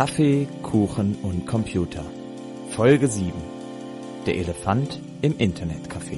Kaffee, 0.00 0.48
Kuchen 0.62 1.14
und 1.16 1.46
Computer. 1.46 2.02
Folge 2.70 3.06
7. 3.06 3.34
Der 4.24 4.36
Elefant 4.36 4.98
im 5.20 5.34
Internetcafé. 5.36 6.16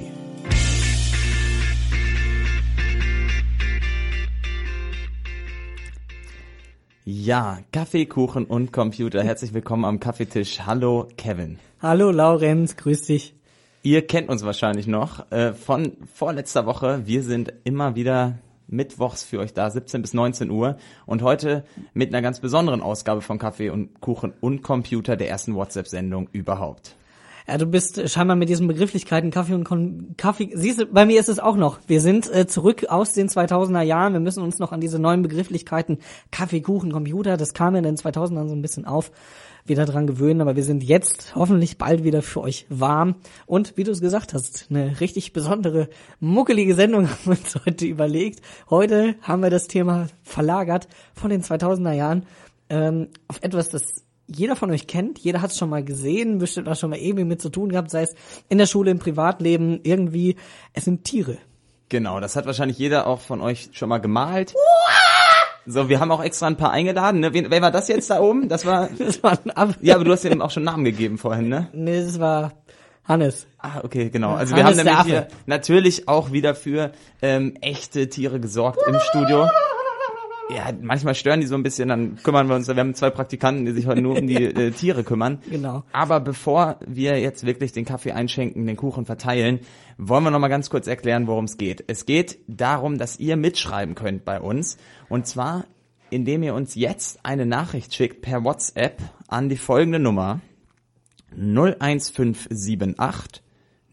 Ja, 7.05 7.59
Kaffee, 7.73 8.07
Kuchen 8.07 8.45
und 8.45 8.73
Computer. 8.73 9.25
Herzlich 9.25 9.53
willkommen 9.53 9.85
am 9.85 9.99
Kaffeetisch. 9.99 10.61
Hallo, 10.65 11.09
Kevin. 11.17 11.59
Hallo, 11.81 12.13
Laurenz. 12.13 12.77
Grüß 12.77 13.03
dich. 13.07 13.35
Ihr 13.83 14.07
kennt 14.07 14.29
uns 14.29 14.45
wahrscheinlich 14.45 14.87
noch 14.87 15.29
äh, 15.33 15.55
von 15.55 15.97
vorletzter 16.15 16.67
Woche. 16.67 17.03
Wir 17.07 17.25
sind 17.25 17.53
immer 17.65 17.97
wieder 17.97 18.39
mittwochs 18.73 19.23
für 19.23 19.39
euch 19.39 19.55
da, 19.55 19.71
17 19.71 20.03
bis 20.03 20.15
19 20.15 20.51
Uhr. 20.51 20.77
Und 21.07 21.23
heute 21.23 21.65
mit 21.95 22.09
einer 22.09 22.23
ganz 22.23 22.41
besonderen 22.41 22.81
Ausgabe 22.81 23.21
von 23.21 23.39
Kaffee 23.39 23.71
und 23.71 24.01
Kuchen 24.01 24.33
und 24.41 24.63
Computer 24.63 25.17
der 25.17 25.29
ersten 25.29 25.55
WhatsApp-Sendung 25.55 26.29
überhaupt. 26.33 26.97
Ja, 27.47 27.59
du 27.59 27.67
bist 27.67 28.09
scheinbar 28.09 28.37
mit 28.37 28.49
diesen 28.49 28.69
Begrifflichkeiten 28.69 29.31
Kaffee 29.33 29.55
und 29.55 29.65
Kon 29.65 30.15
Kaffee. 30.17 30.51
Siehst 30.55 30.81
du, 30.81 30.87
bei 30.87 31.07
mir 31.07 31.19
ist 31.19 31.29
es 31.29 31.41
auch 31.41 31.57
noch. 31.57 31.81
Wir 31.89 32.01
sind 32.01 32.33
äh, 32.33 32.47
zurück 32.47 32.87
aus 32.89 33.15
den 33.15 33.29
2000er 33.29 33.83
Jahren. 33.83 34.13
Wir 34.13 34.21
müssen 34.21 34.45
uns 34.45 34.59
noch 34.61 34.71
an 34.71 34.81
diese 34.81 35.01
neuen 35.01 35.23
Begrifflichkeiten 35.23 35.99
Kaffee, 36.31 36.61
Kuchen, 36.61 36.93
Computer, 36.93 37.37
das 37.37 37.53
kam 37.53 37.75
in 37.75 37.83
den 37.83 37.97
2000ern 37.97 38.49
so 38.49 38.55
ein 38.55 38.63
bisschen 38.63 38.85
auf, 38.85 39.11
wieder 39.65 39.85
dran 39.85 40.07
gewöhnen. 40.07 40.41
Aber 40.41 40.57
wir 40.57 40.65
sind 40.65 40.83
jetzt 40.83 41.35
hoffentlich 41.35 41.79
bald 41.79 42.05
wieder 42.05 42.23
für 42.23 42.41
euch 42.41 42.67
warm. 42.69 43.17
Und 43.47 43.77
wie 43.77 43.85
du 43.85 43.93
es 43.93 44.01
gesagt 44.01 44.35
hast, 44.35 44.67
eine 44.71 45.01
richtig 45.01 45.33
besondere, 45.33 45.89
muckelige 46.21 46.75
Sendung 46.75 47.09
haben 47.11 47.25
wir 47.25 47.33
uns 47.33 47.55
heute 47.67 47.87
überlegt. 47.87 48.41
Heute 48.71 49.17
haben 49.23 49.43
wir 49.43 49.51
das 49.51 49.69
Thema 49.69 50.09
verlagert 50.23 50.89
von 51.15 51.31
den 51.31 51.43
2000er 51.43 51.93
Jahren 51.93 52.27
ähm, 52.71 53.09
auf 53.29 53.43
etwas, 53.43 53.69
das 53.69 54.05
jeder 54.27 54.57
von 54.57 54.71
euch 54.71 54.87
kennt, 54.87 55.19
jeder 55.19 55.43
hat 55.43 55.51
es 55.51 55.59
schon 55.59 55.69
mal 55.69 55.85
gesehen, 55.85 56.39
bestimmt 56.39 56.69
auch 56.69 56.77
schon 56.77 56.91
mal 56.91 56.99
irgendwie 56.99 57.25
mit 57.25 57.43
zu 57.43 57.51
tun 57.51 57.69
gehabt, 57.71 57.91
sei 57.91 58.03
es 58.03 58.15
in 58.49 58.59
der 58.59 58.67
Schule, 58.67 58.91
im 58.91 58.99
Privatleben, 58.99 59.81
irgendwie. 59.83 60.37
Es 60.73 60.85
sind 60.85 61.05
Tiere. 61.05 61.39
Genau, 61.89 62.21
das 62.21 62.37
hat 62.37 62.47
wahrscheinlich 62.47 62.79
jeder 62.79 63.07
auch 63.07 63.21
von 63.21 63.43
euch 63.43 63.69
schon 63.73 63.91
mal 63.91 63.99
gemalt. 63.99 64.55
So, 65.67 65.89
wir 65.89 66.01
haben 66.01 66.11
auch 66.11 66.23
extra 66.23 66.47
ein 66.47 66.57
paar 66.57 66.73
eingeladen. 66.73 67.21
Ne? 67.21 67.33
Wer, 67.33 67.51
wer 67.51 67.63
war 67.63 67.71
das 67.71 67.89
jetzt 67.89 68.11
da 68.11 68.21
oben? 68.21 68.49
Das 68.49 68.67
war. 68.67 68.89
Das 68.99 69.23
war 69.23 69.39
ein 69.45 69.51
Ab 69.51 69.77
Ja, 69.81 69.97
aber 69.97 70.05
du 70.05 70.13
hast 70.13 70.25
ihm 70.25 70.43
auch 70.43 70.51
schon 70.51 70.65
Namen 70.65 70.85
gegeben 70.85 71.19
vorhin, 71.19 71.49
ne? 71.49 71.69
Nee, 71.73 72.05
das 72.05 72.19
war 72.19 72.53
Hannes. 73.05 73.47
Ah, 73.59 73.81
okay, 73.83 74.11
genau. 74.11 74.35
Also 74.35 74.55
Hannes 74.55 74.77
wir 74.77 74.85
haben 74.85 75.05
nämlich 75.05 75.05
hier 75.05 75.29
natürlich 75.47 76.09
auch 76.09 76.33
wieder 76.33 76.55
für 76.55 76.93
ähm, 77.21 77.55
echte 77.61 78.09
Tiere 78.09 78.41
gesorgt 78.41 78.81
im 78.87 78.99
Studio. 79.01 79.49
Ja, 80.55 80.73
manchmal 80.81 81.15
stören 81.15 81.41
die 81.41 81.47
so 81.47 81.55
ein 81.55 81.63
bisschen, 81.63 81.89
dann 81.89 82.17
kümmern 82.17 82.49
wir 82.49 82.55
uns. 82.55 82.69
Wir 82.69 82.77
haben 82.77 82.95
zwei 82.95 83.11
Praktikanten, 83.11 83.65
die 83.65 83.73
sich 83.73 83.87
heute 83.87 84.03
nur 84.03 84.19
um 84.19 84.27
die 84.27 84.45
äh, 84.45 84.71
Tiere 84.71 85.05
kümmern. 85.05 85.39
Genau. 85.51 85.85
Aber 85.93 86.21
bevor 86.21 86.79
wir 86.87 87.21
jetzt 87.21 87.47
wirklich 87.47 87.73
den 87.73 87.85
Kaffee 87.85 88.13
einschenken, 88.13 88.67
den 88.67 88.77
Kuchen 88.77 89.07
verteilen, 89.07 89.61
wollen 89.99 90.25
wir 90.25 90.31
noch 90.31 90.39
mal 90.39 90.49
ganz 90.49 90.71
kurz 90.71 90.87
erklären, 90.87 91.27
worum 91.27 91.45
es 91.45 91.57
geht. 91.57 91.85
Es 91.87 92.07
geht 92.07 92.39
darum, 92.47 92.99
dass 92.99 93.19
ihr 93.19 93.37
mitschreiben 93.37 93.95
könnt 93.95 94.25
bei 94.25 94.41
uns. 94.41 94.77
Und 95.09 95.27
zwar, 95.27 95.65
indem 96.11 96.43
ihr 96.43 96.55
uns 96.55 96.75
jetzt 96.75 97.25
eine 97.25 97.47
Nachricht 97.47 97.95
schickt 97.95 98.23
per 98.23 98.45
WhatsApp 98.45 99.01
an 99.29 99.49
die 99.49 99.57
folgende 99.57 99.99
Nummer 99.99 100.41
01578 101.35 103.43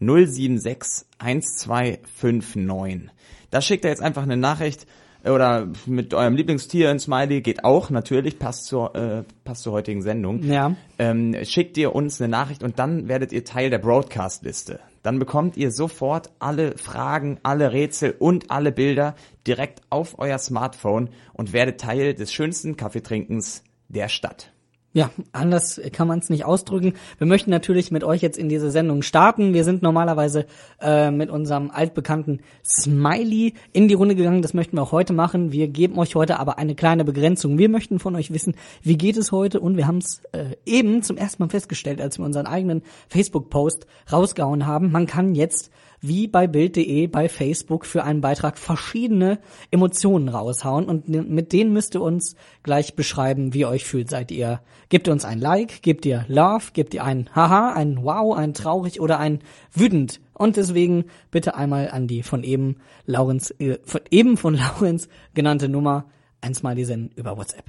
076 0.00 1.06
1259. 1.18 3.10
Da 3.50 3.60
schickt 3.60 3.84
ihr 3.84 3.90
jetzt 3.90 4.02
einfach 4.02 4.22
eine 4.22 4.36
Nachricht 4.36 4.86
oder 5.24 5.68
mit 5.86 6.14
eurem 6.14 6.34
Lieblingstier 6.34 6.90
ein 6.90 6.98
Smiley 6.98 7.40
geht 7.40 7.64
auch 7.64 7.90
natürlich, 7.90 8.38
passt 8.38 8.64
zur, 8.64 8.94
äh, 8.94 9.24
passt 9.44 9.62
zur 9.62 9.72
heutigen 9.72 10.02
Sendung. 10.02 10.42
Ja. 10.42 10.74
Ähm, 10.98 11.36
schickt 11.44 11.76
ihr 11.76 11.94
uns 11.94 12.20
eine 12.20 12.30
Nachricht 12.30 12.62
und 12.62 12.78
dann 12.78 13.08
werdet 13.08 13.32
ihr 13.32 13.44
Teil 13.44 13.70
der 13.70 13.78
Broadcast-Liste. 13.78 14.80
Dann 15.02 15.18
bekommt 15.18 15.56
ihr 15.56 15.70
sofort 15.70 16.30
alle 16.38 16.76
Fragen, 16.76 17.38
alle 17.42 17.72
Rätsel 17.72 18.14
und 18.18 18.50
alle 18.50 18.72
Bilder 18.72 19.14
direkt 19.46 19.80
auf 19.88 20.18
euer 20.18 20.38
Smartphone 20.38 21.08
und 21.32 21.52
werdet 21.52 21.80
Teil 21.80 22.14
des 22.14 22.32
schönsten 22.32 22.76
Kaffeetrinkens 22.76 23.64
der 23.88 24.08
Stadt. 24.08 24.52
Ja, 24.92 25.10
anders 25.30 25.80
kann 25.92 26.08
man 26.08 26.18
es 26.18 26.30
nicht 26.30 26.44
ausdrücken. 26.44 26.94
Wir 27.18 27.26
möchten 27.28 27.50
natürlich 27.50 27.92
mit 27.92 28.02
euch 28.02 28.22
jetzt 28.22 28.36
in 28.36 28.48
diese 28.48 28.72
Sendung 28.72 29.02
starten. 29.02 29.54
Wir 29.54 29.62
sind 29.62 29.82
normalerweise 29.82 30.46
äh, 30.80 31.12
mit 31.12 31.30
unserem 31.30 31.70
altbekannten 31.70 32.40
Smiley 32.64 33.54
in 33.72 33.86
die 33.86 33.94
Runde 33.94 34.16
gegangen. 34.16 34.42
Das 34.42 34.52
möchten 34.52 34.76
wir 34.76 34.82
auch 34.82 34.90
heute 34.90 35.12
machen. 35.12 35.52
Wir 35.52 35.68
geben 35.68 35.96
euch 35.96 36.16
heute 36.16 36.40
aber 36.40 36.58
eine 36.58 36.74
kleine 36.74 37.04
Begrenzung. 37.04 37.56
Wir 37.56 37.68
möchten 37.68 38.00
von 38.00 38.16
euch 38.16 38.32
wissen, 38.32 38.56
wie 38.82 38.98
geht 38.98 39.16
es 39.16 39.30
heute? 39.30 39.60
Und 39.60 39.76
wir 39.76 39.86
haben 39.86 39.98
es 39.98 40.22
äh, 40.32 40.56
eben 40.66 41.04
zum 41.04 41.16
ersten 41.16 41.44
Mal 41.44 41.50
festgestellt, 41.50 42.00
als 42.00 42.18
wir 42.18 42.24
unseren 42.24 42.46
eigenen 42.46 42.82
Facebook-Post 43.10 43.86
rausgehauen 44.10 44.66
haben. 44.66 44.90
Man 44.90 45.06
kann 45.06 45.36
jetzt 45.36 45.70
wie 46.00 46.28
bei 46.28 46.46
Bild.de 46.46 47.06
bei 47.06 47.28
Facebook 47.28 47.84
für 47.84 48.04
einen 48.04 48.20
Beitrag 48.20 48.58
verschiedene 48.58 49.38
Emotionen 49.70 50.28
raushauen 50.28 50.86
und 50.86 51.08
mit 51.08 51.52
denen 51.52 51.72
müsst 51.72 51.94
ihr 51.94 52.02
uns 52.02 52.36
gleich 52.62 52.94
beschreiben, 52.94 53.54
wie 53.54 53.60
ihr 53.60 53.68
euch 53.68 53.84
fühlt. 53.84 54.10
Seid 54.10 54.30
ihr, 54.30 54.60
gebt 54.88 55.08
uns 55.08 55.24
ein 55.24 55.40
Like, 55.40 55.82
gebt 55.82 56.06
ihr 56.06 56.24
Love, 56.28 56.72
gebt 56.72 56.94
ihr 56.94 57.04
ein 57.04 57.28
Haha, 57.34 57.72
ein 57.72 58.02
Wow, 58.02 58.36
ein 58.36 58.54
Traurig 58.54 59.00
oder 59.00 59.18
ein 59.18 59.40
Wütend. 59.72 60.20
Und 60.32 60.56
deswegen 60.56 61.04
bitte 61.30 61.54
einmal 61.54 61.90
an 61.90 62.06
die 62.06 62.22
von 62.22 62.44
eben 62.44 62.76
Laurenz, 63.04 63.54
äh, 63.58 63.78
von 63.84 64.00
eben 64.10 64.36
von 64.36 64.54
Laurenz 64.56 65.08
genannte 65.34 65.68
Nummer 65.68 66.06
eins 66.40 66.62
mal 66.62 66.74
die 66.74 66.84
senden 66.84 67.10
über 67.16 67.36
WhatsApp. 67.36 67.64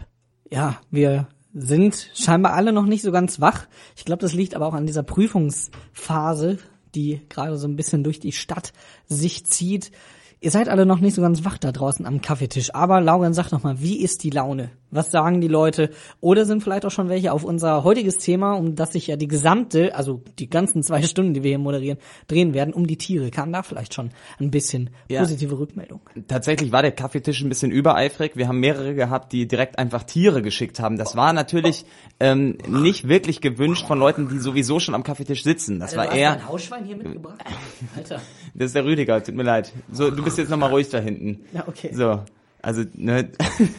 Ja, 0.49 0.79
wir 0.89 1.27
sind 1.53 2.09
scheinbar 2.13 2.53
alle 2.53 2.71
noch 2.71 2.85
nicht 2.85 3.01
so 3.01 3.11
ganz 3.11 3.41
wach. 3.41 3.67
Ich 3.95 4.05
glaube, 4.05 4.21
das 4.21 4.33
liegt 4.33 4.55
aber 4.55 4.67
auch 4.67 4.73
an 4.73 4.85
dieser 4.85 5.03
Prüfungsphase, 5.03 6.59
die 6.91 7.21
gerade 7.29 7.57
so 7.57 7.67
ein 7.67 7.75
bisschen 7.75 8.03
durch 8.03 8.19
die 8.19 8.31
Stadt 8.31 8.73
sich 9.07 9.45
zieht. 9.45 9.91
Ihr 10.39 10.51
seid 10.51 10.69
alle 10.69 10.85
noch 10.85 10.99
nicht 10.99 11.15
so 11.15 11.21
ganz 11.21 11.45
wach 11.45 11.57
da 11.57 11.71
draußen 11.71 12.05
am 12.05 12.21
Kaffeetisch. 12.21 12.73
Aber 12.73 12.99
Lauren, 13.01 13.33
sag 13.33 13.49
doch 13.49 13.63
mal, 13.63 13.81
wie 13.81 14.01
ist 14.01 14.23
die 14.23 14.31
Laune? 14.31 14.71
Was 14.91 15.09
sagen 15.11 15.41
die 15.41 15.47
Leute? 15.47 15.89
Oder 16.19 16.45
sind 16.45 16.61
vielleicht 16.63 16.85
auch 16.85 16.91
schon 16.91 17.09
welche 17.09 17.31
auf 17.31 17.43
unser 17.43 17.83
heutiges 17.83 18.17
Thema, 18.17 18.53
um 18.53 18.75
das 18.75 18.91
sich 18.93 19.07
ja 19.07 19.15
die 19.15 19.27
gesamte, 19.27 19.95
also 19.95 20.21
die 20.37 20.49
ganzen 20.49 20.83
zwei 20.83 21.01
Stunden, 21.11 21.33
die 21.33 21.43
wir 21.43 21.49
hier 21.49 21.57
moderieren, 21.59 21.97
drehen 22.27 22.53
werden, 22.53 22.73
um 22.73 22.87
die 22.87 22.97
Tiere. 22.97 23.31
Kam 23.31 23.51
da 23.53 23.63
vielleicht 23.63 23.93
schon 23.93 24.09
ein 24.39 24.51
bisschen 24.51 24.89
Ja. 25.07 25.21
positive 25.21 25.57
Rückmeldung? 25.57 26.01
Tatsächlich 26.27 26.71
war 26.71 26.81
der 26.81 26.91
Kaffeetisch 26.91 27.41
ein 27.41 27.49
bisschen 27.49 27.71
übereifrig. 27.71 28.35
Wir 28.35 28.47
haben 28.47 28.59
mehrere 28.59 28.93
gehabt, 28.93 29.31
die 29.31 29.47
direkt 29.47 29.79
einfach 29.79 30.03
Tiere 30.03 30.41
geschickt 30.41 30.79
haben. 30.79 30.97
Das 30.97 31.15
war 31.15 31.33
natürlich 31.33 31.85
ähm, 32.19 32.57
nicht 32.67 33.07
wirklich 33.07 33.41
gewünscht 33.41 33.87
von 33.87 33.97
Leuten, 33.99 34.29
die 34.29 34.39
sowieso 34.39 34.79
schon 34.79 34.93
am 34.95 35.03
Kaffeetisch 35.03 35.43
sitzen. 35.43 35.79
Das 35.79 35.95
war 35.95 36.11
eher, 36.11 36.47
Hausschwein 36.47 36.85
hier 36.85 36.97
mitgebracht? 36.97 37.39
Alter. 37.95 38.21
das 38.53 38.65
ist 38.67 38.75
der 38.75 38.85
Rüdiger, 38.85 39.23
tut 39.23 39.35
mir 39.35 39.43
leid. 39.43 39.71
So, 39.91 40.11
du 40.11 40.23
bist 40.23 40.37
jetzt 40.37 40.49
nochmal 40.49 40.69
ruhig 40.69 40.89
da 40.89 40.99
hinten. 40.99 41.45
Ja, 41.53 41.63
okay. 41.67 41.91
So, 41.93 42.21
also, 42.61 42.83
ne, 42.95 43.29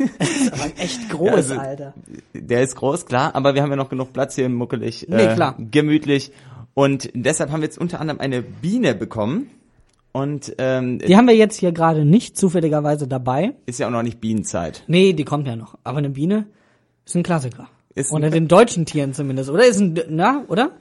Aber 0.53 0.65
echt 0.79 1.09
groß, 1.11 1.31
also, 1.31 1.55
Alter. 1.55 1.95
der 2.35 2.63
ist 2.63 2.77
groß, 2.77 3.07
klar, 3.07 3.35
aber 3.35 3.55
wir 3.55 3.63
haben 3.63 3.71
ja 3.71 3.77
noch 3.77 3.89
genug 3.89 4.13
Platz 4.13 4.35
hier 4.35 4.49
muckelig, 4.49 5.07
Nee, 5.09 5.25
äh, 5.25 5.35
klar. 5.35 5.57
gemütlich. 5.59 6.33
Und 6.75 7.11
deshalb 7.15 7.51
haben 7.51 7.61
wir 7.61 7.67
jetzt 7.67 7.79
unter 7.79 8.01
anderem 8.01 8.21
eine 8.21 8.43
Biene 8.43 8.95
bekommen. 8.95 9.49
Und 10.13 10.55
ähm, 10.59 10.99
Die 10.99 11.17
haben 11.17 11.27
wir 11.27 11.35
jetzt 11.37 11.57
hier 11.59 11.73
gerade 11.73 12.05
nicht 12.05 12.37
zufälligerweise 12.37 13.09
dabei. 13.09 13.55
ist 13.67 13.79
ja 13.79 13.87
auch 13.87 13.91
noch 13.91 14.03
nicht 14.03 14.21
Bienenzeit. 14.21 14.85
Nee, 14.87 15.13
die 15.15 15.25
kommt 15.25 15.47
ja 15.47 15.57
noch. 15.57 15.79
Aber 15.85 15.99
eine 15.99 16.11
Biene 16.11 16.47
ist 17.07 17.15
ein 17.15 17.23
Klassiker. 17.23 17.69
Ist 17.95 18.11
Unter 18.13 18.31
den 18.31 18.49
deutschen 18.49 18.85
Tieren 18.87 19.13
zumindest, 19.15 19.51
oder? 19.51 19.67
Ist 19.67 19.81
ein, 19.81 19.99
na, 20.11 20.45
oder? 20.49 20.73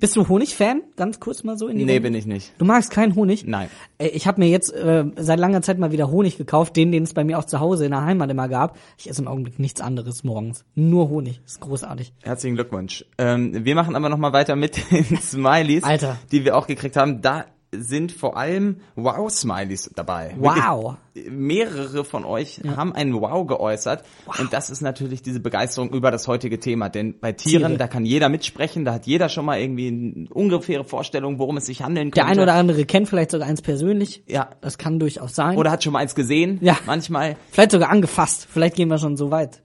Bist 0.00 0.14
du 0.16 0.28
Honigfan? 0.28 0.82
Ganz 0.96 1.20
kurz 1.20 1.42
mal 1.44 1.56
so 1.58 1.66
in 1.68 1.78
die 1.78 1.84
Nee, 1.84 1.92
Runde. 1.94 2.02
bin 2.10 2.14
ich 2.14 2.26
nicht. 2.26 2.52
Du 2.58 2.64
magst 2.64 2.90
keinen 2.90 3.14
Honig? 3.14 3.46
Nein. 3.46 3.68
Ich 3.98 4.26
habe 4.26 4.40
mir 4.40 4.48
jetzt 4.48 4.72
äh, 4.72 5.04
seit 5.16 5.38
langer 5.38 5.62
Zeit 5.62 5.78
mal 5.78 5.90
wieder 5.92 6.10
Honig 6.10 6.36
gekauft, 6.36 6.76
den, 6.76 6.92
den 6.92 7.02
es 7.04 7.14
bei 7.14 7.24
mir 7.24 7.38
auch 7.38 7.44
zu 7.44 7.60
Hause 7.60 7.84
in 7.86 7.90
der 7.92 8.04
Heimat 8.04 8.30
immer 8.30 8.48
gab. 8.48 8.78
Ich 8.98 9.08
esse 9.08 9.22
im 9.22 9.28
Augenblick 9.28 9.58
nichts 9.58 9.80
anderes 9.80 10.22
morgens. 10.24 10.64
Nur 10.74 11.08
Honig. 11.08 11.40
ist 11.46 11.60
großartig. 11.60 12.12
Herzlichen 12.22 12.56
Glückwunsch. 12.56 13.04
Ähm, 13.18 13.64
wir 13.64 13.74
machen 13.74 13.96
aber 13.96 14.08
noch 14.08 14.18
mal 14.18 14.32
weiter 14.32 14.56
mit 14.56 14.90
den 14.90 15.04
Smileys, 15.20 15.84
Alter. 15.84 16.18
die 16.30 16.44
wir 16.44 16.56
auch 16.56 16.66
gekriegt 16.66 16.96
haben. 16.96 17.22
Da 17.22 17.46
sind 17.72 18.10
vor 18.10 18.36
allem 18.36 18.80
Wow-Smileys 18.96 19.90
dabei. 19.94 20.34
Wow. 20.38 20.96
Wirklich, 21.14 21.30
mehrere 21.32 22.04
von 22.04 22.24
euch 22.24 22.60
haben 22.76 22.92
einen 22.94 23.12
Wow 23.14 23.46
geäußert. 23.46 24.04
Und 24.38 24.52
das 24.52 24.70
ist 24.70 24.80
natürlich 24.80 25.22
diese 25.22 25.38
Begeisterung 25.40 25.90
über 25.90 26.10
das 26.10 26.26
heutige 26.26 26.58
Thema. 26.58 26.88
Denn 26.88 27.18
bei 27.20 27.32
Tieren, 27.32 27.66
Tiere. 27.68 27.78
da 27.78 27.86
kann 27.86 28.04
jeder 28.04 28.28
mitsprechen, 28.28 28.84
da 28.84 28.94
hat 28.94 29.06
jeder 29.06 29.28
schon 29.28 29.44
mal 29.44 29.60
irgendwie 29.60 29.88
eine 29.88 30.28
ungefähre 30.30 30.84
Vorstellung, 30.84 31.38
worum 31.38 31.58
es 31.58 31.66
sich 31.66 31.82
handeln 31.82 32.10
Der 32.10 32.24
könnte. 32.24 32.40
ein 32.40 32.42
oder 32.42 32.54
andere 32.54 32.84
kennt 32.86 33.08
vielleicht 33.08 33.30
sogar 33.30 33.46
eins 33.48 33.62
persönlich. 33.62 34.24
Ja. 34.26 34.50
Das 34.60 34.76
kann 34.78 34.98
durchaus 34.98 35.34
sein. 35.34 35.56
Oder 35.56 35.70
hat 35.70 35.84
schon 35.84 35.92
mal 35.92 36.00
eins 36.00 36.14
gesehen. 36.14 36.58
Ja. 36.62 36.76
Manchmal. 36.86 37.36
vielleicht 37.52 37.70
sogar 37.70 37.90
angefasst. 37.90 38.48
Vielleicht 38.50 38.74
gehen 38.76 38.88
wir 38.88 38.98
schon 38.98 39.16
so 39.16 39.30
weit, 39.30 39.62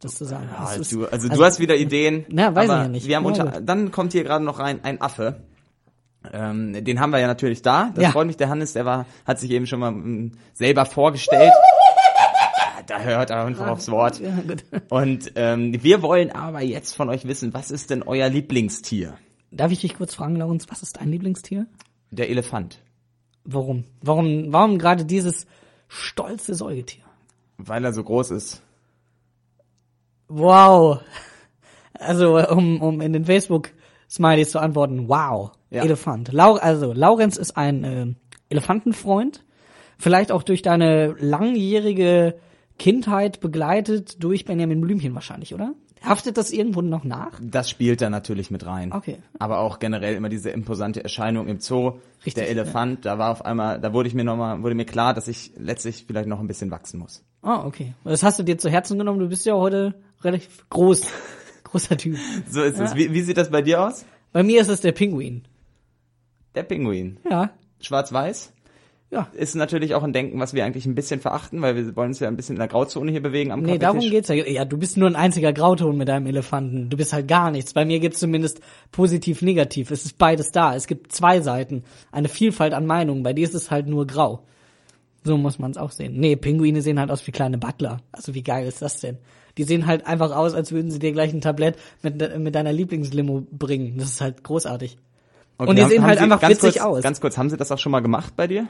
das 0.00 0.14
zu 0.16 0.24
sagen. 0.24 0.48
Ah, 0.56 0.66
Das 0.68 0.78
ist- 0.78 0.92
du, 0.92 1.06
also, 1.06 1.28
du 1.28 1.42
hast 1.44 1.58
wieder 1.58 1.76
Ideen. 1.76 2.24
Na, 2.28 2.54
weiß 2.54 2.64
ich 2.66 2.70
ja 2.70 2.88
nicht. 2.88 3.06
Wir 3.08 3.16
haben 3.16 3.24
Ja, 3.24 3.30
unter, 3.44 3.60
dann 3.60 3.90
kommt 3.90 4.12
hier 4.12 4.22
gerade 4.24 4.44
noch 4.44 4.60
rein 4.60 4.78
ein 4.84 5.00
Affe. 5.00 5.42
Ähm, 6.32 6.84
den 6.84 7.00
haben 7.00 7.10
wir 7.10 7.18
ja 7.20 7.26
natürlich 7.26 7.62
da. 7.62 7.90
Das 7.94 8.02
Ja. 8.04 8.10
freut 8.10 8.26
mich. 8.26 8.36
Der 8.36 8.48
Hannes, 8.48 8.72
der 8.72 8.84
war, 8.84 9.06
hat 9.24 9.38
sich 9.38 9.50
eben 9.50 9.66
schon 9.66 9.80
mal 9.80 9.92
mm, 9.92 10.32
selber 10.54 10.84
vorgestellt. 10.86 11.52
Da 12.86 13.00
hört 13.00 13.28
er 13.28 13.44
einfach 13.44 13.66
aufs 13.66 13.90
Wort. 13.90 14.18
Ja. 14.18 14.30
Und 14.88 15.32
ähm, 15.34 15.82
wir 15.82 16.00
wollen 16.00 16.30
aber 16.30 16.62
jetzt 16.62 16.96
von 16.96 17.10
euch 17.10 17.28
wissen, 17.28 17.52
was 17.52 17.70
ist 17.70 17.90
denn 17.90 18.02
euer 18.02 18.30
Lieblingstier? 18.30 19.12
Darf 19.50 19.72
ich 19.72 19.80
dich 19.82 19.94
kurz 19.94 20.14
fragen, 20.14 20.36
Laurens, 20.36 20.70
was 20.70 20.82
ist 20.82 20.96
dein 20.98 21.10
Lieblingstier? 21.10 21.66
Der 22.10 22.30
Elefant. 22.30 22.80
Warum? 23.44 23.84
Warum, 24.00 24.54
warum 24.54 24.78
gerade 24.78 25.04
dieses 25.04 25.46
stolze 25.86 26.54
Säugetier? 26.54 27.04
Weil 27.58 27.84
er 27.84 27.92
so 27.92 28.02
groß 28.02 28.30
ist. 28.30 28.62
Wow. 30.28 31.00
Also, 31.92 32.38
um, 32.48 32.80
um 32.80 33.00
in 33.02 33.12
den 33.12 33.24
Facebook-Smileys 33.26 34.50
zu 34.52 34.60
antworten, 34.60 35.08
wow, 35.08 35.52
Ja. 35.70 35.82
Elefant. 35.82 36.32
Lau 36.32 36.54
also, 36.54 36.92
Laurenz 36.92 37.36
ist 37.36 37.56
ein 37.56 37.84
äh, 37.84 38.06
Elefantenfreund. 38.48 39.44
Vielleicht 39.98 40.32
auch 40.32 40.42
durch 40.42 40.62
deine 40.62 41.14
langjährige 41.18 42.36
Kindheit 42.78 43.40
begleitet 43.40 44.22
durch 44.22 44.44
Benjamin 44.44 44.80
Blümchen 44.80 45.14
wahrscheinlich, 45.14 45.54
oder? 45.54 45.74
Haftet 46.02 46.36
das 46.36 46.52
irgendwo 46.52 46.80
noch 46.80 47.02
nach? 47.02 47.40
Das 47.42 47.68
spielt 47.68 48.00
da 48.00 48.08
natürlich 48.08 48.52
mit 48.52 48.64
rein. 48.64 48.92
Okay. 48.92 49.18
Aber 49.38 49.58
auch 49.58 49.80
generell 49.80 50.14
immer 50.14 50.28
diese 50.28 50.50
imposante 50.50 51.02
Erscheinung 51.02 51.48
im 51.48 51.58
Zoo. 51.58 51.98
Richtig, 52.18 52.34
der 52.34 52.50
Elefant, 52.50 53.04
da 53.04 53.18
war 53.18 53.30
auf 53.32 53.44
einmal, 53.44 53.80
da 53.80 53.92
wurde 53.92 54.08
ich 54.08 54.14
mir 54.14 54.24
nochmal, 54.24 54.62
wurde 54.62 54.76
mir 54.76 54.84
klar, 54.84 55.12
dass 55.12 55.26
ich 55.26 55.52
letztlich 55.56 56.04
vielleicht 56.06 56.28
noch 56.28 56.38
ein 56.38 56.46
bisschen 56.46 56.70
wachsen 56.70 57.00
muss. 57.00 57.24
Ah, 57.42 57.64
okay. 57.64 57.94
Das 58.04 58.22
hast 58.22 58.38
du 58.38 58.44
dir 58.44 58.58
zu 58.58 58.70
Herzen 58.70 58.98
genommen. 58.98 59.18
Du 59.18 59.28
bist 59.28 59.44
ja 59.46 59.54
heute 59.54 59.94
relativ 60.22 60.68
groß. 60.70 61.02
Großer 61.64 61.96
Typ. 61.98 62.16
So 62.48 62.62
ist 62.62 62.78
es. 62.78 62.94
Wie, 62.94 63.12
wie 63.12 63.20
sieht 63.22 63.36
das 63.36 63.50
bei 63.50 63.60
dir 63.60 63.82
aus? 63.82 64.06
Bei 64.32 64.42
mir 64.42 64.60
ist 64.60 64.68
es 64.68 64.80
der 64.80 64.92
Pinguin. 64.92 65.42
Der 66.54 66.62
Pinguin. 66.62 67.18
Ja. 67.28 67.50
Schwarz-Weiß? 67.80 68.52
Ja. 69.10 69.28
Ist 69.32 69.54
natürlich 69.54 69.94
auch 69.94 70.02
ein 70.02 70.12
Denken, 70.12 70.38
was 70.38 70.52
wir 70.52 70.64
eigentlich 70.64 70.84
ein 70.84 70.94
bisschen 70.94 71.20
verachten, 71.20 71.62
weil 71.62 71.76
wir 71.76 71.96
wollen 71.96 72.08
uns 72.08 72.20
ja 72.20 72.28
ein 72.28 72.36
bisschen 72.36 72.56
in 72.56 72.60
der 72.60 72.68
Grauzone 72.68 73.10
hier 73.10 73.22
bewegen 73.22 73.52
am 73.52 73.62
Nee, 73.62 73.78
darum 73.78 74.00
geht's 74.00 74.28
ja. 74.28 74.34
Ja, 74.34 74.66
du 74.66 74.76
bist 74.76 74.98
nur 74.98 75.08
ein 75.08 75.16
einziger 75.16 75.52
Grauton 75.54 75.96
mit 75.96 76.08
deinem 76.08 76.26
Elefanten. 76.26 76.90
Du 76.90 76.96
bist 76.96 77.14
halt 77.14 77.26
gar 77.26 77.50
nichts. 77.50 77.72
Bei 77.72 77.86
mir 77.86 78.00
gibt's 78.00 78.18
zumindest 78.18 78.60
positiv, 78.92 79.40
negativ. 79.40 79.90
Es 79.90 80.04
ist 80.04 80.18
beides 80.18 80.50
da. 80.50 80.74
Es 80.74 80.86
gibt 80.86 81.12
zwei 81.12 81.40
Seiten. 81.40 81.84
Eine 82.12 82.28
Vielfalt 82.28 82.74
an 82.74 82.84
Meinungen. 82.84 83.22
Bei 83.22 83.32
dir 83.32 83.44
ist 83.44 83.54
es 83.54 83.70
halt 83.70 83.86
nur 83.86 84.06
grau. 84.06 84.44
So 85.24 85.38
muss 85.38 85.58
man 85.58 85.70
es 85.70 85.78
auch 85.78 85.90
sehen. 85.90 86.20
Nee, 86.20 86.36
Pinguine 86.36 86.82
sehen 86.82 87.00
halt 87.00 87.10
aus 87.10 87.26
wie 87.26 87.32
kleine 87.32 87.56
Butler. 87.56 88.02
Also 88.12 88.34
wie 88.34 88.42
geil 88.42 88.66
ist 88.66 88.82
das 88.82 89.00
denn? 89.00 89.18
Die 89.56 89.64
sehen 89.64 89.86
halt 89.86 90.06
einfach 90.06 90.36
aus, 90.36 90.54
als 90.54 90.70
würden 90.70 90.90
sie 90.90 90.98
dir 90.98 91.12
gleich 91.12 91.32
ein 91.32 91.40
Tablett 91.40 91.76
mit, 92.02 92.38
mit 92.38 92.54
deiner 92.54 92.72
Lieblingslimo 92.72 93.46
bringen. 93.50 93.96
Das 93.98 94.10
ist 94.10 94.20
halt 94.20 94.44
großartig. 94.44 94.98
Okay, 95.58 95.70
Und 95.70 95.76
die 95.76 95.82
haben- 95.82 95.88
sehen 95.90 96.02
haben 96.02 96.08
halt 96.08 96.18
Sie- 96.18 96.24
einfach 96.24 96.42
witzig 96.48 96.60
kurz, 96.60 96.78
aus. 96.78 97.02
Ganz 97.02 97.20
kurz, 97.20 97.36
haben 97.36 97.50
Sie 97.50 97.56
das 97.56 97.72
auch 97.72 97.78
schon 97.78 97.92
mal 97.92 98.00
gemacht 98.00 98.34
bei 98.36 98.46
dir? 98.46 98.68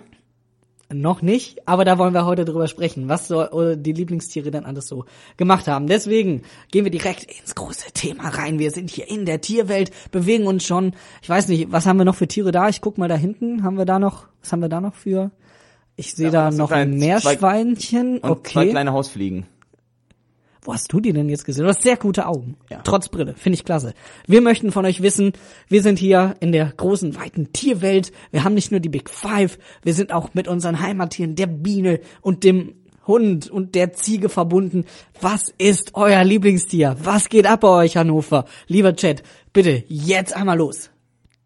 Noch 0.90 1.20
nicht, 1.20 1.68
aber 1.68 1.84
da 1.84 1.98
wollen 1.98 2.14
wir 2.14 2.24
heute 2.24 2.46
drüber 2.46 2.66
sprechen, 2.66 3.10
was 3.10 3.28
so 3.28 3.42
äh, 3.42 3.76
die 3.76 3.92
Lieblingstiere 3.92 4.50
dann 4.50 4.64
alles 4.64 4.88
so 4.88 5.04
gemacht 5.36 5.68
haben. 5.68 5.86
Deswegen 5.86 6.40
gehen 6.70 6.84
wir 6.84 6.90
direkt 6.90 7.24
ins 7.24 7.54
große 7.54 7.92
Thema 7.92 8.30
rein. 8.30 8.58
Wir 8.58 8.70
sind 8.70 8.88
hier 8.88 9.06
in 9.10 9.26
der 9.26 9.42
Tierwelt, 9.42 9.90
bewegen 10.12 10.46
uns 10.46 10.64
schon. 10.64 10.94
Ich 11.20 11.28
weiß 11.28 11.48
nicht, 11.48 11.70
was 11.70 11.84
haben 11.84 11.98
wir 11.98 12.06
noch 12.06 12.14
für 12.14 12.26
Tiere 12.26 12.52
da? 12.52 12.70
Ich 12.70 12.80
guck 12.80 12.96
mal 12.96 13.06
da 13.08 13.16
hinten. 13.16 13.64
Haben 13.64 13.76
wir 13.76 13.84
da 13.84 13.98
noch, 13.98 14.28
was 14.40 14.50
haben 14.50 14.60
wir 14.62 14.70
da 14.70 14.80
noch 14.80 14.94
für? 14.94 15.30
Ich 15.96 16.14
sehe 16.14 16.30
Da 16.30 16.48
da 16.48 16.56
noch 16.56 16.70
ein 16.70 16.96
kleine- 16.96 17.20
zwei- 17.20 17.32
Meerschweinchen. 17.32 18.18
Und 18.20 18.46
zwei 18.48 18.60
Okay. 18.62 18.70
kleine 18.70 18.92
Hausfliegen. 18.92 19.44
Wo 20.62 20.72
hast 20.72 20.92
du 20.92 21.00
die 21.00 21.12
denn 21.12 21.28
jetzt 21.28 21.44
gesehen? 21.44 21.64
Du 21.64 21.68
hast 21.68 21.82
sehr 21.82 21.96
gute 21.96 22.26
Augen. 22.26 22.56
Ja. 22.70 22.80
Trotz 22.82 23.08
Brille. 23.08 23.34
Finde 23.34 23.54
ich 23.54 23.64
klasse. 23.64 23.94
Wir 24.26 24.40
möchten 24.40 24.72
von 24.72 24.84
euch 24.84 25.02
wissen, 25.02 25.32
wir 25.68 25.82
sind 25.82 25.98
hier 25.98 26.34
in 26.40 26.52
der 26.52 26.72
großen, 26.76 27.16
weiten 27.16 27.52
Tierwelt. 27.52 28.12
Wir 28.30 28.44
haben 28.44 28.54
nicht 28.54 28.70
nur 28.70 28.80
die 28.80 28.88
Big 28.88 29.10
Five, 29.10 29.58
wir 29.82 29.94
sind 29.94 30.12
auch 30.12 30.34
mit 30.34 30.48
unseren 30.48 30.80
Heimattieren, 30.80 31.34
der 31.36 31.46
Biene 31.46 32.00
und 32.20 32.44
dem 32.44 32.74
Hund 33.06 33.50
und 33.50 33.74
der 33.74 33.94
Ziege 33.94 34.28
verbunden. 34.28 34.84
Was 35.20 35.52
ist 35.56 35.92
euer 35.94 36.22
Lieblingstier? 36.22 36.96
Was 37.02 37.28
geht 37.28 37.46
ab 37.46 37.60
bei 37.60 37.84
euch, 37.84 37.96
Hannover? 37.96 38.44
Lieber 38.66 38.94
Chat, 38.94 39.22
bitte 39.52 39.82
jetzt 39.88 40.36
einmal 40.36 40.58
los. 40.58 40.90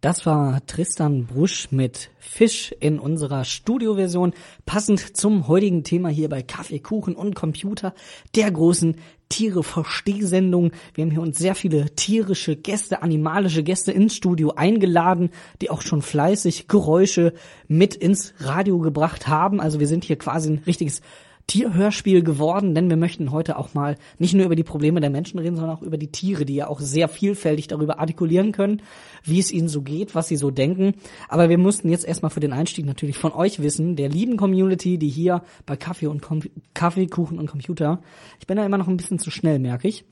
Das 0.03 0.27
war 0.27 0.67
Tristan 0.67 1.27
Brusch 1.27 1.71
mit 1.71 2.11
Fisch 2.19 2.75
in 2.81 2.99
unserer 2.99 3.45
Studioversion, 3.45 4.33
passend 4.67 5.17
zum 5.17 5.47
heutigen 5.47 5.85
Thema 5.85 6.09
hier 6.09 6.29
bei 6.29 6.43
Kaffee, 6.43 6.81
Kuchen 6.81 7.15
und 7.15 7.37
Computer, 7.37 7.95
der 8.35 8.51
großen 8.51 8.97
Tiere-Verstehsendung. 9.29 10.73
Wir 10.95 11.05
haben 11.05 11.13
hier 11.13 11.23
uns 11.23 11.39
sehr 11.39 11.55
viele 11.55 11.95
tierische 11.95 12.57
Gäste, 12.57 13.03
animalische 13.03 13.63
Gäste 13.63 13.93
ins 13.93 14.17
Studio 14.17 14.55
eingeladen, 14.57 15.31
die 15.61 15.71
auch 15.71 15.83
schon 15.83 16.03
fleißig 16.03 16.67
Geräusche 16.67 17.33
mit 17.69 17.95
ins 17.95 18.35
Radio 18.39 18.81
gebracht 18.81 19.29
haben. 19.29 19.61
Also 19.61 19.79
wir 19.79 19.87
sind 19.87 20.03
hier 20.03 20.17
quasi 20.17 20.51
ein 20.51 20.63
richtiges 20.67 21.01
Tierhörspiel 21.47 22.23
geworden, 22.23 22.75
denn 22.75 22.89
wir 22.89 22.97
möchten 22.97 23.31
heute 23.31 23.59
auch 23.59 23.75
mal 23.75 23.97
nicht 24.19 24.35
nur 24.35 24.47
über 24.47 24.57
die 24.57 24.63
Probleme 24.63 25.01
der 25.01 25.11
Menschen 25.11 25.39
reden, 25.39 25.57
sondern 25.57 25.77
auch 25.77 25.83
über 25.83 25.99
die 25.99 26.11
Tiere, 26.11 26.45
die 26.45 26.55
ja 26.55 26.69
auch 26.69 26.81
sehr 26.81 27.09
vielfältig 27.09 27.69
darüber 27.69 27.99
artikulieren 27.99 28.53
können, 28.53 28.83
wie 29.25 29.39
es 29.39 29.53
ihnen 29.53 29.69
so 29.69 29.83
geht, 29.83 30.15
was 30.15 30.29
sie 30.29 30.37
so 30.37 30.51
denken. 30.51 30.95
Aber 31.29 31.49
wir 31.49 31.59
mussten 31.59 31.89
jetzt 31.89 32.05
erstmal 32.05 32.31
für 32.31 32.41
den 32.41 32.53
Einstieg 32.53 32.87
natürlich 32.87 33.19
von 33.19 33.33
euch 33.33 33.61
wissen, 33.61 33.97
der 33.97 34.09
lieben 34.09 34.37
Community, 34.37 34.99
die 34.99 35.09
hier 35.09 35.43
bei 35.67 35.77
Kaffee 35.77 36.07
und 36.07 36.23
Com 36.23 36.41
Kaffee, 36.75 37.07
Kuchen 37.07 37.39
und 37.39 37.47
Computer, 37.47 38.01
ich 38.41 38.47
bin 38.47 38.57
da 38.57 38.65
immer 38.65 38.79
noch 38.79 38.89
ein 38.89 38.97
bisschen 38.97 39.19
zu 39.19 39.31
schnell, 39.31 39.59
merke 39.59 39.89
ich 39.89 40.05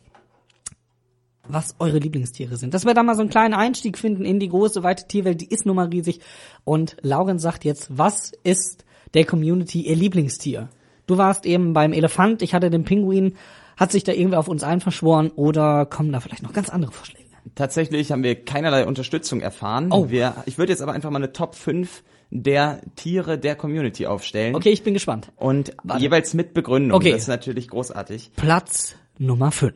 was 1.52 1.74
eure 1.78 1.98
Lieblingstiere 1.98 2.56
sind. 2.56 2.74
Dass 2.74 2.84
wir 2.84 2.94
da 2.94 3.02
mal 3.02 3.14
so 3.14 3.22
einen 3.22 3.30
kleinen 3.30 3.54
Einstieg 3.54 3.98
finden 3.98 4.24
in 4.24 4.38
die 4.38 4.48
große, 4.48 4.82
weite 4.82 5.06
Tierwelt, 5.06 5.40
die 5.40 5.48
ist 5.48 5.66
nun 5.66 5.76
mal 5.76 5.88
riesig. 5.88 6.20
Und 6.64 6.96
Lauren 7.02 7.38
sagt 7.38 7.64
jetzt, 7.64 7.88
was 7.96 8.32
ist 8.44 8.84
der 9.14 9.24
Community 9.24 9.82
ihr 9.82 9.96
Lieblingstier? 9.96 10.68
Du 11.10 11.18
warst 11.18 11.44
eben 11.44 11.72
beim 11.72 11.92
Elefant, 11.92 12.40
ich 12.40 12.54
hatte 12.54 12.70
den 12.70 12.84
Pinguin. 12.84 13.34
Hat 13.76 13.90
sich 13.90 14.04
da 14.04 14.12
irgendwer 14.12 14.38
auf 14.38 14.46
uns 14.46 14.62
einverschworen 14.62 15.30
oder 15.34 15.84
kommen 15.84 16.12
da 16.12 16.20
vielleicht 16.20 16.44
noch 16.44 16.52
ganz 16.52 16.68
andere 16.68 16.92
Vorschläge? 16.92 17.28
Tatsächlich 17.56 18.12
haben 18.12 18.22
wir 18.22 18.36
keinerlei 18.44 18.86
Unterstützung 18.86 19.40
erfahren. 19.40 19.88
Oh. 19.90 20.08
Wir, 20.08 20.36
ich 20.46 20.56
würde 20.56 20.70
jetzt 20.70 20.82
aber 20.82 20.92
einfach 20.92 21.10
mal 21.10 21.16
eine 21.16 21.32
Top 21.32 21.56
5 21.56 22.04
der 22.30 22.80
Tiere 22.94 23.38
der 23.38 23.56
Community 23.56 24.06
aufstellen. 24.06 24.54
Okay, 24.54 24.70
ich 24.70 24.84
bin 24.84 24.94
gespannt. 24.94 25.32
Und 25.34 25.72
Warte. 25.82 26.00
jeweils 26.00 26.32
mit 26.32 26.54
Begründung. 26.54 26.96
Okay. 26.96 27.10
Das 27.10 27.22
ist 27.22 27.28
natürlich 27.28 27.66
großartig. 27.66 28.30
Platz 28.36 28.94
Nummer 29.18 29.50
5. 29.50 29.74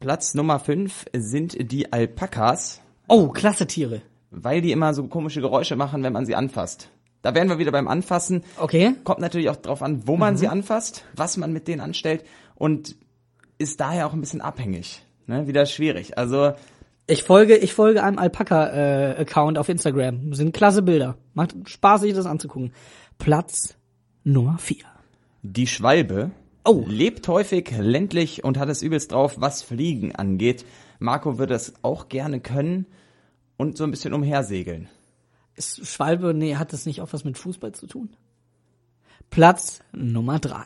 Platz 0.00 0.34
Nummer 0.34 0.58
5 0.58 1.04
sind 1.16 1.70
die 1.70 1.92
Alpakas, 1.92 2.80
Oh, 3.06 3.28
klasse 3.28 3.68
Tiere. 3.68 4.02
weil 4.32 4.62
die 4.62 4.72
immer 4.72 4.94
so 4.94 5.06
komische 5.06 5.40
Geräusche 5.40 5.76
machen, 5.76 6.02
wenn 6.02 6.12
man 6.12 6.26
sie 6.26 6.34
anfasst. 6.34 6.90
Da 7.24 7.34
wären 7.34 7.48
wir 7.48 7.58
wieder 7.58 7.72
beim 7.72 7.88
Anfassen. 7.88 8.44
Okay. 8.58 8.94
Kommt 9.02 9.18
natürlich 9.20 9.48
auch 9.48 9.56
drauf 9.56 9.82
an, 9.82 10.06
wo 10.06 10.12
Mhm. 10.12 10.20
man 10.20 10.36
sie 10.36 10.46
anfasst, 10.48 11.04
was 11.16 11.36
man 11.38 11.52
mit 11.52 11.66
denen 11.68 11.80
anstellt 11.80 12.22
und 12.54 12.96
ist 13.58 13.80
daher 13.80 14.06
auch 14.06 14.12
ein 14.12 14.20
bisschen 14.20 14.40
abhängig. 14.42 15.02
Ne? 15.26 15.46
Wieder 15.46 15.64
schwierig. 15.66 16.18
Also 16.18 16.52
Ich 17.06 17.22
folge, 17.22 17.56
ich 17.56 17.72
folge 17.74 18.02
einem 18.02 18.18
Alpaka-Account 18.18 19.58
auf 19.58 19.68
Instagram. 19.68 20.32
Sind 20.34 20.54
klasse 20.54 20.82
Bilder. 20.82 21.16
Macht 21.34 21.54
Spaß, 21.64 22.02
sich 22.02 22.14
das 22.14 22.26
anzugucken. 22.26 22.72
Platz 23.18 23.74
Nummer 24.22 24.58
4. 24.58 24.76
die 25.42 25.66
Schwalbe 25.66 26.30
Oh. 26.66 26.84
lebt 26.86 27.28
häufig 27.28 27.70
ländlich 27.78 28.42
und 28.44 28.58
hat 28.58 28.70
es 28.70 28.80
übelst 28.82 29.12
drauf, 29.12 29.34
was 29.38 29.62
Fliegen 29.62 30.14
angeht. 30.16 30.64
Marco 30.98 31.36
würde 31.38 31.52
es 31.54 31.74
auch 31.82 32.08
gerne 32.08 32.40
können 32.40 32.86
und 33.58 33.76
so 33.76 33.84
ein 33.84 33.90
bisschen 33.90 34.14
umhersegeln. 34.14 34.88
Ist 35.56 35.86
Schwalbe, 35.86 36.34
nee, 36.34 36.56
hat 36.56 36.72
das 36.72 36.86
nicht 36.86 37.00
auch 37.00 37.12
was 37.12 37.24
mit 37.24 37.38
Fußball 37.38 37.72
zu 37.72 37.86
tun? 37.86 38.10
Platz 39.30 39.80
Nummer 39.92 40.38
3. 40.38 40.64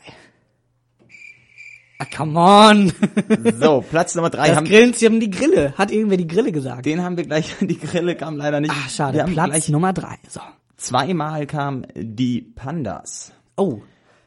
Ah, 2.01 2.07
come 2.17 2.39
on. 2.39 2.93
So, 3.61 3.85
Platz 3.89 4.15
Nummer 4.15 4.31
drei 4.31 4.49
Das 4.49 4.57
haben, 4.57 4.67
Grillen, 4.67 4.93
sie 4.93 5.07
haben 5.07 5.19
die 5.19 5.31
Grille. 5.31 5.75
Hat 5.77 5.91
irgendwer 5.91 6.17
die 6.17 6.29
Grille 6.29 6.53
gesagt? 6.53 6.87
den 6.87 7.03
haben 7.03 7.17
wir 7.17 7.25
gleich, 7.25 7.57
die 7.61 7.79
Grille 7.79 8.15
kam 8.15 8.37
leider 8.37 8.61
nicht. 8.61 8.73
Ah, 8.73 8.89
schade. 8.89 9.25
Platz 9.25 9.69
Nummer 9.69 9.93
3. 9.93 10.17
So. 10.29 10.41
zweimal 10.77 11.47
kam 11.47 11.85
die 11.97 12.41
Pandas. 12.41 13.33
Oh, 13.57 13.81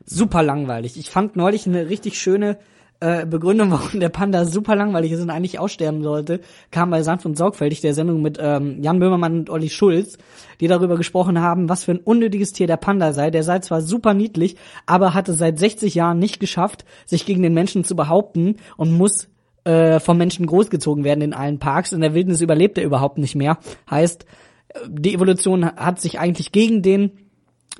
super 0.05 0.43
langweilig. 0.43 0.97
Ich 0.97 1.09
fand 1.09 1.37
neulich 1.37 1.65
eine 1.65 1.87
richtig 1.87 2.19
schöne 2.19 2.57
äh, 3.01 3.25
Begründung, 3.25 3.71
warum 3.71 3.99
der 3.99 4.09
Panda 4.09 4.45
super 4.45 4.75
langweilig 4.75 5.11
ist 5.11 5.21
und 5.21 5.29
eigentlich 5.29 5.59
aussterben 5.59 6.01
sollte, 6.03 6.39
kam 6.71 6.89
bei 6.89 7.03
Sanft 7.03 7.25
und 7.25 7.37
Sorgfältig, 7.37 7.81
der 7.81 7.93
Sendung 7.93 8.21
mit 8.21 8.37
ähm, 8.39 8.81
Jan 8.81 8.99
Böhmermann 8.99 9.39
und 9.39 9.49
Olli 9.49 9.69
Schulz, 9.69 10.17
die 10.59 10.67
darüber 10.67 10.95
gesprochen 10.95 11.41
haben, 11.41 11.67
was 11.67 11.83
für 11.83 11.91
ein 11.91 11.99
unnötiges 11.99 12.53
Tier 12.53 12.67
der 12.67 12.77
Panda 12.77 13.11
sei. 13.11 13.31
Der 13.31 13.43
sei 13.43 13.59
zwar 13.59 13.81
super 13.81 14.13
niedlich, 14.13 14.55
aber 14.85 15.13
hatte 15.13 15.33
seit 15.33 15.59
60 15.59 15.95
Jahren 15.95 16.19
nicht 16.19 16.39
geschafft, 16.39 16.85
sich 17.05 17.25
gegen 17.25 17.41
den 17.41 17.53
Menschen 17.53 17.83
zu 17.83 17.95
behaupten 17.95 18.57
und 18.77 18.91
muss 18.91 19.27
äh, 19.63 19.99
vom 19.99 20.17
Menschen 20.17 20.45
großgezogen 20.45 21.03
werden 21.03 21.21
in 21.21 21.33
allen 21.33 21.59
Parks. 21.59 21.91
In 21.91 22.01
der 22.01 22.13
Wildnis 22.13 22.41
überlebt 22.41 22.77
er 22.77 22.83
überhaupt 22.83 23.17
nicht 23.17 23.35
mehr. 23.35 23.57
Heißt, 23.89 24.25
äh, 24.69 24.79
die 24.87 25.13
Evolution 25.13 25.65
hat 25.65 25.99
sich 25.99 26.19
eigentlich 26.19 26.51
gegen 26.51 26.81
den 26.81 27.30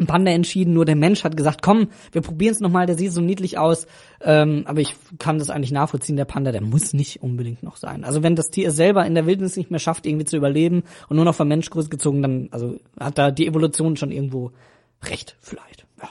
Panda 0.08 0.32
entschieden, 0.32 0.74
nur 0.74 0.86
der 0.86 0.96
Mensch 0.96 1.24
hat 1.24 1.36
gesagt, 1.36 1.62
komm, 1.62 1.90
wir 2.12 2.22
probieren 2.22 2.54
es 2.54 2.60
nochmal, 2.60 2.86
der 2.86 2.98
sieht 2.98 3.12
so 3.12 3.22
niedlich 3.22 3.58
aus. 3.58 3.88
Ähm, 4.22 4.64
aber 4.66 4.80
ich 4.80 4.96
kann 5.20 5.38
das 5.38 5.50
eigentlich 5.50 5.72
nachvollziehen, 5.72 6.16
der 6.16 6.26
Panda, 6.26 6.52
der 6.52 6.62
muss 6.62 6.94
nicht 6.94 7.22
unbedingt 7.22 7.62
noch 7.62 7.76
sein. 7.76 8.04
Also 8.04 8.24
wenn 8.24 8.36
das 8.36 8.50
Tier 8.50 8.72
selber 8.72 9.06
in 9.06 9.16
der 9.16 9.26
Wildnis 9.26 9.58
nicht 9.58 9.70
mehr 9.70 9.80
schafft, 9.80 10.06
irgendwie 10.06 10.26
zu 10.26 10.38
überleben 10.38 10.84
und 11.10 11.18
nur 11.18 11.26
noch 11.26 11.36
vom 11.36 11.48
Mensch 11.48 11.70
großgezogen, 11.70 12.22
dann 12.22 12.48
also 12.52 12.80
hat 13.00 13.18
da 13.18 13.32
die 13.32 13.48
Evolution 13.48 13.98
schon 13.98 14.12
irgendwo 14.12 14.52
recht, 15.04 15.36
vielleicht. 15.40 15.86
Ja. 16.02 16.10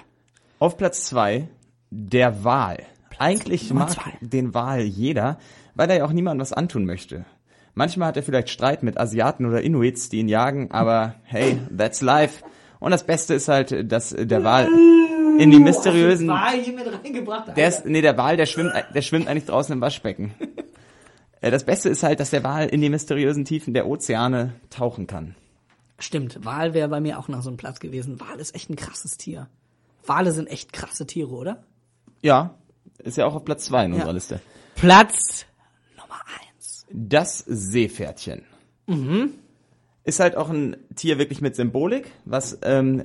Auf 0.58 0.76
Platz 0.76 1.04
zwei 1.04 1.48
der 1.90 2.44
Wal. 2.44 2.78
Eigentlich 3.18 3.68
Nummer 3.68 3.86
mag 3.86 3.90
zwei. 3.90 4.12
den 4.20 4.54
Wal 4.54 4.82
jeder, 4.82 5.38
weil 5.74 5.90
er 5.90 5.98
ja 5.98 6.04
auch 6.04 6.12
niemandem 6.12 6.40
was 6.40 6.52
antun 6.52 6.84
möchte. 6.86 7.24
Manchmal 7.74 8.08
hat 8.08 8.16
er 8.16 8.22
vielleicht 8.22 8.50
Streit 8.50 8.82
mit 8.82 8.98
Asiaten 8.98 9.46
oder 9.46 9.62
Inuits, 9.62 10.08
die 10.08 10.18
ihn 10.18 10.28
jagen, 10.28 10.70
aber 10.70 11.14
hey, 11.24 11.58
that's 11.76 12.00
life. 12.00 12.42
Und 12.80 12.90
das 12.90 13.04
Beste 13.06 13.34
ist 13.34 13.46
halt, 13.48 13.92
dass 13.92 14.10
der 14.10 14.42
Wal 14.42 14.66
in 15.38 15.50
die 15.50 15.60
mysteriösen, 15.60 16.26
Wal 16.28 16.58
hier 16.60 16.72
mit 16.74 16.86
reingebracht. 16.92 17.56
der 17.56 17.68
ist, 17.68 17.84
nee, 17.86 18.00
der 18.02 18.16
Wal, 18.16 18.36
der 18.36 18.46
schwimmt, 18.46 18.72
der 18.94 19.02
schwimmt 19.02 19.28
eigentlich 19.28 19.46
draußen 19.46 19.72
im 19.72 19.80
Waschbecken. 19.80 20.34
Äh, 21.42 21.50
Das 21.50 21.64
Beste 21.64 21.88
ist 21.88 22.02
halt, 22.02 22.20
dass 22.20 22.28
der 22.28 22.44
Wal 22.44 22.68
in 22.68 22.82
die 22.82 22.90
mysteriösen 22.90 23.46
Tiefen 23.46 23.72
der 23.72 23.86
Ozeane 23.86 24.52
tauchen 24.68 25.06
kann. 25.06 25.34
Stimmt, 25.98 26.44
Wal 26.44 26.74
wäre 26.74 26.88
bei 26.90 27.00
mir 27.00 27.18
auch 27.18 27.28
noch 27.28 27.40
so 27.40 27.48
ein 27.48 27.56
Platz 27.56 27.80
gewesen. 27.80 28.20
Wal 28.20 28.38
ist 28.38 28.54
echt 28.54 28.68
ein 28.68 28.76
krasses 28.76 29.16
Tier. 29.16 29.48
Wale 30.04 30.32
sind 30.32 30.48
echt 30.48 30.74
krasse 30.74 31.06
Tiere, 31.06 31.30
oder? 31.30 31.64
Ja, 32.20 32.56
ist 32.98 33.16
ja 33.16 33.24
auch 33.24 33.34
auf 33.34 33.46
Platz 33.46 33.64
zwei 33.64 33.86
in 33.86 33.92
unserer 33.94 34.08
Ja. 34.08 34.12
Liste. 34.14 34.40
Platz 34.74 35.46
Nummer 35.96 36.20
eins. 36.58 36.84
Das 36.92 37.38
Seepferdchen. 37.46 38.42
Ist 40.04 40.20
halt 40.20 40.36
auch 40.36 40.50
ein 40.50 40.76
Tier 40.96 41.18
wirklich 41.18 41.40
mit 41.40 41.56
Symbolik, 41.56 42.10
was 42.24 42.58
ähm, 42.62 43.02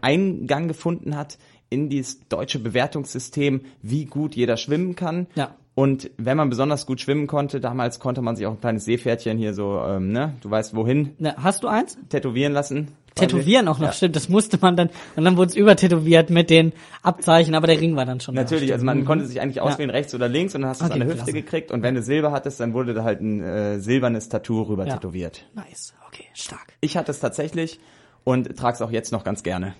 Eingang 0.00 0.68
gefunden 0.68 1.16
hat 1.16 1.38
in 1.70 1.88
dieses 1.88 2.28
deutsche 2.28 2.58
Bewertungssystem, 2.58 3.62
wie 3.80 4.04
gut 4.04 4.34
jeder 4.34 4.56
schwimmen 4.56 4.94
kann. 4.94 5.26
Ja. 5.34 5.56
Und 5.74 6.10
wenn 6.18 6.36
man 6.36 6.50
besonders 6.50 6.84
gut 6.84 7.00
schwimmen 7.00 7.26
konnte, 7.26 7.58
damals 7.58 7.98
konnte 7.98 8.20
man 8.20 8.36
sich 8.36 8.46
auch 8.46 8.52
ein 8.52 8.60
kleines 8.60 8.84
Seepferdchen 8.84 9.38
hier 9.38 9.54
so, 9.54 9.80
ähm, 9.86 10.12
ne, 10.12 10.34
du 10.42 10.50
weißt 10.50 10.74
wohin, 10.74 11.14
Na, 11.18 11.36
hast 11.42 11.62
du 11.64 11.68
eins? 11.68 11.96
tätowieren 12.10 12.52
lassen. 12.52 12.88
Tätowieren 13.14 13.68
auch 13.68 13.78
noch, 13.78 13.88
Ja. 13.88 13.92
stimmt. 13.92 14.16
Das 14.16 14.28
musste 14.28 14.58
man 14.60 14.76
dann, 14.76 14.88
und 15.16 15.24
dann 15.24 15.36
wurde 15.36 15.50
es 15.50 15.56
übertätowiert 15.56 16.30
mit 16.30 16.48
den 16.50 16.72
Abzeichen, 17.02 17.54
aber 17.54 17.66
der 17.66 17.80
Ring 17.80 17.94
war 17.96 18.06
dann 18.06 18.20
schon 18.20 18.34
da, 18.34 18.42
Natürlich, 18.42 18.64
stimmt. 18.64 18.72
also 18.74 18.84
man 18.86 19.00
Mhm. 19.00 19.04
konnte 19.04 19.26
sich 19.26 19.40
eigentlich 19.40 19.60
auswählen, 19.60 19.90
rechts 19.90 20.14
oder 20.14 20.28
links, 20.28 20.54
und 20.54 20.62
dann 20.62 20.70
hast 20.70 20.80
du 20.80 20.84
es 20.86 20.90
Okay, 20.90 21.00
an 21.00 21.06
der 21.06 21.08
Hüfte 21.08 21.24
klasse. 21.24 21.32
gekriegt. 21.32 21.70
Und 21.72 21.82
wenn 21.82 21.94
du 21.94 22.02
Silber 22.02 22.32
hattest, 22.32 22.60
dann 22.60 22.72
wurde 22.74 22.94
da 22.94 23.04
halt 23.04 23.20
ein 23.20 23.42
äh, 23.42 23.78
silbernes 23.80 24.28
Tattoo 24.28 24.62
rüber 24.62 24.86
Ja. 24.86 24.94
tätowiert. 24.94 25.44
Nice, 25.54 25.94
okay, 26.08 26.24
stark. 26.34 26.74
Ich 26.80 26.96
hatte 26.96 27.10
es 27.10 27.20
tatsächlich 27.20 27.78
und 28.24 28.56
trage 28.56 28.74
es 28.76 28.82
auch 28.82 28.90
jetzt 28.90 29.12
noch 29.12 29.24
ganz 29.24 29.42
gerne. 29.42 29.74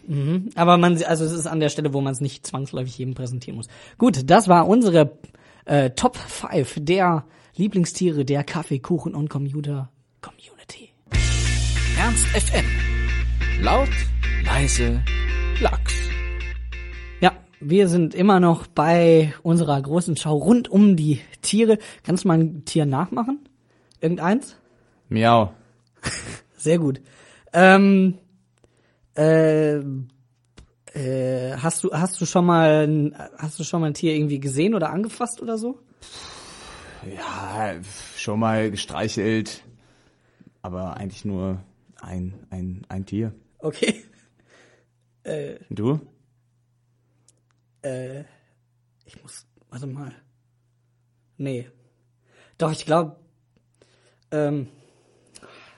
Aber 0.56 0.76
man, 0.76 1.02
also 1.04 1.24
es 1.24 1.32
ist 1.32 1.46
an 1.46 1.60
der 1.60 1.68
Stelle, 1.68 1.94
wo 1.94 2.00
man 2.00 2.12
es 2.12 2.20
nicht 2.20 2.46
zwangsläufig 2.46 2.98
jedem 2.98 3.14
präsentieren 3.14 3.56
muss. 3.56 3.68
Gut, 3.98 4.28
das 4.30 4.48
war 4.48 4.66
unsere 4.68 5.12
äh, 5.64 5.90
Top 5.90 6.16
5 6.16 6.76
der 6.80 7.24
Lieblingstiere 7.56 8.24
der 8.24 8.42
Kaffee, 8.44 8.78
Kuchen 8.80 9.14
und 9.14 9.28
Computer 9.30 9.90
Community. 10.20 10.90
Ernst 11.98 12.26
FM. 12.26 12.64
Laut, 13.60 13.88
leise, 14.44 15.02
Lachs. 15.60 15.94
Ja, 17.20 17.32
wir 17.60 17.88
sind 17.88 18.14
immer 18.14 18.40
noch 18.40 18.66
bei 18.66 19.34
unserer 19.42 19.80
großen 19.80 20.16
Schau 20.16 20.36
rund 20.36 20.68
um 20.68 20.96
die 20.96 21.20
Tiere. 21.42 21.78
Kannst 22.02 22.24
du 22.24 22.28
mal 22.28 22.38
ein 22.38 22.64
Tier 22.64 22.86
nachmachen? 22.86 23.40
Irgendeins? 24.00 24.56
Miau. 25.08 25.52
Sehr 26.56 26.78
gut. 26.78 27.00
Ähm, 27.52 28.18
äh, 29.16 29.76
äh, 30.94 31.56
hast 31.56 31.84
du 31.84 31.92
hast 31.92 32.20
du 32.20 32.26
schon 32.26 32.46
mal 32.46 33.12
hast 33.38 33.58
du 33.58 33.64
schon 33.64 33.80
mal 33.80 33.88
ein 33.88 33.94
Tier 33.94 34.14
irgendwie 34.14 34.40
gesehen 34.40 34.74
oder 34.74 34.90
angefasst 34.90 35.40
oder 35.40 35.58
so? 35.58 35.78
Ja, 37.16 37.74
schon 38.16 38.38
mal 38.38 38.70
gestreichelt, 38.70 39.64
aber 40.62 40.96
eigentlich 40.96 41.24
nur 41.24 41.58
ein, 42.02 42.46
ein, 42.50 42.86
ein 42.88 43.06
Tier. 43.06 43.34
Okay. 43.58 44.02
Du? 45.70 46.00
Ich 49.04 49.22
muss, 49.22 49.46
warte 49.70 49.86
mal. 49.86 50.12
Nee. 51.36 51.70
Doch, 52.58 52.72
ich 52.72 52.84
glaube, 52.86 53.14
ähm, 54.32 54.66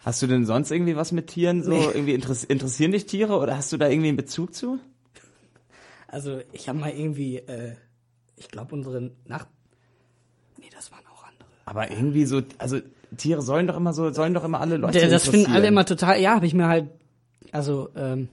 Hast 0.05 0.21
du 0.21 0.27
denn 0.27 0.45
sonst 0.45 0.71
irgendwie 0.71 0.97
was 0.97 1.13
mit 1.13 1.29
Tieren 1.29 1.63
so? 1.63 1.71
Nee. 1.71 1.85
Irgendwie 1.87 2.13
interess 2.15 2.45
interessieren 2.45 2.93
dich 2.93 3.07
Tiere 3.07 3.39
oder 3.39 3.57
hast 3.57 3.73
du 3.73 3.79
da 3.79 3.89
irgendwie 3.89 4.09
einen 4.09 4.17
Bezug 4.17 4.55
zu? 4.55 4.79
also 6.09 6.41
ich 6.53 6.69
habe 6.69 6.79
mal 6.79 6.91
irgendwie, 6.91 7.39
äh, 7.39 7.75
ich 8.37 8.49
glaube 8.49 8.75
unsere 8.75 9.11
Nacht, 9.27 9.49
nee, 10.59 10.69
das 10.71 10.93
waren 10.93 11.05
auch 11.07 11.25
andere. 11.25 11.49
Aber 11.65 11.91
irgendwie 11.91 12.27
so, 12.27 12.43
also 12.59 12.81
Tiere 13.17 13.43
sollen 13.43 13.67
doch 13.67 13.77
immer 13.77 13.93
so, 13.93 14.13
sollen 14.13 14.35
doch 14.35 14.45
immer 14.45 14.61
alle 14.61 14.77
Leute 14.77 15.09
das 15.09 15.29
finden 15.29 15.53
alle 15.53 15.69
immer 15.69 15.85
total, 15.85 16.21
ja, 16.21 16.35
habe 16.35 16.47
ich 16.47 16.55
mir 16.55 16.69
halt, 16.69 16.89
also, 17.53 17.89
ähm, 17.97 18.29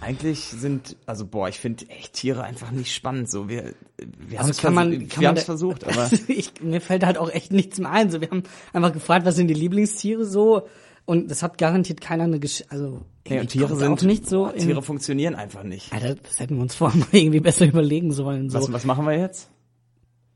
Eigentlich 0.00 0.44
sind, 0.44 0.96
also 1.06 1.26
boah, 1.26 1.48
ich 1.48 1.58
finde 1.58 1.88
echt 1.88 2.12
Tiere 2.12 2.44
einfach 2.44 2.70
nicht 2.70 2.94
spannend. 2.94 3.28
So, 3.28 3.48
wir, 3.48 3.74
wir 3.98 4.38
haben 4.38 4.46
Also 4.46 4.68
es 4.68 4.72
man- 4.72 5.36
versucht, 5.38 5.84
aber 5.88 6.08
ich, 6.28 6.52
mir 6.60 6.80
fällt 6.80 7.04
halt 7.04 7.18
auch 7.18 7.30
echt 7.30 7.52
nichts 7.52 7.80
mehr 7.80 7.90
ein. 7.90 8.08
So, 8.08 8.20
wir 8.20 8.30
haben 8.30 8.44
einfach 8.72 8.92
gefragt, 8.92 9.26
was 9.26 9.34
sind 9.34 9.48
die 9.48 9.54
Lieblingstiere 9.54 10.24
so 10.24 10.68
und 11.04 11.30
das 11.30 11.42
hat 11.42 11.58
garantiert 11.58 12.00
keiner 12.00 12.24
eine 12.24 12.38
Gesch 12.38 12.62
also 12.68 13.00
nee, 13.28 13.40
und 13.40 13.48
Tiere 13.48 13.74
sind 13.74 13.92
auch 13.92 14.02
nicht 14.02 14.28
so 14.28 14.44
boah, 14.44 14.54
Tiere 14.54 14.82
funktionieren 14.82 15.34
einfach 15.34 15.64
nicht. 15.64 15.92
Alter, 15.92 16.14
das 16.14 16.38
hätten 16.38 16.56
wir 16.56 16.62
uns 16.62 16.76
vorher 16.76 16.96
mal 17.00 17.08
irgendwie 17.10 17.40
besser 17.40 17.66
überlegen 17.66 18.12
sollen. 18.12 18.50
So. 18.50 18.58
Was, 18.60 18.72
was 18.72 18.84
machen 18.84 19.04
wir 19.04 19.18
jetzt? 19.18 19.50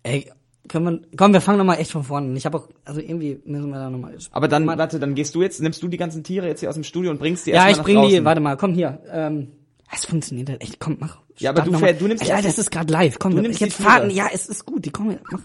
Ey, 0.03 0.33
können 0.73 0.87
wir, 0.87 1.17
komm, 1.17 1.33
wir 1.33 1.41
fangen 1.41 1.59
nochmal 1.59 1.79
echt 1.79 1.93
von 1.93 2.02
vorne 2.02 2.29
an. 2.29 2.37
Ich 2.37 2.47
habe 2.47 2.59
auch, 2.59 2.69
also 2.85 3.00
irgendwie 3.00 3.41
müssen 3.45 3.69
wir 3.71 3.76
da 3.79 3.91
nochmal. 3.91 4.17
Aber 4.33 4.49
dann, 4.49 4.67
warte, 4.67 4.99
dann 4.99 5.14
gehst 5.14 5.35
du 5.35 5.43
jetzt, 5.43 5.61
nimmst 5.61 5.83
du 5.83 5.88
die 5.88 5.97
ganzen 5.99 6.25
Tiere 6.25 6.47
jetzt 6.49 6.61
hier 6.61 6.69
aus 6.71 6.75
dem 6.75 6.85
Studio 6.85 7.11
und 7.11 7.19
bringst 7.19 7.47
die 7.47 7.50
Ja, 7.50 7.67
erstmal 7.67 7.71
ich 7.73 7.76
nach 7.79 7.85
bring 7.85 8.09
die, 8.19 8.25
warte 8.25 8.41
mal, 8.41 8.57
komm 8.57 8.75
hier. 8.75 8.99
Ähm, 9.12 9.49
es 9.95 10.07
funktioniert 10.07 10.49
halt 10.49 10.62
echt, 10.62 10.81
komm, 10.81 10.97
mach. 10.99 11.19
Ja, 11.38 11.50
aber 11.50 11.62
du 11.62 11.71
mal. 11.73 11.79
fähr- 11.79 11.93
du 11.93 12.09
nimmst 12.09 12.23
Alter, 12.25 12.35
erst- 12.35 12.47
das 12.49 12.59
ist 12.59 12.71
gerade 12.71 12.93
live, 12.93 13.19
komm, 13.19 13.37
du 13.37 13.43
nimmst 13.43 13.61
jetzt. 13.61 13.76
Tiere. 13.76 14.11
Ja, 14.11 14.29
es 14.33 14.47
ist 14.49 14.64
gut, 14.67 14.85
die 14.85 14.91
kommen, 14.91 15.19
mach. 15.31 15.41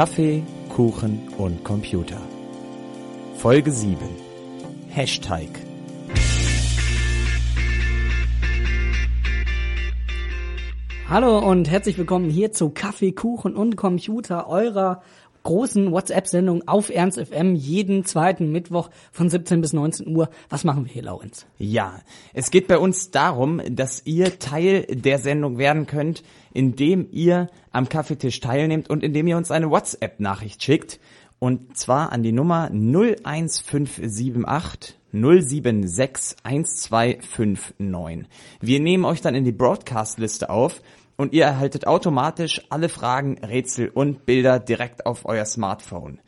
Kaffee, 0.00 0.42
Kuchen 0.70 1.28
und 1.36 1.62
Computer. 1.62 2.16
Folge 3.36 3.70
7. 3.70 3.98
Hashtag. 4.88 5.50
Hallo 11.06 11.40
und 11.40 11.68
herzlich 11.68 11.98
willkommen 11.98 12.30
hier 12.30 12.50
zu 12.50 12.70
Kaffee, 12.70 13.12
Kuchen 13.12 13.54
und 13.54 13.76
Computer, 13.76 14.48
eurer 14.48 15.02
großen 15.42 15.92
WhatsApp-Sendung 15.92 16.66
auf 16.68 16.90
Ernst 16.90 17.18
FM 17.18 17.54
jeden 17.54 18.04
zweiten 18.04 18.52
Mittwoch 18.52 18.90
von 19.12 19.28
17 19.28 19.60
bis 19.60 19.72
19 19.72 20.16
Uhr. 20.16 20.30
Was 20.48 20.64
machen 20.64 20.84
wir 20.84 20.92
hier, 20.92 21.02
Laurenz? 21.02 21.46
Ja, 21.58 22.00
es 22.32 22.50
geht 22.50 22.68
bei 22.68 22.78
uns 22.78 23.10
darum, 23.10 23.60
dass 23.70 24.06
ihr 24.06 24.38
Teil 24.38 24.86
der 24.88 25.18
Sendung 25.18 25.58
werden 25.58 25.86
könnt, 25.86 26.22
indem 26.52 27.08
ihr 27.10 27.48
am 27.72 27.88
Kaffeetisch 27.88 28.40
teilnehmt 28.40 28.90
und 28.90 29.02
indem 29.02 29.26
ihr 29.26 29.36
uns 29.36 29.50
eine 29.50 29.70
WhatsApp-Nachricht 29.70 30.62
schickt. 30.62 31.00
Und 31.38 31.76
zwar 31.76 32.12
an 32.12 32.22
die 32.22 32.32
Nummer 32.32 32.70
01578 32.70 34.96
076 35.12 36.36
1259. 36.44 38.28
Wir 38.60 38.80
nehmen 38.80 39.04
euch 39.04 39.20
dann 39.20 39.34
in 39.34 39.44
die 39.44 39.52
Broadcast-Liste 39.52 40.50
auf 40.50 40.80
und 41.20 41.34
ihr 41.34 41.44
erhaltet 41.44 41.86
automatisch 41.86 42.62
alle 42.70 42.88
Fragen, 42.88 43.36
Rätsel 43.44 43.90
und 43.90 44.24
Bilder 44.24 44.58
direkt 44.58 45.04
auf 45.04 45.26
euer 45.26 45.44
Smartphone. 45.44 46.18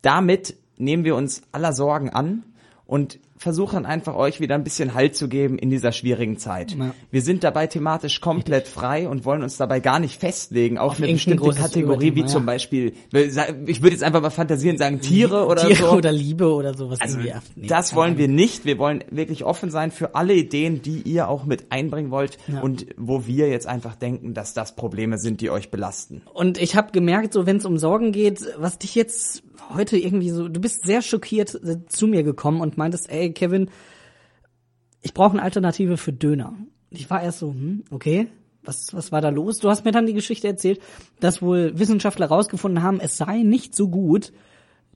Damit 0.00 0.54
nehmen 0.76 1.02
wir 1.02 1.16
uns 1.16 1.42
aller 1.50 1.72
Sorgen 1.72 2.10
an 2.10 2.44
und 2.86 3.18
versuchen 3.38 3.86
einfach 3.86 4.14
euch 4.14 4.40
wieder 4.40 4.54
ein 4.54 4.64
bisschen 4.64 4.94
Halt 4.94 5.16
zu 5.16 5.28
geben 5.28 5.58
in 5.58 5.70
dieser 5.70 5.92
schwierigen 5.92 6.38
Zeit. 6.38 6.72
Ja. 6.72 6.94
Wir 7.10 7.22
sind 7.22 7.44
dabei 7.44 7.66
thematisch 7.66 8.20
komplett 8.20 8.66
frei 8.68 9.08
und 9.08 9.24
wollen 9.24 9.42
uns 9.42 9.56
dabei 9.56 9.80
gar 9.80 9.98
nicht 9.98 10.18
festlegen 10.20 10.78
auf, 10.78 10.98
eine 10.98 11.12
bestimmte 11.12 11.50
Kategorie, 11.50 12.14
wie 12.14 12.24
zum. 12.24 12.46
Beispiel, 12.46 12.94
ich 13.12 13.82
würde 13.82 13.90
jetzt 13.90 14.04
einfach 14.04 14.22
mal 14.22 14.30
fantasieren 14.30 14.78
sagen 14.78 15.00
Tiere 15.00 15.46
oder 15.46 15.66
Tiere 15.66 15.90
so. 15.90 15.92
oder 15.92 16.12
Liebe 16.12 16.52
oder 16.52 16.74
sowas. 16.74 17.00
Also. 17.00 17.18
Nee, 17.18 17.34
das 17.56 17.94
wollen 17.94 18.18
wir 18.18 18.28
nicht. 18.28 18.64
Wir 18.64 18.78
wollen 18.78 19.04
wirklich 19.10 19.44
offen 19.44 19.70
sein 19.70 19.90
für 19.90 20.14
alle 20.14 20.34
Ideen, 20.34 20.82
die 20.82 21.02
ihr 21.02 21.28
auch 21.28 21.44
mit 21.44 21.72
einbringen 21.72 22.10
wollt 22.10 22.38
Ja. 22.46 22.60
und 22.60 22.86
wo 22.96 23.26
wir 23.26 23.48
jetzt 23.48 23.66
einfach 23.66 23.96
denken, 23.96 24.32
dass 24.34 24.54
das 24.54 24.76
Probleme 24.76 25.18
sind, 25.18 25.40
die 25.40 25.50
euch 25.50 25.70
belasten. 25.70 26.22
Und 26.32 26.58
ich 26.58 26.76
habe 26.76 26.92
gemerkt, 26.92 27.32
so 27.32 27.46
wenn 27.46 27.56
es 27.56 27.66
um 27.66 27.78
Sorgen 27.78 28.12
geht, 28.12 28.40
was 28.58 28.78
dich 28.78 28.94
jetzt 28.94 29.42
heute 29.74 29.96
irgendwie 29.98 30.30
so, 30.30 30.48
du 30.48 30.60
bist 30.60 30.84
sehr 30.84 31.02
schockiert 31.02 31.54
äh, 31.54 31.86
zu 31.86 32.06
mir 32.06 32.22
gekommen 32.22 32.60
und 32.60 32.76
meintest, 32.76 33.10
ey 33.10 33.32
Kevin, 33.32 33.70
ich 35.02 35.14
brauche 35.14 35.32
eine 35.32 35.42
Alternative 35.42 35.96
für 35.96 36.12
Döner. 36.12 36.54
Ich 36.90 37.08
war 37.10 37.22
erst 37.22 37.40
so, 37.40 37.50
hm, 37.50 37.84
okay, 37.90 38.28
was, 38.64 38.92
was 38.92 39.12
war 39.12 39.20
da 39.20 39.28
los? 39.28 39.58
Du 39.58 39.68
hast 39.68 39.84
mir 39.84 39.92
dann 39.92 40.06
die 40.06 40.14
Geschichte 40.14 40.48
erzählt, 40.48 40.80
dass 41.20 41.42
wohl 41.42 41.78
Wissenschaftler 41.78 42.26
rausgefunden 42.26 42.82
haben, 42.82 43.00
es 43.00 43.16
sei 43.16 43.42
nicht 43.42 43.74
so 43.74 43.88
gut, 43.88 44.32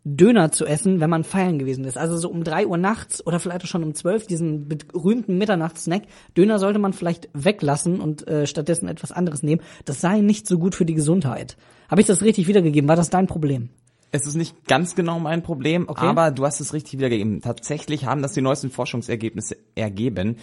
Döner 0.03 0.51
zu 0.51 0.65
essen, 0.65 1.01
wenn 1.01 1.11
man 1.11 1.25
feiern 1.25 1.59
gewesen 1.59 1.85
ist. 1.85 1.99
Also 1.99 2.17
so 2.17 2.31
um 2.31 2.43
drei 2.43 2.67
Uhr 2.67 2.79
nachts 2.79 3.25
oder 3.27 3.39
vielleicht 3.39 3.65
auch 3.65 3.69
schon 3.69 3.85
um 3.85 3.95
zwölf, 3.95 4.27
diesen 4.27 4.67
berühmten 4.67 5.37
Mitternachtssnack. 5.37 6.05
Döner 6.37 6.59
sollte 6.59 6.79
man 6.79 6.95
vielleicht 6.95 7.29
weglassen 7.35 8.01
und 8.01 8.27
äh, 8.27 8.47
stattdessen 8.47 8.89
etwas 8.89 9.13
anderes 9.13 9.43
nehmen. 9.43 9.61
Das 9.85 10.01
sei 10.01 10.21
nicht 10.21 10.47
so 10.47 10.59
gut 10.59 10.75
für 10.75 10.87
die 10.87 10.95
Gesundheit. 10.95 11.59
Habe 11.91 12.01
ich 12.01 12.07
das 12.07 12.23
richtig 12.23 12.49
wiedergegeben? 12.49 12.89
War 12.89 12.97
das 12.97 13.11
dein 13.11 13.27
Problem? 13.27 13.69
Es 14.13 14.27
ist 14.27 14.35
nicht 14.35 14.67
ganz 14.67 14.95
genau 14.95 15.21
mein 15.21 15.43
Problem, 15.43 15.89
Okay. 15.89 16.07
aber 16.07 16.31
du 16.31 16.45
hast 16.45 16.61
es 16.61 16.73
richtig 16.73 16.95
wiedergegeben. 16.99 17.41
Tatsächlich 17.41 18.07
haben 18.07 18.23
das 18.23 18.33
die 18.33 18.43
neuesten 18.43 18.71
Forschungsergebnisse 18.71 19.57
ergeben. 19.75 20.37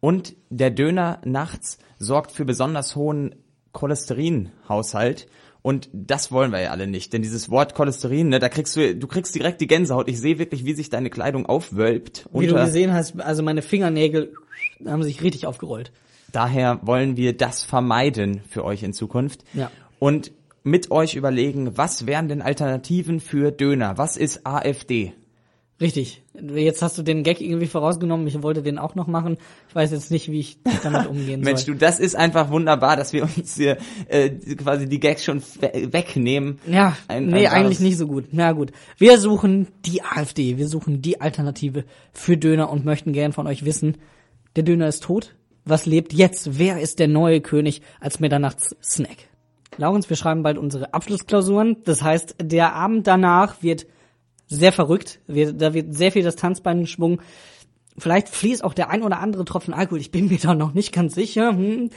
Und 0.00 0.34
der 0.48 0.70
Döner 0.70 1.20
nachts 1.24 1.78
sorgt 1.98 2.32
für 2.32 2.44
besonders 2.44 2.96
hohen 2.96 3.34
Cholesterinhaushalt. 3.72 5.26
Und 5.62 5.90
das 5.92 6.32
wollen 6.32 6.52
wir 6.52 6.60
ja 6.60 6.70
alle 6.70 6.86
nicht, 6.86 7.12
denn 7.12 7.20
dieses 7.20 7.50
Wort 7.50 7.74
Cholesterin, 7.74 8.28
ne, 8.30 8.38
da 8.38 8.48
kriegst 8.48 8.76
du, 8.76 8.96
du 8.96 9.06
kriegst 9.06 9.34
direkt 9.34 9.60
die 9.60 9.66
Gänsehaut. 9.66 10.08
Ich 10.08 10.18
sehe 10.18 10.38
wirklich, 10.38 10.64
wie 10.64 10.72
sich 10.72 10.88
deine 10.88 11.10
Kleidung 11.10 11.44
aufwölbt. 11.44 12.26
Wie 12.32 12.46
du 12.46 12.54
gesehen 12.54 12.94
hast, 12.94 13.20
also 13.20 13.42
meine 13.42 13.60
Fingernägel 13.60 14.32
haben 14.86 15.02
sich 15.02 15.22
richtig 15.22 15.46
aufgerollt. 15.46 15.92
Daher 16.32 16.78
wollen 16.82 17.18
wir 17.18 17.36
das 17.36 17.62
vermeiden 17.62 18.40
für 18.48 18.64
euch 18.64 18.82
in 18.82 18.94
Zukunft. 18.94 19.44
Ja. 19.52 19.70
Und 19.98 20.32
mit 20.62 20.90
euch 20.90 21.14
überlegen, 21.14 21.76
was 21.76 22.06
wären 22.06 22.28
denn 22.28 22.42
Alternativen 22.42 23.20
für 23.20 23.50
Döner? 23.50 23.96
Was 23.98 24.16
ist 24.16 24.46
AfD? 24.46 25.12
Richtig. 25.80 26.22
Jetzt 26.54 26.82
hast 26.82 26.98
du 26.98 27.02
den 27.02 27.22
Gag 27.22 27.40
irgendwie 27.40 27.66
vorausgenommen. 27.66 28.26
Ich 28.26 28.42
wollte 28.42 28.62
den 28.62 28.76
auch 28.78 28.94
noch 28.96 29.06
machen. 29.06 29.38
Ich 29.70 29.74
weiß 29.74 29.92
jetzt 29.92 30.10
nicht, 30.10 30.30
wie 30.30 30.40
ich 30.40 30.58
damit 30.82 31.06
umgehen 31.06 31.40
Mensch, 31.44 31.62
soll. 31.62 31.72
du, 31.74 31.80
das 31.80 31.98
ist 31.98 32.16
einfach 32.16 32.50
wunderbar, 32.50 32.96
dass 32.96 33.14
wir 33.14 33.22
uns 33.22 33.56
hier 33.56 33.78
äh, 34.08 34.28
quasi 34.56 34.86
die 34.90 35.00
Gags 35.00 35.24
schon 35.24 35.40
we- 35.60 35.88
wegnehmen. 35.90 36.58
Ja, 36.66 36.94
Ein- 37.08 37.28
nee, 37.28 37.46
ein 37.46 37.52
eigentlich 37.64 37.80
nicht 37.80 37.96
so 37.96 38.06
gut. 38.06 38.26
Na 38.32 38.52
gut. 38.52 38.72
Wir 38.98 39.18
suchen 39.18 39.68
die 39.86 40.02
AfD. 40.02 40.58
Wir 40.58 40.68
suchen 40.68 41.00
die 41.00 41.22
Alternative 41.22 41.84
für 42.12 42.36
Döner 42.36 42.68
und 42.70 42.84
möchten 42.84 43.14
gern 43.14 43.32
von 43.32 43.46
euch 43.46 43.64
wissen, 43.64 43.96
der 44.56 44.64
Döner 44.64 44.86
ist 44.88 45.02
tot. 45.04 45.34
Was 45.64 45.86
lebt 45.86 46.12
jetzt? 46.12 46.58
Wer 46.58 46.78
ist 46.80 46.98
der 46.98 47.08
neue 47.08 47.40
König 47.40 47.80
als 48.00 48.20
Mitternachts-Snack? 48.20 49.29
Laurens, 49.80 50.10
wir 50.10 50.16
schreiben 50.16 50.42
bald 50.42 50.58
unsere 50.58 50.92
Abschlussklausuren. 50.92 51.78
Das 51.84 52.02
heißt, 52.02 52.36
der 52.40 52.74
Abend 52.74 53.06
danach 53.06 53.62
wird 53.62 53.86
sehr 54.46 54.72
verrückt. 54.72 55.20
Wir, 55.26 55.52
da 55.52 55.72
wird 55.72 55.94
sehr 55.94 56.12
viel 56.12 56.22
das 56.22 56.36
Tanzbein 56.36 56.86
schwungen. 56.86 57.20
Vielleicht 57.96 58.28
fließt 58.28 58.62
auch 58.62 58.74
der 58.74 58.90
ein 58.90 59.02
oder 59.02 59.20
andere 59.20 59.44
Tropfen 59.44 59.72
Alkohol. 59.72 60.00
Ich 60.00 60.10
bin 60.10 60.28
mir 60.28 60.38
da 60.38 60.54
noch 60.54 60.74
nicht 60.74 60.92
ganz 60.92 61.14
sicher. 61.14 61.50
Hm. 61.50 61.90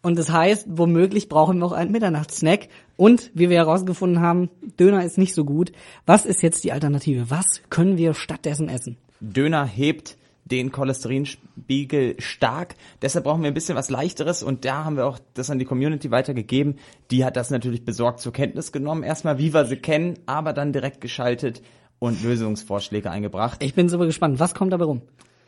Und 0.00 0.18
das 0.18 0.30
heißt, 0.30 0.66
womöglich 0.68 1.28
brauchen 1.28 1.58
wir 1.58 1.66
auch 1.66 1.72
einen 1.72 1.90
Mitternachtssnack. 1.90 2.68
Und 2.96 3.30
wie 3.34 3.50
wir 3.50 3.56
herausgefunden 3.56 4.20
haben, 4.20 4.50
Döner 4.78 5.04
ist 5.04 5.18
nicht 5.18 5.34
so 5.34 5.44
gut. 5.44 5.72
Was 6.06 6.26
ist 6.26 6.42
jetzt 6.42 6.62
die 6.62 6.72
Alternative? 6.72 7.30
Was 7.30 7.62
können 7.68 7.96
wir 7.96 8.14
stattdessen 8.14 8.68
essen? 8.68 8.96
Döner 9.20 9.66
hebt 9.66 10.16
den 10.44 10.72
Cholesterinspiegel 10.72 12.16
stark. 12.20 12.74
Deshalb 13.02 13.24
brauchen 13.24 13.42
wir 13.42 13.48
ein 13.48 13.54
bisschen 13.54 13.76
was 13.76 13.90
leichteres 13.90 14.42
und 14.42 14.64
da 14.64 14.84
haben 14.84 14.96
wir 14.96 15.06
auch 15.06 15.18
das 15.34 15.50
an 15.50 15.58
die 15.58 15.64
Community 15.64 16.10
weitergegeben. 16.10 16.76
Die 17.10 17.24
hat 17.24 17.36
das 17.36 17.50
natürlich 17.50 17.84
besorgt 17.84 18.20
zur 18.20 18.32
Kenntnis 18.32 18.72
genommen. 18.72 19.02
Erstmal, 19.02 19.38
wie 19.38 19.54
wir 19.54 19.64
sie 19.64 19.76
kennen, 19.76 20.18
aber 20.26 20.52
dann 20.52 20.72
direkt 20.72 21.00
geschaltet 21.00 21.62
und 21.98 22.22
Lösungsvorschläge 22.22 23.10
eingebracht. 23.10 23.62
Ich 23.62 23.74
bin 23.74 23.88
super 23.88 24.06
gespannt. 24.06 24.38
Was 24.38 24.54
kommt 24.54 24.72
dabei 24.72 24.84
rum? 24.84 25.02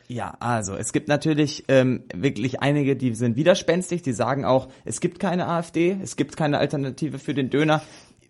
Ja, 0.07 0.35
also 0.39 0.75
es 0.75 0.93
gibt 0.93 1.09
natürlich 1.09 1.65
ähm, 1.67 2.05
wirklich 2.13 2.61
einige, 2.61 2.95
die 2.95 3.13
sind 3.13 3.35
widerspenstig, 3.35 4.01
die 4.01 4.13
sagen 4.13 4.45
auch, 4.45 4.69
es 4.85 5.01
gibt 5.01 5.19
keine 5.19 5.47
AfD, 5.47 5.97
es 6.01 6.15
gibt 6.15 6.37
keine 6.37 6.59
Alternative 6.59 7.19
für 7.19 7.33
den 7.33 7.49
Döner. 7.49 7.81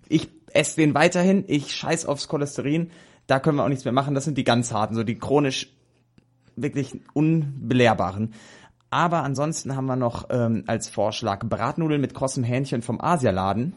Ich 0.09 0.27
esse 0.53 0.77
den 0.77 0.95
weiterhin, 0.95 1.43
ich 1.47 1.75
scheiß 1.75 2.07
aufs 2.07 2.27
Cholesterin, 2.27 2.89
da 3.27 3.39
können 3.39 3.57
wir 3.57 3.63
auch 3.63 3.69
nichts 3.69 3.85
mehr 3.85 3.93
machen. 3.93 4.15
Das 4.15 4.25
sind 4.25 4.39
die 4.39 4.43
ganz 4.43 4.73
harten, 4.73 4.95
so 4.95 5.03
die 5.03 5.19
chronisch 5.19 5.76
wirklich 6.57 6.99
unbelehrbaren. 7.13 8.33
Aber 8.89 9.23
ansonsten 9.23 9.75
haben 9.75 9.85
wir 9.85 9.95
noch 9.95 10.25
ähm, 10.29 10.63
als 10.67 10.89
Vorschlag 10.89 11.45
Bratnudeln 11.45 11.99
mit 12.01 12.13
krossem 12.13 12.43
Hähnchen 12.43 12.81
vom 12.81 13.01
Asialaden. 13.01 13.73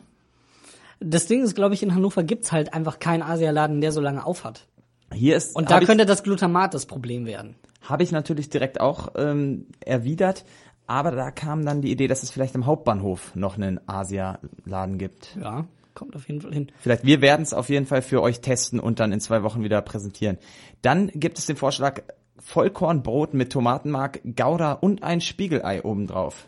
Das 1.01 1.27
Ding 1.27 1.43
ist, 1.43 1.55
glaube 1.55 1.75
ich, 1.75 1.83
in 1.83 1.95
Hannover 1.95 2.23
gibt's 2.23 2.53
halt 2.53 2.75
einfach 2.75 2.99
keinen 2.99 3.23
Asialaden, 3.23 3.81
der 3.81 3.90
so 3.93 4.01
lange 4.01 4.25
aufhat. 4.25 4.66
Hier 5.12 5.37
ist 5.37 5.57
Und 5.57 5.71
da 5.71 5.81
ich- 5.81 5.87
könnte 5.87 6.07
das 6.07 6.23
Glutamat 6.23 6.75
das 6.75 6.87
Problem 6.87 7.27
werden. 7.27 7.57
Habe 7.83 8.03
ich 8.03 8.12
natürlich 8.12 8.51
direkt 8.51 8.81
auch 8.81 9.09
ähm, 9.16 9.66
erwidert, 9.81 10.45
aber 10.87 11.11
da 11.12 11.31
kam 11.31 11.64
dann 11.64 11.81
die 11.81 11.90
Idee, 11.90 12.07
dass 12.07 12.23
es 12.23 12.31
vielleicht 12.31 12.55
im 12.55 12.66
Hauptbahnhof 12.66 13.35
noch 13.35 13.57
einen 13.57 13.81
Asia-Laden 13.88 14.99
gibt. 14.99 15.37
Ja, 15.43 15.64
kommt 15.95 16.14
auf 16.14 16.29
jeden 16.29 16.43
Fall 16.43 16.53
hin. 16.53 16.71
Vielleicht, 16.79 17.05
wir 17.05 17.21
werden 17.23 17.43
es 17.43 17.55
auf 17.55 17.69
jeden 17.71 17.87
Fall 17.87 18.03
für 18.03 18.21
euch 18.23 18.40
testen 18.43 18.79
und 18.79 19.01
dann 19.01 19.11
in 19.12 19.21
zwei 19.21 19.43
Wochen 19.43 19.64
wieder 19.64 19.81
präsentieren. 19.83 20.37
Dann 20.83 21.09
gibt 21.09 21.38
es 21.38 21.47
den 21.47 21.57
Vorschlag 21.57 22.03
Vollkornbrot 22.40 23.35
mit 23.35 23.53
Tomatenmark, 23.53 24.20
Gouda 24.37 24.72
und 24.72 25.03
ein 25.03 25.20
Spiegelei 25.20 25.83
obendrauf. 25.83 26.46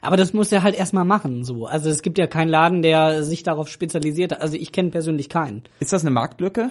Aber 0.00 0.16
das 0.16 0.32
muss 0.32 0.52
er 0.52 0.62
halt 0.62 0.76
erstmal 0.76 1.04
machen, 1.04 1.44
so. 1.44 1.66
Also 1.66 1.90
es 1.90 2.02
gibt 2.02 2.18
ja 2.18 2.26
keinen 2.26 2.48
Laden, 2.48 2.82
der 2.82 3.22
sich 3.22 3.42
darauf 3.42 3.68
spezialisiert 3.68 4.32
hat. 4.32 4.40
Also 4.40 4.56
ich 4.56 4.72
kenne 4.72 4.90
persönlich 4.90 5.28
keinen. 5.28 5.62
Ist 5.80 5.92
das 5.92 6.02
eine 6.02 6.10
Marktlücke? 6.10 6.70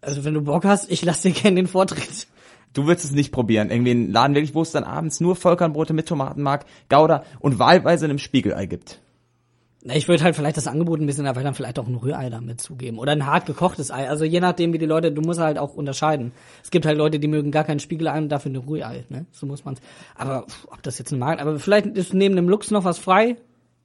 Also 0.00 0.24
wenn 0.24 0.34
du 0.34 0.42
Bock 0.42 0.64
hast, 0.64 0.90
ich 0.90 1.04
lass 1.04 1.22
dir 1.22 1.32
gerne 1.32 1.56
den 1.56 1.66
Vortritt. 1.66 2.26
Du 2.72 2.86
würdest 2.86 3.06
es 3.06 3.12
nicht 3.12 3.30
probieren. 3.30 3.70
Irgendwie 3.70 3.92
einen 3.92 4.12
Laden 4.12 4.34
wirklich, 4.34 4.54
wo 4.54 4.62
es 4.62 4.72
dann 4.72 4.84
abends 4.84 5.20
nur 5.20 5.36
Vollkornbrote 5.36 5.92
mit 5.92 6.08
Tomatenmark, 6.08 6.66
Gouda 6.88 7.24
und 7.38 7.58
wahlweise 7.58 8.04
einem 8.04 8.18
Spiegelei 8.18 8.66
gibt. 8.66 9.00
Na, 9.86 9.94
ich 9.94 10.08
würde 10.08 10.24
halt 10.24 10.34
vielleicht 10.34 10.56
das 10.56 10.66
Angebot 10.66 10.98
ein 10.98 11.04
bisschen 11.04 11.26
erweitern, 11.26 11.54
vielleicht 11.54 11.78
auch 11.78 11.86
ein 11.86 11.94
Rührei 11.94 12.30
damit 12.30 12.58
zugeben. 12.58 12.98
Oder 12.98 13.12
ein 13.12 13.26
hart 13.26 13.44
gekochtes 13.44 13.90
Ei. 13.90 14.08
Also 14.08 14.24
je 14.24 14.40
nachdem, 14.40 14.72
wie 14.72 14.78
die 14.78 14.86
Leute, 14.86 15.12
du 15.12 15.20
musst 15.20 15.40
halt 15.40 15.58
auch 15.58 15.74
unterscheiden. 15.74 16.32
Es 16.62 16.70
gibt 16.70 16.86
halt 16.86 16.96
Leute, 16.96 17.20
die 17.20 17.28
mögen 17.28 17.50
gar 17.50 17.64
kein 17.64 17.78
Spiegelei 17.78 18.16
und 18.16 18.30
dafür 18.30 18.50
eine 18.50 18.66
Rührei, 18.66 19.04
ne? 19.10 19.26
So 19.32 19.44
muss 19.44 19.66
man's. 19.66 19.80
Aber 20.14 20.46
pff, 20.48 20.68
ob 20.70 20.82
das 20.82 20.98
jetzt 20.98 21.12
ein 21.12 21.18
Markt, 21.18 21.42
aber 21.42 21.58
vielleicht 21.58 21.84
ist 21.86 22.14
neben 22.14 22.34
dem 22.34 22.48
Lux 22.48 22.70
noch 22.70 22.84
was 22.84 22.98
frei. 22.98 23.36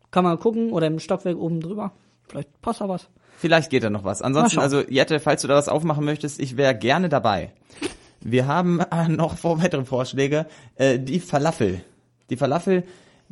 Kann 0.10 0.24
man 0.24 0.40
gucken. 0.40 0.72
Oder 0.72 0.88
im 0.88 1.00
Stockwerk 1.00 1.38
oben 1.38 1.60
drüber. 1.60 1.92
Vielleicht 2.30 2.62
passt 2.62 2.80
da 2.80 2.88
was. 2.88 3.10
Vielleicht 3.38 3.70
geht 3.70 3.84
da 3.84 3.90
noch 3.90 4.06
was. 4.06 4.22
Ansonsten, 4.22 4.60
also 4.60 4.82
Jette, 4.82 5.20
falls 5.20 5.42
du 5.42 5.50
da 5.50 5.56
was 5.56 5.68
aufmachen 5.68 6.06
möchtest, 6.06 6.40
ich 6.40 6.56
wäre 6.56 6.76
gerne 6.76 7.10
dabei. 7.10 7.52
Wir 8.22 8.48
haben 8.48 8.82
noch 9.10 9.44
weitere 9.44 9.84
Vorschläge. 9.84 10.46
Äh, 10.76 10.98
die 10.98 11.20
Falafel. 11.20 11.82
Die 12.30 12.38
Falafel 12.38 12.84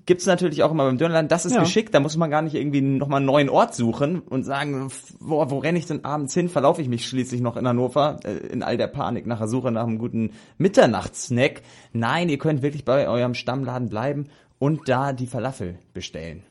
gibt's 0.08 0.26
natürlich 0.26 0.64
auch 0.64 0.72
immer 0.72 0.86
beim 0.86 0.98
Dönerland. 0.98 1.32
Das 1.32 1.46
ist 1.46 1.54
Ja. 1.54 1.60
geschickt, 1.60 1.94
da 1.94 2.00
muss 2.00 2.18
man 2.18 2.32
gar 2.32 2.42
nicht 2.42 2.56
irgendwie 2.56 2.82
nochmal 2.82 3.18
einen 3.18 3.28
neuen 3.28 3.50
Ort 3.50 3.76
suchen 3.76 4.22
und 4.22 4.44
sagen, 4.44 4.90
wo, 5.20 5.48
wo 5.52 5.60
renne 5.60 5.78
ich 5.78 5.86
denn 5.86 6.04
abends 6.04 6.34
hin? 6.34 6.50
Verlaufe 6.50 6.82
ich 6.82 6.90
mich 6.90 7.06
schließlich 7.06 7.42
noch 7.42 7.56
in 7.58 7.68
Hannover 7.68 8.20
äh, 8.24 8.38
in 8.48 8.64
all 8.64 8.78
der 8.78 8.88
Panik 8.88 9.28
nach 9.28 9.38
der 9.38 9.48
Suche 9.48 9.72
nach 9.72 9.84
einem 9.86 10.00
guten 10.00 10.32
Mitternachtssnack. 10.58 11.62
Nein, 11.94 12.30
ihr 12.30 12.38
könnt 12.40 12.62
wirklich 12.64 12.86
bei 12.86 13.08
eurem 13.08 13.34
Stammladen 13.36 13.90
bleiben 13.90 14.28
und 14.60 14.88
da 14.90 15.14
die 15.14 15.28
Falafel 15.28 15.78
bestellen. 15.94 16.44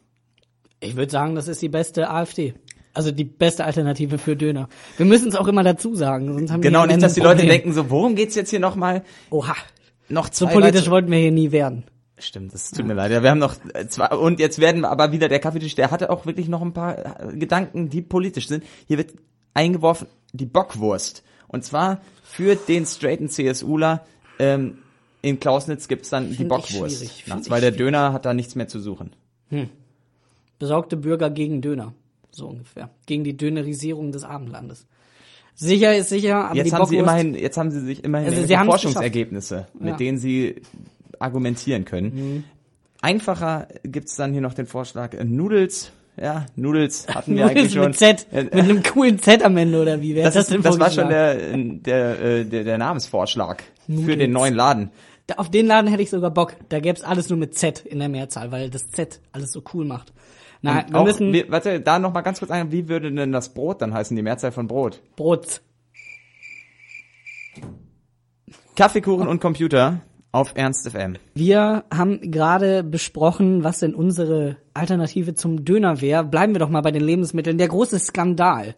Ich 0.81 0.97
würde 0.97 1.11
sagen, 1.11 1.35
das 1.35 1.49
ist 1.49 1.62
die 1.62 1.69
beste 1.69 2.11
AfD. 2.11 2.55
Also 2.92 3.11
die 3.12 3.25
beste 3.25 3.64
Alternative 3.64 4.16
für 4.19 4.37
Döner. 4.37 4.69
Wir 4.97 5.07
müssen 5.07 5.29
es 5.29 5.37
auch 5.37 5.49
immer 5.49 5.62
dazu 5.62 5.95
sagen, 5.95 6.33
sonst 6.33 6.51
haben 6.51 6.61
Genau, 6.62 6.87
nicht, 6.87 7.03
dass 7.03 7.14
die 7.14 7.21
Leute 7.21 7.47
denken 7.47 7.73
so, 7.73 7.90
worum 7.90 8.14
geht's 8.14 8.35
jetzt 8.35 8.51
hier 8.51 8.61
nochmal? 8.61 9.03
Oha, 9.31 9.55
Noch 10.09 10.27
so 10.33 10.47
zwei 10.47 10.53
politisch 10.53 10.81
weitere- 10.83 10.90
wollten 10.92 11.11
wir 11.11 11.19
hier 11.19 11.33
nie 11.33 11.53
werden. 11.53 11.85
Stimmt, 12.18 12.55
das 12.55 12.70
tut 12.70 12.87
mir 12.87 12.94
leid. 12.94 13.12
Ja, 13.12 13.22
wir 13.22 13.31
haben 13.31 13.38
noch 13.38 13.57
äh, 13.74 13.87
zwei 13.88 14.09
und 14.09 14.40
jetzt 14.40 14.59
werden 14.59 14.81
wir 14.83 14.90
aber 14.90 15.12
wieder 15.12 15.29
der 15.29 15.38
Kaffeetisch, 15.38 15.74
der 15.74 15.90
hatte 15.90 16.09
auch 16.11 16.24
wirklich 16.24 16.48
noch 16.48 16.62
ein 16.62 16.72
paar 16.72 17.20
äh, 17.33 17.37
Gedanken, 17.37 17.90
die 17.90 18.00
politisch 18.00 18.48
sind. 18.48 18.64
Hier 18.87 18.96
wird 18.96 19.12
eingeworfen 19.52 20.07
die 20.33 20.46
Bockwurst 20.46 21.22
und 21.48 21.64
zwar 21.64 22.00
für 22.22 22.57
den 22.57 22.87
straighten 22.87 23.29
CSUler 23.29 24.05
ähm, 24.38 24.79
in 25.22 25.40
Klausnitz 25.40 25.88
gibt's 25.88 26.09
dann 26.11 26.29
die 26.31 26.37
Find 26.37 26.40
ich 26.42 26.48
Bockwurst 26.48 26.98
schwierig, 26.98 27.26
nachts, 27.26 27.50
weil 27.50 27.61
der 27.61 27.70
Döner 27.72 28.12
hat 28.12 28.24
da 28.24 28.33
nichts 28.33 28.55
mehr 28.55 28.68
zu 28.68 28.81
suchen. 28.81 29.12
Besorgte 30.59 30.96
Bürger 30.96 31.31
gegen 31.31 31.61
Döner. 31.61 31.94
So 32.31 32.48
ungefähr. 32.48 32.90
Gegen 33.07 33.24
die 33.24 33.37
Dönerisierung 33.37 34.12
des 34.12 34.24
Abendlandes. 34.24 34.87
Sicher 35.55 35.96
ist 35.96 36.11
sicher, 36.11 36.46
aber 36.46 36.57
Jetzt 36.57 36.66
die 36.66 36.72
haben 36.72 36.87
sie 36.87 36.96
Bockwurst, 36.96 37.20
immerhin, 37.20 37.35
jetzt 37.35 37.57
haben 37.57 37.70
sie 37.70 37.81
sich 37.81 38.05
immerhin 38.05 38.29
Also 38.29 38.46
sie 38.46 38.57
Forschungsergebnisse, 38.57 39.66
mit 39.79 39.88
Ja. 39.90 39.96
denen 39.96 40.18
sie 40.18 40.61
argumentieren 41.20 41.85
können. 41.85 42.14
Mhm. 42.14 42.44
Einfacher 43.02 43.68
gibt's 43.85 44.16
dann 44.16 44.33
hier 44.33 44.40
noch 44.40 44.55
den 44.55 44.66
Vorschlag 44.66 45.14
äh, 45.14 45.24
Nudels. 45.24 45.92
Ja, 46.20 46.46
Nudels 46.57 47.07
hatten 47.09 47.37
wir 47.37 47.46
eigentlich 47.48 47.74
Nudels 47.74 47.98
schon. 47.98 48.09
mit 48.09 48.18
Z, 48.20 48.26
Äh, 48.33 48.44
mit 48.44 48.55
einem 48.55 48.83
coolen 48.83 49.18
Z 49.18 49.44
am 49.44 49.57
Ende 49.57 49.83
oder 49.83 50.00
wie? 50.00 50.14
Wer 50.14 50.24
Das, 50.24 50.35
hat 50.35 50.42
ist, 50.42 50.50
denn 50.52 50.62
das 50.62 50.79
war 50.81 50.90
schon 50.90 51.09
der, 51.09 51.35
der, 51.57 52.20
äh, 52.20 52.44
der, 52.44 52.64
der 52.64 52.79
Namensvorschlag 52.79 53.62
für 53.87 53.92
Nudels. 53.92 54.18
den 54.18 54.33
neuen 54.33 54.55
Laden. 54.55 54.90
Da- 55.26 55.35
Auf 55.35 55.50
den 55.50 55.66
Laden 55.66 55.90
hätte 55.90 56.02
ich 56.02 56.11
sogar 56.11 56.31
Bock. 56.31 56.55
Da 56.70 56.81
gäb's 56.81 57.02
alles 57.02 57.29
nur 57.29 57.38
mit 57.38 57.55
Z 57.59 57.81
in 57.81 57.98
der 57.98 58.09
Mehrzahl, 58.09 58.50
weil 58.50 58.70
das 58.70 58.90
Z 58.90 59.20
alles 59.33 59.52
so 59.52 59.62
cool 59.74 59.85
macht. 59.85 60.12
Und 60.62 60.70
wir 60.72 60.94
auch, 60.98 61.05
müssen 61.05 61.33
wir, 61.33 61.50
warte, 61.50 61.81
da 61.81 61.98
noch 61.98 62.12
mal 62.14 62.22
ganz 62.22 62.38
kurz 62.38 62.50
ein, 62.50 62.72
wie 62.72 62.88
würde 62.88 63.12
denn 63.12 63.31
das 63.31 63.52
Brot 63.52 63.83
dann 63.83 63.92
heißen, 63.92 64.16
die 64.16 64.22
Mehrzahl 64.22 64.52
von 64.52 64.66
Brot? 64.66 65.02
Brot. 65.16 65.61
Kaffeekuchen 68.74 69.29
und 69.29 69.40
Computer 69.40 70.00
auf 70.37 70.53
Ernst 70.55 70.87
FM. 70.90 71.16
Wir 71.35 71.85
haben 71.90 72.31
gerade 72.31 72.85
besprochen, 72.85 73.64
was 73.64 73.79
denn 73.79 73.94
unsere 73.94 74.59
Alternative 74.75 75.35
zum 75.35 75.64
Döner 75.64 76.03
wäre. 76.03 76.25
Bleiben 76.25 76.55
wir 76.55 76.59
doch 76.59 76.68
mal 76.68 76.83
bei 76.83 76.90
den 76.90 77.03
Lebensmitteln. 77.03 77.57
Der 77.57 77.68
große 77.68 77.99
Skandal. 77.99 78.75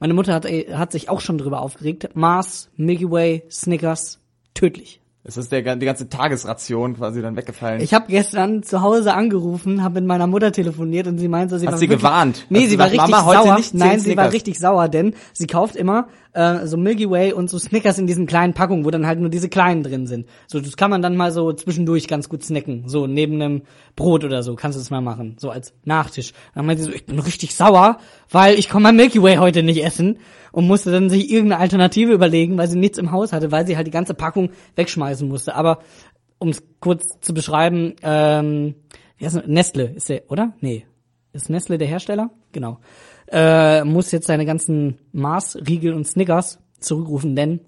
Meine 0.00 0.14
Mutter 0.14 0.32
hat, 0.32 0.46
äh, 0.46 0.72
hat 0.72 0.90
sich 0.90 1.10
auch 1.10 1.20
schon 1.20 1.36
drüber 1.36 1.60
aufgeregt. 1.60 2.08
Mars, 2.14 2.70
Milky 2.76 3.10
Way, 3.10 3.42
Snickers, 3.50 4.20
tödlich. 4.54 5.02
Es 5.24 5.36
ist 5.36 5.52
der, 5.52 5.76
die 5.76 5.86
ganze 5.86 6.08
Tagesration 6.08 6.96
quasi 6.96 7.22
dann 7.22 7.36
weggefallen. 7.36 7.80
Ich 7.80 7.94
habe 7.94 8.06
gestern 8.08 8.62
zu 8.64 8.80
Hause 8.80 9.14
angerufen, 9.14 9.84
habe 9.84 10.00
mit 10.00 10.08
meiner 10.08 10.26
Mutter 10.26 10.50
telefoniert 10.50 11.06
und 11.06 11.18
sie 11.18 11.28
meinte, 11.28 11.58
sie 11.60 11.66
Hast 11.66 11.74
war 11.74 11.78
sie 11.78 11.90
wirklich, 11.90 12.00
gewarnt? 12.00 12.46
Nee, 12.48 12.62
Hast 12.62 12.70
sie 12.70 12.76
du 12.76 12.82
war 12.82 12.90
gesagt, 12.90 13.08
richtig 13.08 13.24
Mama, 13.24 13.26
heute 13.26 13.62
sauer. 13.62 13.78
Nein, 13.86 14.00
sie 14.00 14.16
war 14.16 14.32
richtig 14.32 14.58
sauer, 14.58 14.88
denn 14.88 15.14
sie 15.32 15.46
kauft 15.46 15.76
immer 15.76 16.08
äh, 16.32 16.66
so 16.66 16.76
Milky 16.76 17.08
Way 17.08 17.32
und 17.32 17.50
so 17.50 17.58
Snickers 17.58 17.98
in 17.98 18.06
diesen 18.06 18.26
kleinen 18.26 18.54
Packungen, 18.54 18.84
wo 18.84 18.90
dann 18.90 19.06
halt 19.06 19.20
nur 19.20 19.28
diese 19.28 19.48
kleinen 19.48 19.82
drin 19.82 20.06
sind. 20.06 20.26
So, 20.46 20.60
das 20.60 20.76
kann 20.76 20.90
man 20.90 21.02
dann 21.02 21.16
mal 21.16 21.32
so 21.32 21.52
zwischendurch 21.52 22.08
ganz 22.08 22.28
gut 22.28 22.44
snacken. 22.44 22.88
So 22.88 23.06
neben 23.06 23.34
einem 23.34 23.62
Brot 23.96 24.24
oder 24.24 24.42
so 24.42 24.54
kannst 24.54 24.76
du 24.76 24.80
das 24.80 24.90
mal 24.90 25.00
machen, 25.00 25.36
so 25.38 25.50
als 25.50 25.74
Nachtisch. 25.84 26.32
Dann 26.54 26.66
meinte 26.66 26.82
sie 26.82 26.90
so, 26.90 26.94
ich 26.94 27.06
bin 27.06 27.18
richtig 27.18 27.54
sauer, 27.54 27.98
weil 28.30 28.58
ich 28.58 28.68
kann 28.68 28.82
mein 28.82 28.96
Milky 28.96 29.22
Way 29.22 29.36
heute 29.36 29.62
nicht 29.62 29.84
essen 29.84 30.18
und 30.52 30.66
musste 30.66 30.90
dann 30.90 31.10
sich 31.10 31.30
irgendeine 31.30 31.60
Alternative 31.60 32.12
überlegen, 32.12 32.56
weil 32.58 32.68
sie 32.68 32.78
nichts 32.78 32.98
im 32.98 33.10
Haus 33.12 33.32
hatte, 33.32 33.52
weil 33.52 33.66
sie 33.66 33.76
halt 33.76 33.86
die 33.86 33.92
ganze 33.92 34.14
Packung 34.14 34.50
wegschmeißen 34.76 35.28
musste. 35.28 35.54
Aber 35.54 35.80
um 36.38 36.48
es 36.48 36.62
kurz 36.80 37.20
zu 37.20 37.34
beschreiben, 37.34 37.94
ähm, 38.02 38.74
wie 39.16 39.26
heißt? 39.26 39.46
Nestle 39.46 39.84
ist 39.94 40.08
der, 40.08 40.22
oder? 40.28 40.54
Nee. 40.60 40.84
Ist 41.32 41.48
Nestle 41.48 41.78
der 41.78 41.88
Hersteller? 41.88 42.30
Genau. 42.50 42.80
Äh, 43.32 43.84
muss 43.84 44.12
jetzt 44.12 44.26
seine 44.26 44.44
ganzen 44.44 44.98
Mars, 45.12 45.56
Riegel 45.66 45.94
und 45.94 46.06
Snickers 46.06 46.58
zurückrufen, 46.78 47.34
denn 47.34 47.60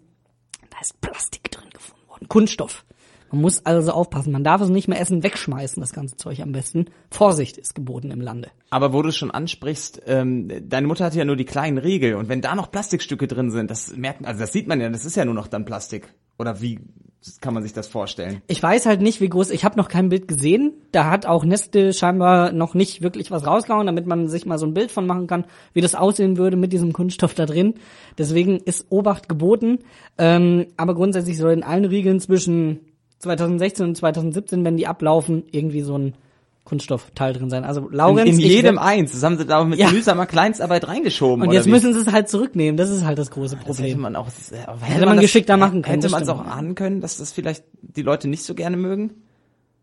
da 0.71 0.79
ist 0.83 1.01
Plastik 1.01 1.51
drin 1.51 1.71
gefunden 1.73 2.07
worden. 2.09 2.29
Kunststoff. 2.29 2.85
Man 3.31 3.41
muss 3.41 3.65
also 3.67 3.91
aufpassen. 3.91 4.31
Man 4.31 4.45
darf 4.45 4.61
es 4.61 4.69
nicht 4.69 4.87
mehr 4.87 5.01
essen, 5.01 5.23
wegschmeißen, 5.23 5.81
das 5.81 5.93
ganze 5.93 6.17
Zeug 6.17 6.41
am 6.41 6.53
besten. 6.53 6.87
Vorsicht 7.11 7.57
ist 7.57 7.75
geboten 7.75 8.11
im 8.11 8.21
Lande. 8.21 8.51
Aber 8.71 8.93
wo 8.93 9.03
du 9.03 9.09
es 9.09 9.17
schon 9.17 9.31
ansprichst, 9.31 10.03
ähm, 10.07 10.49
deine 10.69 10.87
Mutter 10.87 11.07
hatte 11.07 11.19
ja 11.19 11.25
nur 11.25 11.35
die 11.35 11.45
kleinen 11.45 11.79
Riegel 11.79 12.15
und 12.15 12.29
wenn 12.29 12.43
da 12.43 12.55
noch 12.55 12.71
Plastikstücke 12.71 13.27
drin 13.27 13.51
sind, 13.51 13.71
das 13.71 13.97
merkt 13.97 14.25
also 14.25 14.41
das 14.41 14.53
sieht 14.53 14.69
man 14.69 14.81
ja, 14.81 14.89
das 14.89 15.05
ist 15.05 15.17
ja 15.17 15.25
nur 15.25 15.35
noch 15.35 15.49
dann 15.49 15.65
Plastik. 15.65 16.13
Oder 16.39 16.61
wie 16.61 16.79
kann 17.41 17.55
man 17.55 17.63
sich 17.63 17.73
das 17.73 17.87
vorstellen? 17.87 18.43
Ich 18.49 18.63
weiß 18.63 18.87
halt 18.87 19.01
nicht, 19.01 19.21
wie 19.21 19.29
groß, 19.29 19.51
ich 19.51 19.65
habe 19.65 19.79
noch 19.79 19.89
kein 19.89 20.11
Bild 20.11 20.29
gesehen. 20.29 20.73
Da 20.93 21.11
hat 21.11 21.25
auch 21.27 21.45
Nestle 21.45 21.93
scheinbar 21.93 22.53
noch 22.53 22.75
nicht 22.75 23.03
wirklich 23.03 23.31
was 23.31 23.47
rausgehauen, 23.47 23.87
damit 23.87 24.07
man 24.07 24.29
sich 24.29 24.45
mal 24.45 24.59
so 24.59 24.67
ein 24.67 24.75
Bild 24.75 24.91
von 24.91 25.07
machen 25.07 25.27
kann, 25.27 25.45
wie 25.73 25.81
das 25.81 25.95
aussehen 25.95 26.37
würde 26.37 26.57
mit 26.57 26.73
diesem 26.73 26.93
Kunststoff 26.93 27.35
da 27.35 27.47
drin. 27.47 27.75
Deswegen 28.19 28.59
ist 28.59 28.87
Obacht 28.91 29.29
geboten. 29.29 29.79
Ähm, 30.19 30.67
aber 30.77 30.95
grundsätzlich 30.95 31.39
soll 31.39 31.53
in 31.53 31.63
allen 31.63 31.87
Riegeln 31.87 32.21
zwischen 32.21 32.81
2016 33.21 33.87
und 33.87 33.97
2017, 33.97 34.65
wenn 34.65 34.77
die 34.77 34.87
ablaufen, 34.87 35.45
irgendwie 35.51 35.81
so 35.81 35.97
ein 35.97 36.15
Kunststoffteil 36.65 37.35
drin 37.35 37.51
sein. 37.51 37.65
Also 37.65 37.89
In, 37.89 37.93
Laurenz, 37.95 38.31
in 38.31 38.39
ich 38.39 38.47
jedem 38.47 38.77
werd- 38.77 38.87
eins. 38.87 39.13
Das 39.13 39.23
haben 39.23 39.37
sie 39.37 39.45
da 39.45 39.63
mit 39.65 39.79
Ja. 39.79 39.91
mühsamer 39.91 40.25
Kleinstarbeit 40.27 40.89
reingeschoben. 40.89 41.47
und 41.47 41.53
jetzt 41.53 41.67
müssen 41.67 41.93
sie 41.93 42.01
es 42.01 42.11
halt 42.11 42.29
zurücknehmen. 42.29 42.77
Das 42.79 42.89
ist 42.91 43.05
halt 43.05 43.19
das 43.19 43.31
große 43.31 43.57
Das 43.57 43.65
hätte 43.65 43.75
Problem. 43.75 44.01
man 44.01 44.17
auch, 44.17 44.29
aber 44.67 44.81
Hätte 44.81 45.07
man 45.07 45.21
geschickter 45.21 45.57
machen 45.59 45.83
können, 45.83 46.01
Hätte 46.01 46.11
man 46.11 46.23
es 46.23 46.29
auch 46.29 46.45
ahnen 46.45 46.75
können, 46.75 47.01
dass 47.01 47.19
das 47.19 47.33
vielleicht 47.33 47.65
die 47.83 48.03
Leute 48.03 48.29
nicht 48.29 48.45
so 48.45 48.55
gerne 48.55 48.77
mögen? 48.79 49.11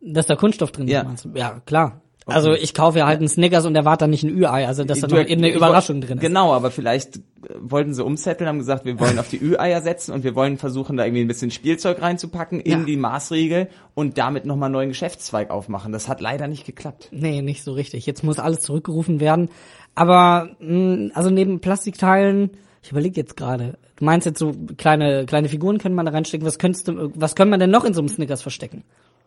Dass 0.02 0.26
da 0.26 0.36
Kunststoff 0.36 0.72
drin 0.72 0.88
Ja. 0.88 1.02
ist. 1.13 1.28
Ja, 1.36 1.62
klar. 1.65 2.02
Also 2.28 2.54
ich 2.54 2.74
kaufe 2.74 3.00
ja 3.00 3.08
halt 3.08 3.18
einen 3.20 3.28
Snickers 3.28 3.66
und 3.66 3.76
erwarte 3.76 4.04
dann 4.04 4.12
nicht 4.12 4.24
ein 4.24 4.30
Ü-Ei, 4.30 4.68
also 4.68 4.84
dass 4.84 5.00
da 5.00 5.08
noch 5.08 5.18
eben 5.18 5.44
eine 5.44 5.52
Überraschung 5.54 6.02
drin 6.02 6.18
ist. 6.20 6.22
Genau, 6.22 6.54
aber 6.54 6.70
vielleicht 6.70 7.18
äh, 7.18 7.22
wollten 7.60 7.94
sie 7.96 8.04
umzetteln, 8.06 8.48
haben 8.48 8.60
gesagt, 8.60 8.86
wir 8.86 9.00
wollen 9.00 9.18
auf 9.18 9.28
die 9.28 9.42
Ü-Eier 9.44 9.82
setzen 9.82 10.14
und 10.14 10.24
wir 10.24 10.36
wollen 10.36 10.58
versuchen, 10.58 10.98
da 10.98 11.06
irgendwie 11.06 11.24
ein 11.24 11.28
bisschen 11.28 11.50
Spielzeug 11.50 12.00
reinzupacken 12.02 12.60
in 12.60 12.80
Ja. 12.82 12.86
die 12.86 12.96
Maßregel 12.96 13.70
und 13.96 14.18
damit 14.20 14.46
nochmal 14.46 14.68
einen 14.68 14.74
neuen 14.74 14.90
Geschäftszweig 14.90 15.50
aufmachen. 15.50 15.92
Das 15.92 16.08
hat 16.08 16.22
leider 16.22 16.48
nicht 16.48 16.66
geklappt. 16.66 17.10
Nee, 17.12 17.42
nicht 17.42 17.64
so 17.64 17.74
richtig. 17.74 18.06
Jetzt 18.06 18.24
muss 18.24 18.38
alles 18.40 18.62
zurückgerufen 18.62 19.20
werden. 19.20 19.50
Aber 19.96 20.50
mh, 20.60 21.12
also 21.16 21.32
neben 21.32 21.60
Plastikteilen, 21.60 22.52
ich 22.84 22.92
überlege 22.92 23.20
jetzt 23.20 23.36
gerade. 23.36 23.78
Du 23.96 24.06
meinst 24.06 24.26
jetzt 24.26 24.40
so 24.40 24.54
kleine 24.78 25.26
kleine 25.26 25.50
Figuren 25.50 25.80
können 25.80 25.96
man 25.96 26.06
da 26.06 26.12
reinstecken. 26.12 26.46
Was 26.46 26.60
könntest 26.60 26.88
du, 26.88 27.12
was 27.16 27.36
können 27.36 27.50
man 27.52 27.60
denn 27.60 27.72
noch 27.72 27.84
in 27.84 27.94
so 27.94 28.02
einem 28.02 28.10
Snickers 28.10 28.42
verstecken? 28.44 28.84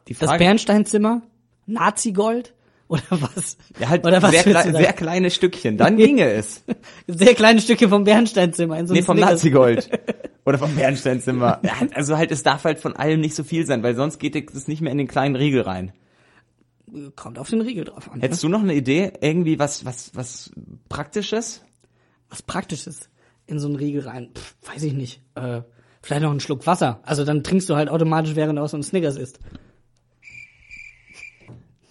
Die 0.09 0.15
Das 0.15 0.37
Bernsteinzimmer, 0.39 1.23
Nazi-Gold 1.67 2.55
oder 2.89 3.03
was? 3.11 3.57
ja, 3.79 3.89
halt 3.89 4.07
oder 4.07 4.23
was 4.23 4.31
sehr, 4.31 4.43
klei 4.43 4.71
sehr 4.71 4.93
kleine 4.93 5.31
Stückchen, 5.31 5.77
dann 5.77 5.97
ginge 5.99 6.31
es. 6.31 6.65
sehr 7.07 7.35
kleine 7.35 7.61
Stücke 7.61 7.89
vom 7.89 8.05
Bernsteinzimmer 8.05 8.79
in 8.79 8.87
so 8.87 8.95
Nee, 8.95 9.03
vom. 9.03 9.19
Nazi-Gold. 9.19 9.91
Oder 10.47 10.59
vom 10.59 10.75
Bernsteinzimmer. 10.75 11.61
Ja, 11.63 11.73
also 11.95 12.19
halt, 12.19 12.31
es 12.31 12.43
darf 12.43 12.65
halt 12.65 12.79
von 12.79 12.95
allem 12.95 13.19
nicht 13.23 13.35
so 13.35 13.45
viel 13.45 13.65
sein, 13.65 13.83
weil 13.83 13.95
sonst 13.95 14.19
geht 14.19 14.37
es 14.37 14.69
nicht 14.69 14.83
mehr 14.83 14.93
in 14.93 14.99
den 14.99 15.09
kleinen 15.09 15.37
Riegel 15.37 15.63
rein. 15.63 15.95
Kommt 17.17 17.39
auf 17.39 17.49
den 17.49 17.63
Riegel 17.63 17.85
drauf 17.85 18.13
an. 18.13 18.21
Hättest 18.21 18.43
du 18.43 18.51
noch 18.51 18.61
eine 18.61 18.75
Idee? 18.75 19.15
Irgendwie 19.23 19.59
was, 19.59 19.87
was, 19.87 20.11
was 20.15 20.51
Praktisches? 20.91 21.63
was 22.35 22.43
Praktisches 22.43 23.09
in 23.47 23.59
so 23.59 23.69
einen 23.69 23.77
Riegel 23.77 24.03
rein? 24.03 24.31
Pff, 24.35 24.57
weiß 24.67 24.83
ich 24.83 24.93
nicht. 24.93 25.23
Äh, 25.35 25.63
vielleicht 26.03 26.23
noch 26.23 26.31
einen 26.31 26.41
Schluck 26.41 26.67
Wasser. 26.67 27.01
Also 27.05 27.25
dann 27.25 27.45
trinkst 27.45 27.69
du 27.69 27.77
halt 27.77 27.89
automatisch, 27.89 28.35
während 28.35 28.59
du 28.59 28.63
aus 28.63 28.73
so 28.73 28.77
einem 28.77 28.83
Snickers 28.83 29.17
isst. 29.17 29.39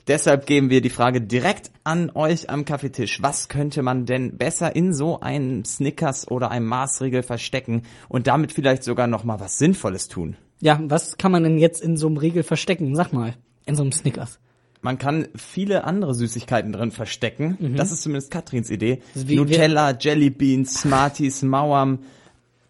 Deshalb 0.07 0.45
geben 0.45 0.69
wir 0.69 0.81
die 0.81 0.89
Frage 0.89 1.21
direkt 1.21 1.71
an 1.85 2.11
euch 2.13 2.49
am 2.49 2.65
Kaffeetisch. 2.65 3.21
Was 3.21 3.47
könnte 3.47 3.81
man 3.81 4.05
denn 4.05 4.37
besser 4.37 4.75
in 4.75 4.93
so 4.93 5.21
einem 5.21 5.63
Snickers 5.63 6.29
oder 6.29 6.51
einem 6.51 6.65
Maßriegel 6.65 7.23
verstecken 7.23 7.83
und 8.09 8.27
damit 8.27 8.51
vielleicht 8.51 8.83
sogar 8.83 9.07
noch 9.07 9.23
mal 9.23 9.39
was 9.39 9.57
Sinnvolles 9.57 10.09
tun? 10.09 10.35
Ja, 10.59 10.79
was 10.83 11.17
kann 11.17 11.31
man 11.31 11.43
denn 11.43 11.57
jetzt 11.57 11.81
in 11.81 11.95
so 11.95 12.07
einem 12.07 12.17
Riegel 12.17 12.43
verstecken? 12.43 12.95
Sag 12.95 13.13
mal, 13.13 13.35
in 13.65 13.75
so 13.75 13.81
einem 13.83 13.93
Snickers. 13.93 14.39
Man 14.81 14.97
kann 14.97 15.29
viele 15.35 15.85
andere 15.85 16.13
Süßigkeiten 16.13 16.73
drin 16.73 16.91
verstecken. 16.91 17.73
Das 17.77 17.93
ist 17.93 18.03
zumindest 18.03 18.31
Katrins 18.31 18.69
Idee. 18.69 19.01
Wie- 19.13 19.37
Nutella, 19.37 19.91
Jellybeans, 19.97 20.81
Smarties, 20.81 21.41
Mauern, 21.43 21.99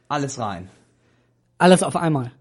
alles 0.08 0.38
rein. 0.38 0.69
Alles 1.58 1.82
auf 1.82 1.96
einmal. 1.96 2.32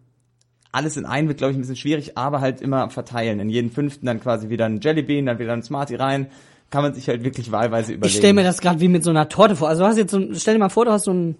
Alles 0.72 0.96
in 0.96 1.04
einen 1.04 1.28
wird, 1.28 1.38
glaube 1.38 1.50
ich, 1.52 1.58
ein 1.58 1.60
bisschen 1.60 1.76
schwierig, 1.76 2.16
aber 2.16 2.40
halt 2.40 2.60
immer 2.62 2.88
verteilen. 2.90 3.38
In 3.40 3.50
jeden 3.50 3.70
fünften 3.70 4.06
dann 4.06 4.20
quasi 4.20 4.48
wieder 4.48 4.64
ein 4.64 4.80
Jellybean, 4.80 5.26
dann 5.26 5.38
wieder 5.38 5.52
ein 5.52 5.62
Smartie 5.62 5.96
rein. 5.96 6.28
Kann 6.70 6.82
man 6.82 6.94
sich 6.94 7.06
halt 7.08 7.22
wirklich 7.22 7.52
wahlweise 7.52 7.92
überlegen. 7.92 8.06
Ich 8.10 8.16
stelle 8.16 8.32
mir 8.32 8.44
das 8.44 8.62
gerade 8.62 8.80
wie 8.80 8.88
mit 8.88 9.04
so 9.04 9.10
einer 9.10 9.28
Torte 9.28 9.56
vor. 9.56 9.68
Also 9.68 9.82
du 9.82 9.88
hast 9.88 9.98
jetzt 9.98 10.10
so, 10.12 10.16
ein- 10.18 10.34
stell 10.34 10.54
dir 10.54 10.60
mal 10.60 10.70
vor, 10.70 10.86
du 10.86 10.90
hast 10.92 11.04
so 11.04 11.10
einen 11.10 11.36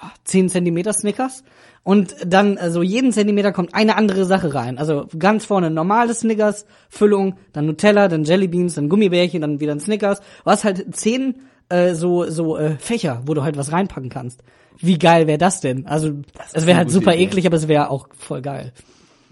ah, 0.00 0.10
10 0.24 0.48
Zentimeter 0.48 0.94
Snickers 0.94 1.44
und 1.82 2.16
dann 2.26 2.58
so 2.70 2.82
jeden 2.82 3.12
Zentimeter 3.12 3.52
kommt 3.52 3.74
eine 3.74 3.96
andere 3.96 4.24
Sache 4.24 4.54
rein. 4.54 4.78
Also 4.78 5.06
ganz 5.18 5.44
vorne 5.44 5.70
normale 5.70 6.14
Snickers, 6.14 6.64
Füllung, 6.88 7.36
dann 7.52 7.66
Nutella, 7.66 8.08
dann 8.08 8.24
Jellybeans, 8.24 8.74
dann 8.76 8.88
Gummibärchen, 8.88 9.42
dann 9.42 9.60
wieder 9.60 9.72
ein 9.72 9.80
Snickers. 9.80 10.20
Du 10.20 10.50
hast 10.50 10.64
halt 10.64 10.96
zehn 10.96 11.34
äh, 11.68 11.94
so 11.94 12.28
so 12.30 12.56
äh, 12.56 12.76
Fächer, 12.78 13.22
wo 13.26 13.34
du 13.34 13.42
halt 13.42 13.56
was 13.56 13.72
reinpacken 13.72 14.10
kannst. 14.10 14.42
Wie 14.78 14.98
geil 14.98 15.26
wäre 15.26 15.38
das 15.38 15.60
denn? 15.60 15.86
Also 15.86 16.12
es 16.52 16.66
wäre 16.66 16.78
halt 16.78 16.90
super 16.90 17.14
Idee. 17.14 17.24
eklig, 17.24 17.46
aber 17.46 17.56
es 17.56 17.68
wäre 17.68 17.90
auch 17.90 18.08
voll 18.16 18.42
geil. 18.42 18.72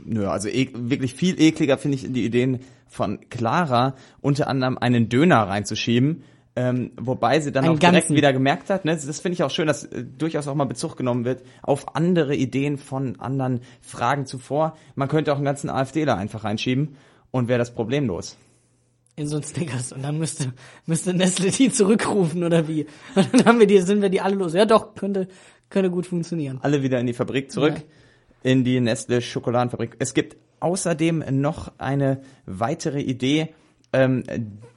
Nö, 0.04 0.28
also 0.28 0.48
e 0.48 0.68
wirklich 0.74 1.14
viel 1.14 1.40
ekliger 1.40 1.78
finde 1.78 1.96
ich 1.96 2.12
die 2.12 2.24
Ideen 2.24 2.60
von 2.88 3.20
Clara, 3.30 3.94
unter 4.20 4.48
anderem 4.48 4.78
einen 4.78 5.08
Döner 5.08 5.48
reinzuschieben. 5.48 6.22
Ähm, 6.58 6.92
wobei 6.96 7.38
sie 7.40 7.52
dann 7.52 7.64
Einen 7.64 7.74
auch 7.74 7.78
direkt 7.78 7.94
ganzen. 7.94 8.16
wieder 8.16 8.32
gemerkt 8.32 8.70
hat, 8.70 8.86
ne, 8.86 8.92
das 8.92 9.20
finde 9.20 9.34
ich 9.34 9.42
auch 9.42 9.50
schön, 9.50 9.66
dass 9.66 9.84
äh, 9.84 10.02
durchaus 10.02 10.48
auch 10.48 10.54
mal 10.54 10.64
Bezug 10.64 10.96
genommen 10.96 11.26
wird 11.26 11.42
auf 11.60 11.94
andere 11.94 12.34
Ideen 12.34 12.78
von 12.78 13.20
anderen 13.20 13.60
Fragen 13.82 14.24
zuvor. 14.24 14.74
Man 14.94 15.08
könnte 15.08 15.32
auch 15.32 15.36
einen 15.36 15.44
ganzen 15.44 15.68
AfDler 15.68 16.16
einfach 16.16 16.44
reinschieben 16.44 16.96
und 17.30 17.48
wäre 17.48 17.58
das 17.58 17.74
problemlos. 17.74 18.38
In 19.16 19.26
so 19.26 19.36
ein 19.36 19.42
Snickers 19.42 19.92
und 19.92 20.02
dann 20.02 20.18
müsste 20.18 20.52
müsste 20.84 21.14
Nestle 21.14 21.50
die 21.50 21.72
zurückrufen 21.72 22.44
oder 22.44 22.68
wie? 22.68 22.86
Und 23.14 23.28
dann 23.32 23.44
haben 23.46 23.58
wir 23.58 23.66
die, 23.66 23.80
sind 23.80 24.02
wir 24.02 24.10
die 24.10 24.20
alle 24.20 24.36
los. 24.36 24.52
Ja 24.52 24.66
doch, 24.66 24.94
könnte 24.94 25.26
könnte 25.70 25.90
gut 25.90 26.06
funktionieren. 26.06 26.58
Alle 26.62 26.82
wieder 26.82 27.00
in 27.00 27.06
die 27.06 27.14
Fabrik 27.14 27.50
zurück, 27.50 27.74
in 28.42 28.62
die 28.62 28.78
Nestle 28.80 29.22
Schokoladenfabrik. 29.22 29.96
Es 29.98 30.12
gibt 30.12 30.36
außerdem 30.60 31.24
noch 31.30 31.72
eine 31.78 32.20
weitere 32.44 33.00
Idee, 33.00 33.48
ähm, 33.92 34.22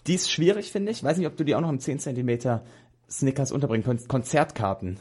die 0.07 0.13
ist 0.13 0.31
schwierig, 0.31 0.71
finde 0.71 0.91
ich. 0.91 1.03
Weiß 1.03 1.17
nicht, 1.17 1.27
ob 1.27 1.35
du 1.35 1.43
die 1.43 1.55
auch 1.55 1.61
noch 1.61 1.69
im 1.69 1.79
10 1.79 1.99
cm 1.99 2.61
Snickers 3.09 3.51
unterbringen 3.51 3.83
könntest. 3.83 4.07
Konzertkarten. 4.07 4.99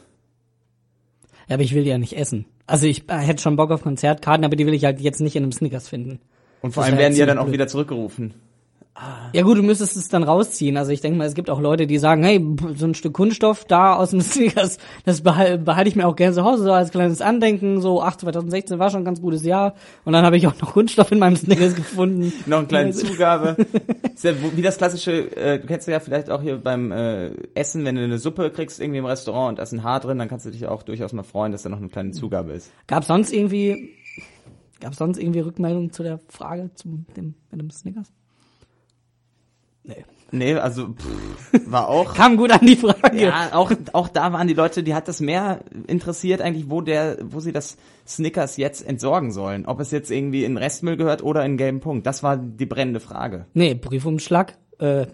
Ja, 1.48 1.54
aber 1.54 1.62
ich 1.62 1.74
will 1.74 1.84
die 1.84 1.90
ja 1.90 1.98
nicht 1.98 2.14
essen. 2.14 2.46
Also 2.66 2.86
ich 2.86 3.08
äh, 3.08 3.16
hätte 3.18 3.40
schon 3.42 3.56
Bock 3.56 3.70
auf 3.70 3.82
Konzertkarten, 3.82 4.44
aber 4.44 4.56
die 4.56 4.66
will 4.66 4.74
ich 4.74 4.84
halt 4.84 5.00
jetzt 5.00 5.20
nicht 5.20 5.36
in 5.36 5.44
einem 5.44 5.52
Snickers 5.52 5.88
finden. 5.88 6.20
Und 6.60 6.72
vor 6.72 6.82
Das 6.82 6.90
allem 6.90 6.98
werden 6.98 7.14
die 7.14 7.20
ja 7.20 7.26
dann 7.26 7.38
auch 7.38 7.44
blöd. 7.44 7.54
wieder 7.54 7.68
zurückgerufen. 7.68 8.34
Ja 9.32 9.42
gut, 9.42 9.58
du 9.58 9.62
müsstest 9.62 9.96
es 9.96 10.08
dann 10.08 10.22
rausziehen. 10.22 10.76
Also 10.76 10.90
ich 10.90 11.00
denke 11.00 11.18
mal, 11.18 11.26
es 11.26 11.34
gibt 11.34 11.50
auch 11.50 11.60
Leute, 11.60 11.86
die 11.86 11.98
sagen, 11.98 12.24
hey, 12.24 12.44
so 12.74 12.86
ein 12.86 12.94
Stück 12.94 13.12
Kunststoff 13.12 13.64
da 13.64 13.94
aus 13.94 14.10
dem 14.10 14.20
Snickers, 14.22 14.78
das 15.04 15.20
behalte, 15.20 15.58
behalte 15.58 15.88
ich 15.88 15.96
mir 15.96 16.06
auch 16.08 16.16
gerne 16.16 16.34
zu 16.34 16.42
Hause, 16.44 16.64
so 16.64 16.72
als 16.72 16.90
kleines 16.90 17.20
Andenken. 17.20 17.80
So, 17.80 18.02
ach, 18.02 18.16
2016 18.16 18.78
war 18.78 18.90
schon 18.90 19.02
ein 19.02 19.04
ganz 19.04 19.20
gutes 19.20 19.44
Jahr. 19.44 19.74
Und 20.04 20.14
dann 20.14 20.24
habe 20.24 20.36
ich 20.36 20.46
auch 20.46 20.60
noch 20.60 20.72
Kunststoff 20.72 21.12
in 21.12 21.18
meinem 21.18 21.36
Snickers 21.36 21.74
gefunden. 21.74 22.32
Noch 22.46 22.58
eine 22.58 22.66
kleine 22.66 22.86
Also- 22.88 23.06
Zugabe. 23.06 23.56
ist 24.14 24.24
ja 24.24 24.32
wie 24.56 24.62
das 24.62 24.78
klassische, 24.78 25.36
äh, 25.36 25.60
du 25.60 25.66
kennst 25.66 25.86
ja 25.86 26.00
vielleicht 26.00 26.30
auch 26.30 26.42
hier 26.42 26.56
beim 26.58 26.90
äh, 26.90 27.30
Essen, 27.54 27.84
wenn 27.84 27.94
du 27.94 28.02
eine 28.04 28.18
Suppe 28.18 28.50
kriegst 28.50 28.80
irgendwie 28.80 28.98
im 28.98 29.06
Restaurant 29.06 29.50
und 29.50 29.58
da 29.58 29.62
ist 29.62 29.72
ein 29.72 29.82
Haar 29.84 30.00
drin, 30.00 30.18
dann 30.18 30.28
kannst 30.28 30.46
du 30.46 30.50
dich 30.50 30.66
auch 30.66 30.82
durchaus 30.82 31.12
mal 31.12 31.22
freuen, 31.22 31.52
dass 31.52 31.62
da 31.62 31.68
noch 31.68 31.78
eine 31.78 31.88
kleine 31.88 32.10
Zugabe 32.12 32.52
ist. 32.52 32.70
Gab 32.86 33.04
sonst 33.04 33.32
irgendwie, 33.32 33.90
gab 34.80 34.94
sonst 34.94 35.18
irgendwie 35.18 35.40
Rückmeldungen 35.40 35.92
zu 35.92 36.02
der 36.02 36.18
Frage 36.28 36.70
zu 36.74 36.88
dem, 37.16 37.34
mit 37.50 37.60
dem 37.60 37.70
Snickers? 37.70 38.12
Nee. 39.88 40.04
Nee, 40.30 40.54
also 40.56 40.88
pff, 40.88 41.70
war 41.70 41.88
auch. 41.88 42.14
Kam 42.14 42.36
gut 42.36 42.50
an 42.50 42.66
die 42.66 42.76
Frage. 42.76 43.18
Ja, 43.18 43.50
auch, 43.52 43.72
auch 43.94 44.08
da 44.08 44.32
waren 44.32 44.46
die 44.46 44.54
Leute, 44.54 44.82
die 44.82 44.94
hat 44.94 45.08
das 45.08 45.20
mehr 45.20 45.60
interessiert 45.86 46.42
eigentlich, 46.42 46.68
wo 46.68 46.82
der, 46.82 47.16
wo 47.22 47.40
sie 47.40 47.52
das 47.52 47.78
Snickers 48.06 48.58
jetzt 48.58 48.86
entsorgen 48.86 49.32
sollen. 49.32 49.64
Ob 49.64 49.80
es 49.80 49.90
jetzt 49.90 50.10
irgendwie 50.10 50.44
in 50.44 50.58
Restmüll 50.58 50.98
gehört 50.98 51.22
oder 51.22 51.44
in 51.46 51.56
gelben 51.56 51.80
Punkt. 51.80 52.06
Das 52.06 52.22
war 52.22 52.36
die 52.36 52.66
brennende 52.66 53.00
Frage. 53.00 53.46
Nee, 53.54 53.72
Briefumschlag, 53.72 54.58
äh, 54.78 55.06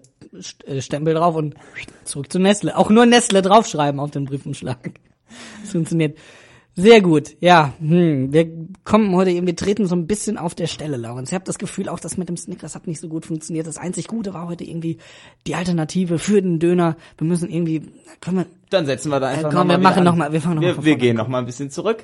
äh, 0.67 0.81
Stempel 0.81 1.15
drauf 1.15 1.37
und 1.37 1.55
zurück 2.03 2.33
zu 2.33 2.41
Nestle. 2.41 2.77
Auch 2.77 2.91
nur 2.91 3.07
Nestle 3.07 3.41
draufschreiben 3.41 4.01
auf 4.01 4.11
den 4.11 4.25
Briefumschlag. 4.25 4.91
Das 5.63 5.71
funktioniert. 5.71 6.19
Sehr 6.77 7.01
gut, 7.03 7.37
ja. 7.39 7.73
Hm. 7.79 8.33
Wir 8.33 8.49
kommen 8.83 9.15
heute 9.15 9.31
eben, 9.31 9.47
wir 9.47 9.55
treten 9.55 9.87
so 9.87 9.95
ein 9.95 10.09
bisschen 10.09 10.37
auf 10.39 10.57
der 10.57 10.67
Stelle, 10.67 10.97
Laurens. 10.97 11.29
Ich 11.29 11.35
habe 11.35 11.45
das 11.45 11.59
Gefühl, 11.59 11.89
auch 11.89 12.01
das 12.01 12.17
mit 12.17 12.29
dem 12.29 12.37
Snickers 12.37 12.75
hat 12.75 12.89
nicht 12.89 12.99
so 13.01 13.09
gut 13.09 13.27
funktioniert. 13.27 13.69
Das 13.69 13.77
einzig 13.77 14.09
Gute 14.09 14.35
war 14.35 14.49
heute 14.49 14.65
irgendwie 14.65 14.99
die 15.47 15.55
Alternative 15.55 16.19
für 16.19 16.43
den 16.43 16.59
Döner. 16.59 16.97
Wir 17.17 17.29
müssen 17.29 17.49
irgendwie, 17.49 17.83
können 18.21 18.39
wir, 18.39 18.47
Dann 18.71 18.87
setzen 18.87 19.11
wir 19.13 19.21
da 19.21 19.29
einfach 19.29 19.51
komm, 19.53 19.69
noch 19.69 19.75
wir 19.75 19.79
machen 19.79 19.95
wieder 19.97 20.05
noch 20.05 20.13
an. 20.15 20.19
mal- 20.19 20.33
wir 20.33 20.41
fangen 20.41 20.57
noch 20.57 20.63
mal 20.63 20.77
wir, 20.79 20.85
wir 20.85 20.97
gehen 20.97 21.11
an. 21.13 21.17
noch 21.25 21.29
mal 21.29 21.39
ein 21.39 21.47
bisschen 21.47 21.71
zurück. 21.71 22.03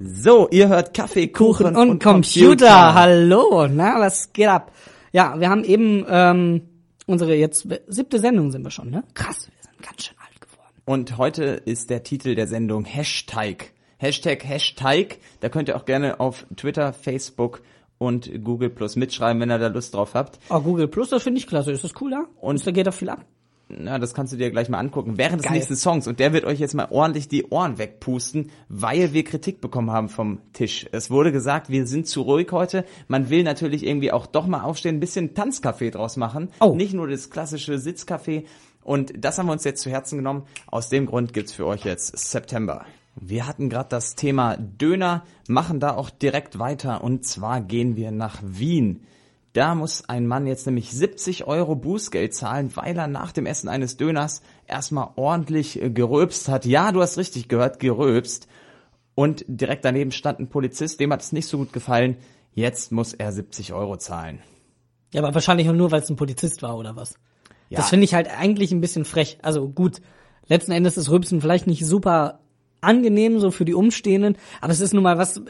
So, 0.00 0.48
ihr 0.50 0.68
hört 0.68 0.94
Kaffee, 0.94 1.28
Kuchen, 1.28 1.74
Kuchen 1.74 1.76
und, 1.76 2.02
Computer. 2.02 2.94
Hallo, 2.94 3.66
na, 3.68 4.00
was 4.00 4.32
geht 4.32 4.48
ab? 4.48 4.72
Ja, 5.12 5.38
wir 5.38 5.50
haben 5.50 5.64
eben 5.64 6.06
ähm, 6.08 6.62
unsere 7.10 7.34
jetzt 7.34 7.66
siebte 7.88 8.18
Sendung 8.18 8.50
sind 8.50 8.64
wir 8.64 8.70
schon, 8.70 8.90
ne? 8.90 9.04
Krass, 9.14 9.48
wir 9.48 9.62
sind 9.62 9.82
ganz 9.82 10.06
schön 10.06 10.16
alt 10.18 10.40
geworden. 10.40 10.82
Und 10.84 11.18
heute 11.18 11.44
ist 11.44 11.90
der 11.90 12.02
Titel 12.02 12.34
der 12.34 12.46
Sendung 12.46 12.84
Hashtag. 12.84 13.72
Hashtag 13.98 14.44
Hashtag. 14.44 15.18
Da 15.40 15.48
könnt 15.48 15.68
ihr 15.68 15.76
auch 15.76 15.84
gerne 15.84 16.20
auf 16.20 16.46
Twitter, 16.56 16.92
Facebook 16.92 17.62
und 17.98 18.44
Google 18.44 18.70
Plus 18.70 18.96
mitschreiben, 18.96 19.42
wenn 19.42 19.50
ihr 19.50 19.58
da 19.58 19.66
Lust 19.66 19.94
drauf 19.94 20.14
habt. 20.14 20.38
Oh, 20.48 20.60
Google 20.60 20.88
Plus, 20.88 21.10
das 21.10 21.22
finde 21.22 21.38
ich 21.38 21.46
klasse. 21.46 21.72
Ist 21.72 21.84
das 21.84 21.92
cool 22.00 22.10
da? 22.12 22.24
Und 22.40 22.66
da 22.66 22.70
geht 22.70 22.86
doch 22.86 22.94
viel 22.94 23.10
ab. 23.10 23.24
Na, 23.78 23.98
das 23.98 24.14
kannst 24.14 24.32
du 24.32 24.36
dir 24.36 24.50
gleich 24.50 24.68
mal 24.68 24.78
angucken. 24.78 25.16
Während 25.16 25.38
des 25.38 25.44
Geil. 25.44 25.54
nächsten 25.54 25.76
Songs. 25.76 26.06
Und 26.06 26.18
der 26.18 26.32
wird 26.32 26.44
euch 26.44 26.58
jetzt 26.58 26.74
mal 26.74 26.88
ordentlich 26.90 27.28
die 27.28 27.44
Ohren 27.44 27.78
wegpusten, 27.78 28.50
weil 28.68 29.12
wir 29.12 29.24
Kritik 29.24 29.60
bekommen 29.60 29.90
haben 29.90 30.08
vom 30.08 30.40
Tisch. 30.52 30.86
Es 30.92 31.10
wurde 31.10 31.32
gesagt, 31.32 31.70
wir 31.70 31.86
sind 31.86 32.06
zu 32.06 32.22
ruhig 32.22 32.48
heute. 32.52 32.84
Man 33.08 33.30
will 33.30 33.42
natürlich 33.42 33.86
irgendwie 33.86 34.12
auch 34.12 34.26
doch 34.26 34.46
mal 34.46 34.62
aufstehen, 34.62 34.96
ein 34.96 35.00
bisschen 35.00 35.34
Tanzcafé 35.34 35.90
draus 35.90 36.16
machen. 36.16 36.50
Oh. 36.60 36.74
Nicht 36.74 36.94
nur 36.94 37.08
das 37.08 37.30
klassische 37.30 37.74
Sitzcafé. 37.74 38.44
Und 38.82 39.12
das 39.16 39.38
haben 39.38 39.46
wir 39.46 39.52
uns 39.52 39.64
jetzt 39.64 39.82
zu 39.82 39.90
Herzen 39.90 40.16
genommen. 40.16 40.44
Aus 40.66 40.88
dem 40.88 41.06
Grund 41.06 41.32
gibt's 41.32 41.52
für 41.52 41.66
euch 41.66 41.84
jetzt 41.84 42.16
September. 42.18 42.84
Wir 43.16 43.46
hatten 43.46 43.68
gerade 43.68 43.88
das 43.88 44.14
Thema 44.14 44.56
Döner, 44.56 45.24
machen 45.48 45.80
da 45.80 45.94
auch 45.94 46.10
direkt 46.10 46.58
weiter. 46.58 47.04
Und 47.04 47.26
zwar 47.26 47.60
gehen 47.60 47.96
wir 47.96 48.10
nach 48.10 48.40
Wien. 48.42 49.02
Da 49.52 49.74
muss 49.74 50.08
ein 50.08 50.26
Mann 50.26 50.46
jetzt 50.46 50.66
nämlich 50.66 50.92
70 50.92 51.46
Euro 51.46 51.74
Bußgeld 51.74 52.32
zahlen, 52.34 52.70
weil 52.76 52.96
er 52.96 53.08
nach 53.08 53.32
dem 53.32 53.46
Essen 53.46 53.68
eines 53.68 53.96
Döners 53.96 54.42
erstmal 54.66 55.10
ordentlich 55.16 55.82
äh, 55.82 55.90
geröbst 55.90 56.48
hat. 56.48 56.64
Ja, 56.66 56.92
du 56.92 57.00
hast 57.02 57.18
richtig 57.18 57.48
gehört, 57.48 57.80
geröbst. 57.80 58.46
Und 59.16 59.44
direkt 59.48 59.84
daneben 59.84 60.12
stand 60.12 60.38
ein 60.38 60.48
Polizist, 60.48 61.00
dem 61.00 61.12
hat 61.12 61.22
es 61.22 61.32
nicht 61.32 61.46
so 61.46 61.58
gut 61.58 61.72
gefallen. 61.72 62.16
Jetzt 62.54 62.92
muss 62.92 63.12
er 63.12 63.32
70 63.32 63.72
Euro 63.72 63.96
zahlen. 63.96 64.40
Ja, 65.12 65.22
aber 65.22 65.34
wahrscheinlich 65.34 65.68
auch 65.68 65.74
nur, 65.74 65.90
weil 65.90 66.00
es 66.00 66.10
ein 66.10 66.16
Polizist 66.16 66.62
war 66.62 66.78
oder 66.78 66.94
was. 66.94 67.14
Ja. 67.68 67.78
Das 67.78 67.90
finde 67.90 68.04
ich 68.04 68.14
halt 68.14 68.28
eigentlich 68.30 68.70
ein 68.72 68.80
bisschen 68.80 69.04
frech. 69.04 69.38
Also 69.42 69.68
gut, 69.68 70.00
letzten 70.46 70.72
Endes 70.72 70.96
ist 70.96 71.10
Rübsen 71.10 71.40
vielleicht 71.40 71.66
nicht 71.66 71.84
super 71.84 72.40
angenehm 72.80 73.40
so 73.40 73.50
für 73.50 73.64
die 73.64 73.74
Umstehenden, 73.74 74.36
aber 74.60 74.72
es 74.72 74.80
ist 74.80 74.94
nun 74.94 75.02
mal 75.02 75.18
was, 75.18 75.42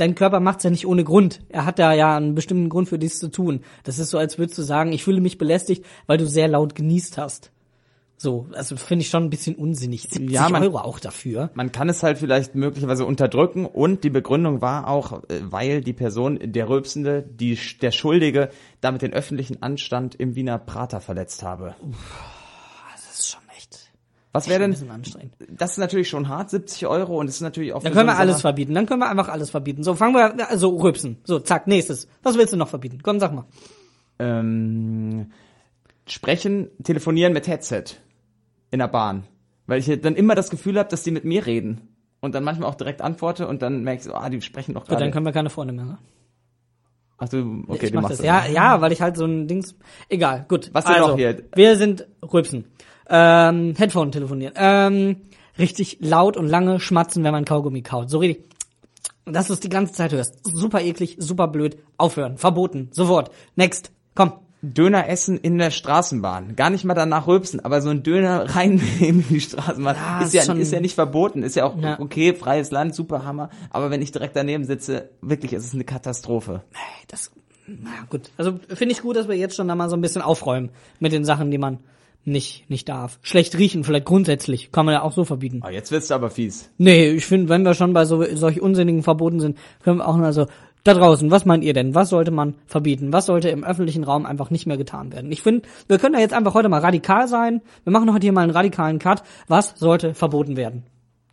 dein 0.00 0.14
Körper 0.14 0.40
macht's 0.40 0.64
ja 0.64 0.70
nicht 0.70 0.86
ohne 0.86 1.04
Grund. 1.04 1.40
Er 1.48 1.66
hat 1.66 1.78
da 1.78 1.92
ja 1.92 2.16
einen 2.16 2.34
bestimmten 2.34 2.68
Grund 2.68 2.88
für 2.88 2.98
dies 2.98 3.18
zu 3.18 3.28
tun. 3.28 3.60
Das 3.84 3.98
ist 3.98 4.10
so, 4.10 4.18
als 4.18 4.38
würdest 4.38 4.58
du 4.58 4.62
sagen, 4.62 4.92
ich 4.92 5.04
fühle 5.04 5.20
mich 5.20 5.38
belästigt, 5.38 5.84
weil 6.06 6.18
du 6.18 6.26
sehr 6.26 6.48
laut 6.48 6.74
genießt 6.74 7.18
hast. 7.18 7.50
So, 8.22 8.48
also 8.52 8.76
finde 8.76 9.00
ich 9.02 9.08
schon 9.08 9.24
ein 9.24 9.30
bisschen 9.30 9.54
unsinnig. 9.56 10.02
70 10.02 10.30
Ja, 10.30 10.50
man- 10.50 10.62
Euro 10.62 10.78
auch 10.78 10.98
dafür. 11.00 11.48
Man 11.54 11.72
kann 11.72 11.88
es 11.88 12.02
halt 12.02 12.18
vielleicht 12.18 12.54
möglicherweise 12.54 13.06
unterdrücken 13.06 13.64
und 13.64 14.04
die 14.04 14.10
Begründung 14.10 14.60
war 14.60 14.88
auch, 14.88 15.22
äh, 15.30 15.40
weil 15.42 15.80
die 15.80 15.94
Person, 15.94 16.38
der 16.42 16.68
Rülpsende, 16.68 17.22
die, 17.22 17.58
der 17.80 17.92
Schuldige, 17.92 18.50
damit 18.82 19.00
den 19.00 19.14
öffentlichen 19.14 19.62
Anstand 19.62 20.16
im 20.16 20.34
Wiener 20.34 20.58
Prater 20.58 21.00
verletzt 21.00 21.42
habe. 21.42 21.74
Echt, 21.78 21.80
Was 24.32 24.48
wäre 24.48 24.60
denn, 24.60 24.76
das 25.50 25.72
ist 25.72 25.78
natürlich 25.78 26.08
schon 26.08 26.28
hart, 26.28 26.50
70 26.50 26.86
Euro 26.86 27.18
und 27.18 27.26
das 27.26 27.36
ist 27.36 27.40
natürlich 27.40 27.72
auch 27.72 27.82
Dann 27.82 27.92
können 27.92 28.08
so 28.08 28.14
wir 28.14 28.18
alles 28.20 28.34
Sache- 28.36 28.42
verbieten. 28.42 28.74
Dann 28.74 28.86
können 28.86 29.00
wir 29.00 29.08
einfach 29.08 29.28
alles 29.28 29.50
verbieten. 29.50 29.82
So, 29.82 29.94
fangen 29.96 30.14
wir, 30.14 30.48
also 30.48 30.76
Rübsen. 30.76 31.18
So, 31.24 31.40
zack, 31.40 31.66
nächstes. 31.66 32.06
Was 32.22 32.36
willst 32.38 32.52
du 32.52 32.56
noch 32.56 32.68
verbieten? 32.68 33.00
Komm, 33.02 33.18
sag 33.18 33.32
mal. 33.34 33.44
ähm, 34.20 35.32
sprechen, 36.06 36.68
telefonieren 36.82 37.32
mit 37.32 37.46
Headset 37.48 37.84
in 38.70 38.78
der 38.78 38.88
Bahn. 38.88 39.24
Weil 39.66 39.80
ich 39.80 40.00
dann 40.00 40.14
immer 40.16 40.34
das 40.34 40.50
Gefühl 40.50 40.78
habe, 40.78 40.88
dass 40.88 41.02
die 41.02 41.10
mit 41.10 41.24
mir 41.24 41.46
reden. 41.46 41.88
Und 42.20 42.34
dann 42.34 42.44
manchmal 42.44 42.68
auch 42.68 42.74
direkt 42.74 43.00
antworte 43.00 43.48
und 43.48 43.62
dann 43.62 43.82
merke 43.82 44.00
ich 44.00 44.04
so, 44.04 44.14
ah, 44.14 44.28
die 44.28 44.40
sprechen 44.42 44.74
doch 44.74 44.82
Gut, 44.82 44.90
dann 44.92 44.98
gerade. 44.98 45.10
können 45.12 45.26
wir 45.26 45.32
keine 45.32 45.48
Freunde 45.50 45.72
mehr. 45.72 45.84
Ne? 45.86 45.98
Ach 47.18 47.28
du, 47.28 47.64
okay, 47.66 47.86
ich 47.86 47.90
du 47.92 47.96
mach 47.96 48.02
machst 48.02 48.18
das. 48.20 48.26
Ja, 48.26 48.46
ja, 48.46 48.80
weil 48.80 48.92
ich 48.92 49.00
halt 49.00 49.16
so 49.16 49.24
ein 49.24 49.48
Dings. 49.48 49.74
Egal, 50.08 50.44
gut. 50.48 50.70
Was 50.72 50.84
denn 50.84 50.94
also, 50.96 51.08
noch 51.08 51.16
hier? 51.16 51.42
Wir 51.54 51.76
sind 51.76 52.06
Rübsen. 52.22 52.66
Ähm, 53.10 53.74
Headphone 53.76 54.12
telefonieren. 54.12 54.54
Ähm, 54.56 55.16
richtig 55.58 55.98
laut 56.00 56.36
und 56.36 56.46
lange 56.48 56.80
schmatzen, 56.80 57.24
wenn 57.24 57.32
man 57.32 57.44
Kaugummi 57.44 57.82
kaut. 57.82 58.08
So 58.10 58.18
richtig. 58.18 58.48
Dass 59.26 59.48
du 59.48 59.52
es 59.52 59.60
die 59.60 59.68
ganze 59.68 59.92
Zeit 59.92 60.12
hörst. 60.12 60.38
Super 60.44 60.80
eklig, 60.80 61.16
super 61.18 61.48
blöd. 61.48 61.78
Aufhören. 61.96 62.38
Verboten. 62.38 62.88
Sofort. 62.92 63.30
Next. 63.56 63.90
Komm. 64.14 64.32
Döner 64.62 65.08
essen 65.08 65.38
in 65.38 65.56
der 65.56 65.70
Straßenbahn. 65.70 66.54
Gar 66.54 66.68
nicht 66.68 66.84
mal 66.84 66.92
danach 66.92 67.26
rülpsen, 67.26 67.64
aber 67.64 67.80
so 67.80 67.88
ein 67.88 68.02
Döner 68.02 68.54
reinnehmen 68.54 69.20
in 69.22 69.28
die 69.28 69.40
Straßenbahn 69.40 69.96
Ja, 69.96 70.20
ist, 70.22 70.34
ja, 70.34 70.42
schon- 70.42 70.60
ist 70.60 70.70
ja 70.70 70.80
nicht 70.80 70.94
verboten. 70.94 71.42
Ist 71.42 71.56
ja 71.56 71.64
auch 71.64 71.78
Ja. 71.78 71.98
okay, 71.98 72.34
freies 72.34 72.70
Land, 72.70 72.94
super 72.94 73.24
Hammer. 73.24 73.48
Aber 73.70 73.90
wenn 73.90 74.02
ich 74.02 74.12
direkt 74.12 74.36
daneben 74.36 74.64
sitze, 74.64 75.08
wirklich, 75.22 75.54
es 75.54 75.64
ist 75.64 75.72
eine 75.74 75.84
Katastrophe. 75.84 76.62
Das, 77.08 77.30
na 77.66 77.90
gut. 78.10 78.30
Also 78.36 78.58
finde 78.68 78.92
ich 78.92 79.00
gut, 79.00 79.16
dass 79.16 79.28
wir 79.28 79.36
jetzt 79.36 79.56
schon 79.56 79.66
da 79.66 79.74
mal 79.74 79.88
so 79.88 79.96
ein 79.96 80.02
bisschen 80.02 80.20
aufräumen 80.22 80.68
mit 80.98 81.12
den 81.12 81.24
Sachen, 81.24 81.50
die 81.50 81.58
man 81.58 81.78
nicht, 82.24 82.68
nicht 82.68 82.88
darf. 82.88 83.18
Schlecht 83.22 83.56
riechen, 83.56 83.84
vielleicht 83.84 84.04
grundsätzlich. 84.04 84.72
Kann 84.72 84.86
man 84.86 84.94
ja 84.94 85.02
auch 85.02 85.12
so 85.12 85.24
verbieten. 85.24 85.62
Oh, 85.64 85.70
jetzt 85.70 85.90
wird's 85.90 86.10
aber 86.10 86.30
fies. 86.30 86.70
Nee, 86.78 87.10
ich 87.10 87.26
finde, 87.26 87.48
wenn 87.48 87.64
wir 87.64 87.74
schon 87.74 87.92
bei 87.92 88.04
so 88.04 88.24
solch 88.34 88.60
unsinnigen 88.60 89.02
Verboten 89.02 89.40
sind, 89.40 89.58
können 89.82 89.98
wir 89.98 90.08
auch 90.08 90.16
mal 90.16 90.32
so, 90.32 90.46
da 90.84 90.94
draußen, 90.94 91.30
was 91.30 91.44
meint 91.44 91.62
ihr 91.62 91.74
denn? 91.74 91.94
Was 91.94 92.08
sollte 92.08 92.30
man 92.30 92.54
verbieten? 92.66 93.12
Was 93.12 93.26
sollte 93.26 93.50
im 93.50 93.64
öffentlichen 93.64 94.04
Raum 94.04 94.24
einfach 94.24 94.50
nicht 94.50 94.66
mehr 94.66 94.78
getan 94.78 95.12
werden? 95.12 95.30
Ich 95.30 95.42
finde, 95.42 95.68
wir 95.88 95.98
können 95.98 96.14
da 96.14 96.20
jetzt 96.20 96.32
einfach 96.32 96.54
heute 96.54 96.68
mal 96.68 96.80
radikal 96.80 97.28
sein. 97.28 97.60
Wir 97.84 97.92
machen 97.92 98.12
heute 98.12 98.24
hier 98.24 98.32
mal 98.32 98.42
einen 98.42 98.52
radikalen 98.52 98.98
Cut. 98.98 99.22
Was 99.46 99.74
sollte 99.76 100.14
verboten 100.14 100.56
werden? 100.56 100.84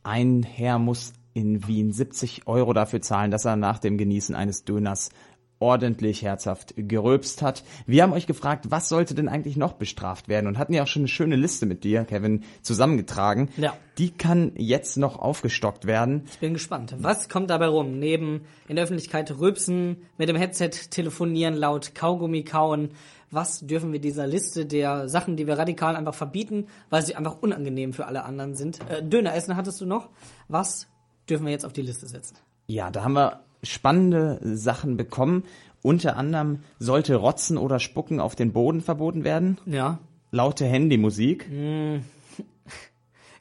Ein 0.04 0.43
Herr 0.43 0.80
muss 0.80 1.13
in 1.34 1.67
Wien 1.67 1.93
70 1.93 2.47
Euro 2.47 2.73
dafür 2.73 3.02
zahlen, 3.02 3.32
dass 3.32 3.45
er 3.45 3.56
nach 3.56 3.80
dem 3.80 3.97
Genießen 3.97 4.36
eines 4.36 4.65
Döners 4.65 5.12
ordentlich 5.60 6.22
herzhaft 6.22 6.74
geröbst 6.78 7.41
hat. 7.41 7.63
Wir 7.86 8.04
haben 8.04 8.13
euch 8.13 8.28
gefragt, 8.28 8.70
was 8.70 8.89
sollte 8.89 9.15
denn 9.15 9.28
eigentlich 9.28 9.58
noch 9.58 9.74
bestraft 9.74 10.28
werden 10.28 10.48
und 10.48 10.58
hatten 10.58 10.74
ja 10.74 10.84
auch 10.84 10.88
schon 10.88 11.02
eine 11.02 11.08
schöne 11.08 11.36
Liste 11.36 11.65
mit 11.65 11.84
dir, 11.84 12.06
Kevin, 12.06 12.43
zusammengetragen. 12.62 13.50
Ja. 13.58 13.74
Die 13.98 14.12
kann 14.12 14.52
jetzt 14.56 14.98
noch 14.98 15.17
aufgestockt 15.17 15.86
werden. 15.86 16.24
Ich 16.32 16.39
bin 16.39 16.54
gespannt. 16.54 16.96
Was 17.00 17.30
kommt 17.30 17.50
dabei 17.50 17.67
rum? 17.67 17.98
Neben 18.00 18.41
in 18.67 18.76
der 18.76 18.84
Öffentlichkeit 18.84 19.32
rülpsen, 19.39 19.98
mit 20.17 20.30
dem 20.30 20.36
Headset 20.36 20.70
telefonieren, 20.91 21.56
laut 21.56 21.96
Kaugummi 21.96 22.43
kauen. 22.43 22.89
Was 23.32 23.60
dürfen 23.60 23.91
wir 23.91 24.00
dieser 24.00 24.26
Liste 24.28 24.65
der 24.65 25.10
Sachen, 25.10 25.36
die 25.36 25.48
wir 25.48 25.58
radikal 25.58 25.96
einfach 25.96 26.13
verbieten, 26.13 26.67
weil 26.89 27.02
sie 27.02 27.15
einfach 27.15 27.41
unangenehm 27.41 27.91
für 27.91 28.06
alle 28.06 28.24
anderen 28.24 28.56
sind? 28.56 28.80
Äh, 28.89 29.04
Döner 29.04 29.34
essen 29.36 29.58
hattest 29.58 29.82
du 29.82 29.86
noch. 29.86 30.10
Was 30.48 30.88
dürfen 31.30 31.46
wir 31.46 31.52
jetzt 31.52 31.65
auf 31.65 31.74
die 31.74 31.82
Liste 31.82 32.08
setzen? 32.08 32.38
Ja, 32.67 32.89
da 32.91 33.04
haben 33.04 33.13
wir 33.13 33.41
spannende 33.67 34.39
Sachen 34.43 34.97
bekommen. 34.97 35.43
Unter 35.84 36.17
anderem 36.17 36.60
sollte 36.80 37.15
Rotzen 37.15 37.58
oder 37.58 37.80
Spucken 37.80 38.19
auf 38.19 38.36
den 38.36 38.51
Boden 38.51 38.82
verboten 38.82 39.23
werden. 39.23 39.58
Ja, 39.65 39.99
Laute 40.32 40.65
Handymusik. 40.65 41.49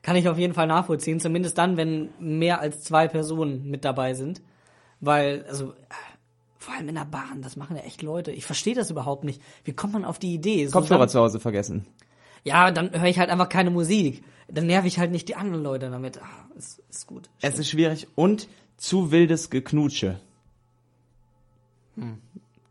Kann 0.03 0.15
ich 0.15 0.29
auf 0.29 0.39
jeden 0.39 0.55
Fall 0.55 0.69
nachvollziehen, 0.69 1.19
zumindest 1.19 1.59
dann, 1.59 1.77
wenn 1.77 2.11
mehr 2.21 2.61
als 2.61 2.83
zwei 2.85 3.09
Personen 3.09 3.69
mit 3.69 3.85
dabei 3.85 4.15
sind. 4.15 4.41
Weil, 5.01 5.45
also, 5.49 5.75
vor 6.59 6.75
allem 6.75 6.89
in 6.89 6.95
der 6.95 7.05
Bahn, 7.07 7.43
das 7.43 7.57
machen 7.57 7.77
ja 7.77 7.83
echt 7.83 8.03
Leute. 8.03 8.31
Ich 8.31 8.45
verstehe 8.45 8.75
das 8.77 8.91
überhaupt 8.91 9.25
nicht. 9.25 9.43
Wie 9.65 9.73
kommt 9.73 9.95
man 9.95 10.05
auf 10.05 10.21
die 10.21 10.33
Idee? 10.33 10.67
So 10.67 10.79
Kopfhörer 10.79 11.01
dann- 11.01 11.09
zu 11.09 11.19
Hause 11.19 11.41
vergessen. 11.41 11.87
Ja, 12.45 12.71
dann 12.71 12.93
höre 12.93 13.09
ich 13.09 13.19
halt 13.19 13.31
einfach 13.31 13.49
keine 13.49 13.71
Musik. 13.71 14.23
Dann 14.49 14.67
nerv 14.67 14.85
ich 14.85 15.01
halt 15.01 15.11
nicht 15.11 15.27
die 15.29 15.35
anderen 15.35 15.65
Leute 15.65 15.91
damit. 15.91 16.23
Ah, 16.23 16.47
ist, 16.57 16.81
ist 16.89 17.09
gut. 17.09 17.29
Es 17.41 17.59
ist 17.59 17.69
schwierig 17.69 18.07
und 18.15 18.47
zu 18.77 19.11
wildes 19.11 19.51
Geknutsche. 19.51 20.21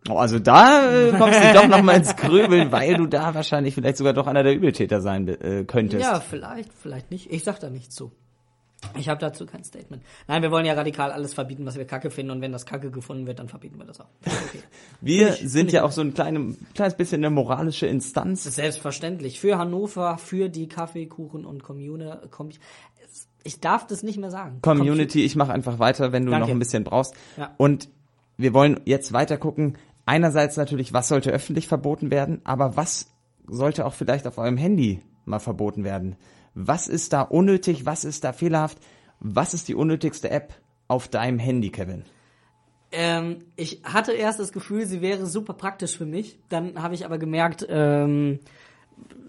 Oh, 0.08 0.18
also 0.18 0.38
da 0.38 1.08
äh, 1.08 1.12
kommst 1.18 1.40
du 1.44 1.54
doch 1.54 1.68
noch 1.68 1.82
mal 1.82 1.94
ins 1.98 2.16
Grübeln, 2.16 2.72
weil 2.72 2.96
du 2.96 3.08
da 3.08 3.34
wahrscheinlich 3.34 3.74
vielleicht 3.74 3.98
sogar 3.98 4.14
doch 4.14 4.28
einer 4.28 4.44
der 4.44 4.54
Übeltäter 4.54 5.02
sein 5.02 5.28
äh, 5.28 5.64
könntest. 5.66 6.04
Ja, 6.04 6.20
vielleicht, 6.20 6.72
vielleicht 6.74 7.10
nicht. 7.10 7.32
Ich 7.32 7.44
sag 7.44 7.60
da 7.60 7.70
nichts 7.72 7.96
zu. 7.96 8.12
Ich 9.00 9.10
habe 9.10 9.20
dazu 9.20 9.48
kein 9.48 9.64
Statement. 9.64 10.04
Nein, 10.28 10.44
wir 10.44 10.52
wollen 10.52 10.66
ja 10.66 10.74
radikal 10.74 11.12
alles 11.12 11.34
verbieten, 11.34 11.66
was 11.66 11.76
wir 11.76 11.86
kacke 11.86 12.12
finden. 12.12 12.32
Und 12.34 12.42
wenn 12.42 12.52
das 12.52 12.68
kacke 12.68 12.92
gefunden 12.92 13.26
wird, 13.26 13.40
dann 13.40 13.50
verbieten 13.50 13.80
wir 13.80 13.86
das 13.86 14.00
auch. 14.00 14.10
Okay. 14.24 14.60
Wir 15.02 15.30
ich- 15.30 15.50
sind 15.50 15.72
ja 15.72 15.84
auch 15.84 15.92
so 15.92 16.02
ein 16.02 16.14
kleine, 16.14 16.56
kleines 16.76 16.96
bisschen 16.96 17.24
eine 17.26 17.32
moralische 17.32 17.88
Instanz. 17.88 18.44
Selbstverständlich. 18.44 19.40
Für 19.40 19.58
Hannover, 19.58 20.20
für 20.20 20.50
die 20.50 20.68
Kaffeekuchen 20.68 21.46
und 21.46 21.64
Kommune. 21.64 22.22
Ich 23.46 23.60
darf 23.60 23.86
das 23.86 24.02
nicht 24.02 24.18
mehr 24.18 24.32
sagen. 24.32 24.60
Community, 24.62 25.24
ich 25.24 25.36
mache 25.36 25.54
einfach 25.54 25.78
weiter, 25.78 26.12
wenn 26.12 26.26
du 26.26 26.32
Danke. 26.32 26.48
noch 26.48 26.56
ein 26.56 26.60
bisschen 26.60 26.84
brauchst. 26.84 27.14
Ja. 27.38 27.54
Und 27.58 27.90
wir 28.38 28.54
wollen 28.54 28.82
jetzt 28.86 29.14
weiter 29.14 29.38
gucken. 29.38 29.78
Einerseits 30.08 30.58
natürlich, 30.58 30.94
was 30.94 31.08
sollte 31.08 31.30
öffentlich 31.30 31.68
verboten 31.68 32.10
werden, 32.10 32.42
aber 32.44 32.76
was 32.76 33.12
sollte 33.48 33.86
auch 33.86 33.94
vielleicht 33.94 34.26
auf 34.26 34.40
eurem 34.40 34.58
Handy 34.58 35.00
mal 35.26 35.40
verboten 35.40 35.84
werden? 35.84 36.16
Was 36.56 36.88
ist 36.88 37.14
da 37.14 37.22
unnötig? 37.22 37.86
Was 37.86 38.04
ist 38.04 38.24
da 38.24 38.34
fehlerhaft? 38.34 38.80
Was 39.20 39.54
ist 39.54 39.68
die 39.68 39.76
unnötigste 39.76 40.32
App 40.32 40.54
auf 40.88 41.08
deinem 41.08 41.38
Handy, 41.38 41.70
Kevin? 41.70 42.04
Ähm, 42.92 43.46
ich 43.56 43.82
hatte 43.84 44.14
erst 44.14 44.40
das 44.40 44.54
Gefühl, 44.54 44.88
sie 44.88 45.02
wäre 45.02 45.28
super 45.28 45.54
praktisch 45.54 45.96
für 45.96 46.08
mich. 46.08 46.40
Dann 46.50 46.82
habe 46.82 46.96
ich 46.96 47.06
aber 47.06 47.20
gemerkt, 47.20 47.66
ähm, 47.70 48.40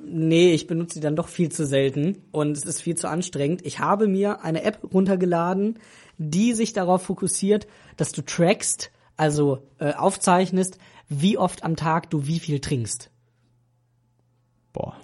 nee, 0.04 0.52
ich 0.52 0.66
benutze 0.66 0.94
sie 0.94 1.00
dann 1.00 1.16
doch 1.16 1.28
viel 1.28 1.50
zu 1.50 1.66
selten 1.66 2.22
und 2.32 2.56
es 2.56 2.64
ist 2.64 2.80
viel 2.80 2.96
zu 2.96 3.08
anstrengend. 3.08 3.64
Ich 3.64 3.78
habe 3.80 4.08
mir 4.08 4.42
eine 4.42 4.62
App 4.62 4.80
runtergeladen, 4.92 5.78
die 6.18 6.54
sich 6.54 6.72
darauf 6.72 7.02
fokussiert, 7.02 7.66
dass 7.96 8.12
du 8.12 8.22
trackst, 8.22 8.90
also 9.16 9.62
äh, 9.78 9.92
aufzeichnest, 9.92 10.78
wie 11.08 11.38
oft 11.38 11.64
am 11.64 11.76
Tag 11.76 12.10
du 12.10 12.26
wie 12.26 12.38
viel 12.38 12.60
trinkst. 12.60 13.10
Boah. 14.72 14.96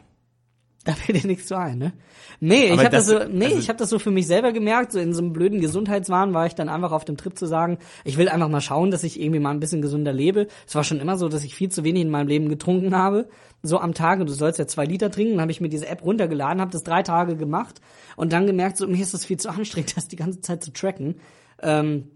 Da 0.85 0.95
fällt 0.95 1.23
dir 1.23 1.29
nichts 1.29 1.47
zu 1.47 1.57
ein, 1.57 1.79
ne? 1.79 1.93
Nee, 2.41 2.65
ich 2.65 2.73
Aber 2.73 2.81
habe 2.85 2.91
das, 2.91 3.07
das- 3.07 3.23
so, 3.23 3.29
nee, 3.33 3.45
also- 3.47 3.59
ich 3.59 3.69
habe 3.69 3.79
das 3.79 3.89
so 3.89 4.01
für 4.01 4.11
mich 4.11 4.27
selber 4.27 4.51
gemerkt, 4.53 4.91
so 4.91 4.99
in 4.99 5.13
so 5.15 5.23
einem 5.23 5.33
blöden 5.33 5.61
Gesundheitswahn 5.61 6.35
war 6.35 6.47
ich 6.47 6.57
dann 6.57 6.69
einfach 6.69 6.91
auf 6.91 7.05
dem 7.05 7.17
Trip 7.17 7.39
zu 7.39 7.47
sagen, 7.47 7.79
ich 8.05 8.17
will 8.19 8.29
einfach 8.29 8.49
mal 8.49 8.61
schauen, 8.61 8.91
dass 8.91 9.05
ich 9.05 9.21
irgendwie 9.21 9.39
mal 9.39 9.51
ein 9.51 9.61
bisschen 9.61 9.81
gesünder 9.81 10.13
lebe. 10.13 10.49
Es 10.67 10.75
war 10.75 10.83
schon 10.83 10.99
immer 10.99 11.17
so, 11.17 11.29
dass 11.29 11.45
ich 11.45 11.55
viel 11.55 11.69
zu 11.69 11.85
wenig 11.85 12.03
in 12.03 12.11
meinem 12.11 12.27
Leben 12.27 12.49
getrunken 12.49 12.97
habe, 12.97 13.29
so 13.63 13.79
am 13.79 13.95
Tag 13.95 14.19
und 14.19 14.29
du 14.29 14.33
sollst 14.33 14.59
ja 14.59 14.67
zwei 14.67 14.85
Liter 14.85 15.13
trinken, 15.13 15.35
dann 15.35 15.43
habe 15.43 15.53
ich 15.53 15.61
mir 15.61 15.69
diese 15.69 15.87
App 15.87 16.03
runtergeladen, 16.05 16.61
habe 16.61 16.73
das 16.73 16.83
drei 16.83 17.05
Tage 17.05 17.37
gemacht 17.37 17.81
und 18.17 18.33
dann 18.33 18.49
gemerkt, 18.49 18.77
so 18.77 18.89
mir 18.89 19.01
ist 19.01 19.15
das 19.15 19.25
viel 19.25 19.37
zu 19.37 19.51
anstrengend, 19.51 19.97
das 19.97 20.09
die 20.09 20.17
ganze 20.17 20.41
Zeit 20.41 20.65
zu 20.65 20.73
tracken. 20.73 21.15
Ähm, 21.63 22.09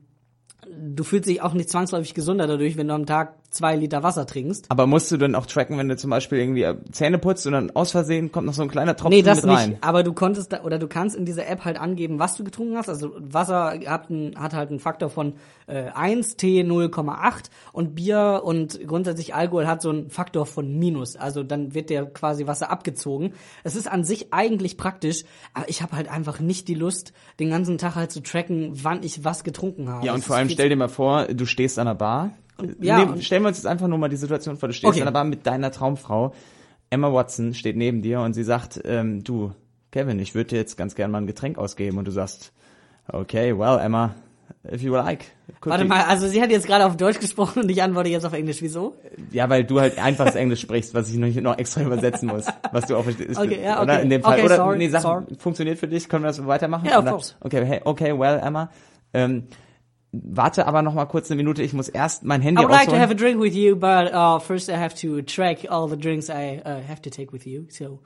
du 0.76 1.04
fühlst 1.04 1.28
dich 1.28 1.40
auch 1.40 1.54
nicht 1.54 1.70
zwangsläufig 1.70 2.14
gesunder 2.14 2.48
dadurch, 2.48 2.76
wenn 2.76 2.88
du 2.88 2.94
am 2.94 3.06
Tag 3.06 3.34
zwei 3.56 3.76
Liter 3.76 4.02
Wasser 4.02 4.26
trinkst. 4.26 4.70
Aber 4.70 4.86
musst 4.86 5.10
du 5.10 5.16
dann 5.16 5.34
auch 5.34 5.46
tracken, 5.46 5.78
wenn 5.78 5.88
du 5.88 5.96
zum 5.96 6.10
Beispiel 6.10 6.38
irgendwie 6.38 6.62
äh, 6.62 6.76
Zähne 6.92 7.18
putzt 7.18 7.46
und 7.46 7.52
dann 7.52 7.70
aus 7.70 7.90
Versehen 7.90 8.30
kommt 8.30 8.46
noch 8.46 8.54
so 8.54 8.62
ein 8.62 8.68
kleiner 8.68 8.96
Tropfen 8.96 9.16
Nee, 9.16 9.22
das 9.22 9.42
mit 9.42 9.54
rein? 9.54 9.70
nicht. 9.70 9.84
Aber 9.84 10.02
du 10.02 10.12
konntest 10.12 10.52
da, 10.52 10.62
oder 10.62 10.78
du 10.78 10.88
kannst 10.88 11.16
in 11.16 11.24
dieser 11.24 11.46
App 11.48 11.64
halt 11.64 11.80
angeben, 11.80 12.18
was 12.18 12.36
du 12.36 12.44
getrunken 12.44 12.76
hast. 12.76 12.88
Also 12.88 13.12
Wasser 13.18 13.78
hat, 13.86 14.10
ein, 14.10 14.34
hat 14.38 14.54
halt 14.54 14.70
einen 14.70 14.80
Faktor 14.80 15.10
von 15.10 15.34
äh, 15.66 15.90
1, 15.94 16.36
Tee 16.36 16.62
0,8 16.62 17.50
und 17.72 17.94
Bier 17.94 18.42
und 18.44 18.86
grundsätzlich 18.86 19.34
Alkohol 19.34 19.66
hat 19.66 19.82
so 19.82 19.90
einen 19.90 20.10
Faktor 20.10 20.46
von 20.46 20.78
Minus. 20.78 21.16
Also 21.16 21.42
dann 21.42 21.74
wird 21.74 21.90
der 21.90 22.06
quasi 22.06 22.46
Wasser 22.46 22.70
abgezogen. 22.70 23.32
Es 23.64 23.76
ist 23.76 23.90
an 23.90 24.04
sich 24.04 24.32
eigentlich 24.32 24.76
praktisch, 24.76 25.24
aber 25.54 25.68
ich 25.68 25.82
habe 25.82 25.96
halt 25.96 26.10
einfach 26.10 26.40
nicht 26.40 26.68
die 26.68 26.74
Lust, 26.74 27.12
den 27.40 27.50
ganzen 27.50 27.78
Tag 27.78 27.94
halt 27.94 28.12
zu 28.12 28.20
tracken, 28.22 28.72
wann 28.82 29.02
ich 29.02 29.24
was 29.24 29.44
getrunken 29.44 29.88
habe. 29.88 30.06
Ja, 30.06 30.12
und 30.12 30.20
Das 30.20 30.26
vor 30.26 30.36
allem 30.36 30.48
stell 30.48 30.68
dir 30.68 30.76
mal 30.76 30.88
vor, 30.88 31.26
du 31.26 31.46
stehst 31.46 31.78
an 31.78 31.86
der 31.86 31.94
Bar. 31.94 32.30
Ja, 32.80 32.98
nee, 33.04 33.12
und- 33.12 33.24
stellen 33.24 33.42
wir 33.42 33.48
uns 33.48 33.58
jetzt 33.58 33.66
einfach 33.66 33.88
nur 33.88 33.98
mal 33.98 34.08
die 34.08 34.16
Situation 34.16 34.56
vor, 34.56 34.68
du 34.68 34.74
stehst 34.74 34.90
Okay. 34.92 35.00
an 35.00 35.06
der 35.06 35.12
Bar 35.12 35.24
mit 35.24 35.46
deiner 35.46 35.70
Traumfrau. 35.70 36.32
Emma 36.90 37.12
Watson 37.12 37.52
steht 37.54 37.76
neben 37.76 38.02
dir 38.02 38.20
und 38.20 38.32
sie 38.34 38.44
sagt, 38.44 38.80
ähm, 38.84 39.24
du, 39.24 39.52
Kevin, 39.90 40.18
ich 40.20 40.34
würde 40.34 40.50
dir 40.50 40.56
jetzt 40.56 40.76
ganz 40.76 40.94
gern 40.94 41.10
mal 41.10 41.18
ein 41.18 41.26
Getränk 41.26 41.58
ausgeben. 41.58 41.98
Und 41.98 42.06
du 42.06 42.12
sagst, 42.12 42.52
okay, 43.08 43.56
well, 43.58 43.78
Emma, 43.80 44.14
if 44.72 44.82
you 44.82 44.92
like. 44.94 45.24
could 45.60 45.72
Warte 45.72 45.84
mal, 45.84 46.02
also 46.04 46.28
sie 46.28 46.40
hat 46.40 46.50
jetzt 46.50 46.66
gerade 46.66 46.86
auf 46.86 46.96
Deutsch 46.96 47.18
gesprochen 47.18 47.62
und 47.64 47.68
ich 47.70 47.82
antworte 47.82 48.08
jetzt 48.08 48.24
auf 48.24 48.32
Englisch. 48.32 48.62
Wieso? 48.62 48.94
Ja, 49.32 49.48
weil 49.50 49.64
du 49.64 49.80
halt 49.80 49.98
einfaches 49.98 50.36
Englisch 50.36 50.60
sprichst, 50.60 50.94
was 50.94 51.10
ich 51.10 51.16
noch, 51.16 51.28
noch 51.42 51.58
extra 51.58 51.82
übersetzen 51.82 52.28
muss, 52.28 52.46
was 52.72 52.86
du 52.86 52.96
auch 52.96 53.02
verstehst. 53.04 53.38
Okay, 53.38 53.60
ja, 53.64 53.82
Oder 53.82 53.94
okay. 53.94 54.02
in 54.02 54.10
dem 54.10 54.22
Fall. 54.22 54.34
Okay, 54.34 54.44
Oder, 54.44 54.56
sorry, 54.56 54.78
nee, 54.78 54.88
sag, 54.88 55.02
sorry. 55.02 55.24
funktioniert 55.38 55.78
für 55.78 55.88
dich? 55.88 56.08
Können 56.08 56.22
wir 56.22 56.28
das 56.28 56.46
weitermachen? 56.46 56.86
Ja, 56.86 56.98
of 56.98 57.02
Oder- 57.02 57.10
course. 57.12 57.34
Okay, 57.40 57.64
hey, 57.66 57.80
okay, 57.84 58.16
well, 58.16 58.38
Emma, 58.42 58.70
ähm, 59.12 59.44
warte 60.24 60.66
aber 60.66 60.82
noch 60.82 60.94
mal 60.94 61.06
kurz 61.06 61.30
eine 61.30 61.36
Minute, 61.36 61.62
ich 61.62 61.72
muss 61.72 61.88
erst 61.88 62.24
mein 62.24 62.40
Handy 62.40 62.60
I 62.60 62.64
would 62.64 62.72
like 62.72 62.88
to 62.88 62.96
have 62.96 63.10
a 63.10 63.14
drink 63.14 63.40
with 63.40 63.54
you, 63.54 63.76
but 63.76 64.12
uh, 64.12 64.38
first 64.38 64.68
I 64.68 64.76
have 64.76 64.94
to 64.96 65.22
track 65.22 65.66
all 65.70 65.88
the 65.88 65.96
drinks 65.96 66.28
I 66.28 66.60
uh, 66.64 66.80
have 66.86 67.00
to 67.02 67.10
take 67.10 67.32
with 67.32 67.46
you. 67.46 67.66
So, 67.68 68.00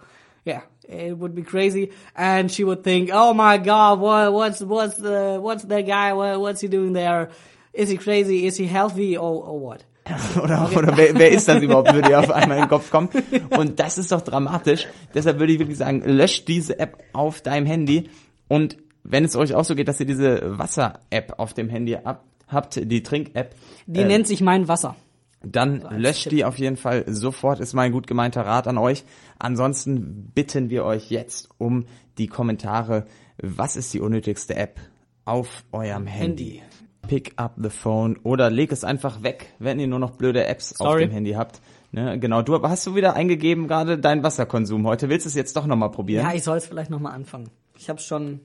yeah, 0.44 0.62
it 0.88 1.18
would 1.18 1.34
be 1.34 1.42
crazy, 1.42 1.90
and 2.14 2.50
she 2.50 2.64
would 2.64 2.82
think, 2.82 3.10
"Oh 3.12 3.34
my 3.34 3.58
God, 3.58 4.00
what, 4.00 4.32
what's 4.32 4.60
what's 4.60 4.96
the 4.96 5.38
what's 5.40 5.64
that 5.64 5.86
guy? 5.86 6.12
What, 6.12 6.40
what's 6.40 6.60
he 6.60 6.68
doing 6.68 6.92
there? 6.92 7.30
Is 7.72 7.88
he 7.88 7.96
crazy? 7.96 8.46
Is 8.46 8.56
he 8.56 8.66
healthy? 8.66 9.16
Or, 9.16 9.44
or 9.44 9.60
what?" 9.60 9.84
oder, 10.42 10.68
oder 10.76 10.96
wer, 10.96 11.14
wer 11.14 11.30
ist 11.30 11.46
das 11.46 11.62
überhaupt, 11.62 11.92
würde 11.92 12.08
dir 12.08 12.18
auf 12.18 12.30
einmal 12.30 12.58
in 12.58 12.64
den 12.64 12.68
Kopf 12.68 12.90
kommen. 12.90 13.10
Und 13.50 13.78
das 13.78 13.98
ist 13.98 14.10
doch 14.10 14.22
dramatisch. 14.22 14.88
Deshalb 15.14 15.38
würde 15.38 15.52
ich 15.52 15.58
wirklich 15.58 15.78
sagen, 15.78 16.02
löscht 16.04 16.48
diese 16.48 16.78
App 16.78 17.02
auf 17.12 17.42
deinem 17.42 17.66
Handy. 17.66 18.10
Und 18.48 18.76
wenn 19.02 19.24
es 19.24 19.36
euch 19.36 19.54
auch 19.54 19.64
so 19.64 19.74
geht, 19.74 19.88
dass 19.88 20.00
ihr 20.00 20.06
diese 20.06 20.58
Wasser-App 20.58 21.34
auf 21.38 21.54
dem 21.54 21.68
Handy 21.68 21.96
ab, 21.96 22.24
habt, 22.48 22.76
die 22.90 23.02
Trink-App, 23.02 23.54
Die 23.86 24.00
äh, 24.00 24.04
nennt 24.06 24.26
sich 24.26 24.40
mein 24.40 24.68
Wasser. 24.68 24.96
dann 25.42 25.80
löscht 25.96 26.24
Tipp. 26.24 26.30
die 26.30 26.44
auf 26.44 26.58
jeden 26.58 26.76
Fall 26.76 27.04
sofort, 27.06 27.60
ist 27.60 27.72
mein 27.74 27.92
gut 27.92 28.06
gemeinter 28.06 28.44
Rat 28.44 28.66
an 28.68 28.76
euch. 28.78 29.04
Ansonsten 29.38 30.30
bitten 30.34 30.68
wir 30.70 30.84
euch 30.84 31.10
jetzt 31.10 31.48
um 31.58 31.86
die 32.18 32.26
Kommentare. 32.26 33.04
Was 33.42 33.76
ist 33.76 33.94
die 33.94 34.00
unnötigste 34.00 34.54
App 34.56 34.80
auf 35.24 35.64
eurem 35.72 36.06
Handy? 36.06 36.60
Handy. 36.60 36.62
Pick 37.08 37.32
up 37.36 37.54
the 37.56 37.70
phone 37.70 38.18
oder 38.22 38.50
leg 38.50 38.70
es 38.70 38.84
einfach 38.84 39.22
weg, 39.22 39.54
wenn 39.58 39.80
ihr 39.80 39.86
nur 39.88 39.98
noch 39.98 40.12
blöde 40.12 40.44
Apps 40.46 40.78
auf 40.80 40.88
Sorry. 40.88 41.06
dem 41.06 41.10
Handy 41.10 41.32
habt. 41.32 41.60
Ne, 41.92 42.20
genau, 42.20 42.42
du 42.42 42.62
hast 42.62 42.86
du 42.86 42.94
wieder 42.94 43.14
eingegeben 43.14 43.66
gerade 43.66 43.98
deinen 43.98 44.22
Wasserkonsum 44.22 44.86
heute. 44.86 45.08
Willst 45.08 45.26
du 45.26 45.28
es 45.28 45.34
jetzt 45.34 45.56
doch 45.56 45.66
nochmal 45.66 45.90
probieren? 45.90 46.24
Ja, 46.24 46.34
ich 46.34 46.44
soll 46.44 46.58
es 46.58 46.66
vielleicht 46.66 46.90
noch 46.90 47.00
mal 47.00 47.10
anfangen. 47.10 47.48
Ich 47.76 47.88
habe 47.88 47.98
schon 48.00 48.40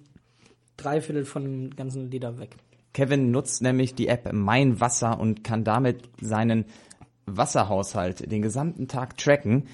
drei 0.77 1.01
Viertel 1.01 1.25
von 1.25 1.43
dem 1.43 1.75
ganzen 1.75 2.09
Lieder 2.11 2.37
weg. 2.37 2.55
Kevin 2.93 3.31
nutzt 3.31 3.61
nämlich 3.61 3.93
die 3.93 4.07
App 4.07 4.31
Mein 4.31 4.79
Wasser 4.79 5.19
und 5.19 5.43
kann 5.43 5.63
damit 5.63 6.09
seinen 6.21 6.65
Wasserhaushalt 7.25 8.31
den 8.31 8.41
gesamten 8.41 8.87
Tag 8.87 9.17
tracken. 9.17 9.65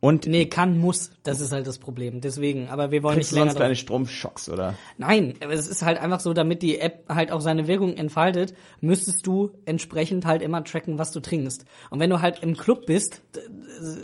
Und 0.00 0.28
Nee, 0.28 0.46
kann, 0.46 0.78
muss. 0.78 1.10
Das 1.24 1.40
ist 1.40 1.50
halt 1.50 1.66
das 1.66 1.78
Problem. 1.78 2.20
Deswegen, 2.20 2.68
aber 2.68 2.92
wir 2.92 3.02
wollen 3.02 3.18
nicht 3.18 3.32
du 3.32 3.34
länger 3.34 3.46
sonst 3.46 3.54
drauf- 3.54 3.60
kleine 3.62 3.74
Stromschocks, 3.74 4.48
oder? 4.48 4.74
Nein, 4.96 5.34
aber 5.42 5.52
es 5.54 5.66
ist 5.66 5.82
halt 5.82 5.98
einfach 6.00 6.20
so, 6.20 6.32
damit 6.34 6.62
die 6.62 6.78
App 6.78 7.06
halt 7.08 7.32
auch 7.32 7.40
seine 7.40 7.66
Wirkung 7.66 7.94
entfaltet, 7.96 8.54
müsstest 8.80 9.26
du 9.26 9.50
entsprechend 9.64 10.24
halt 10.24 10.40
immer 10.40 10.62
tracken, 10.62 10.98
was 10.98 11.10
du 11.10 11.18
trinkst. 11.18 11.64
Und 11.90 11.98
wenn 11.98 12.10
du 12.10 12.22
halt 12.22 12.44
im 12.44 12.56
Club 12.56 12.86
bist, 12.86 13.22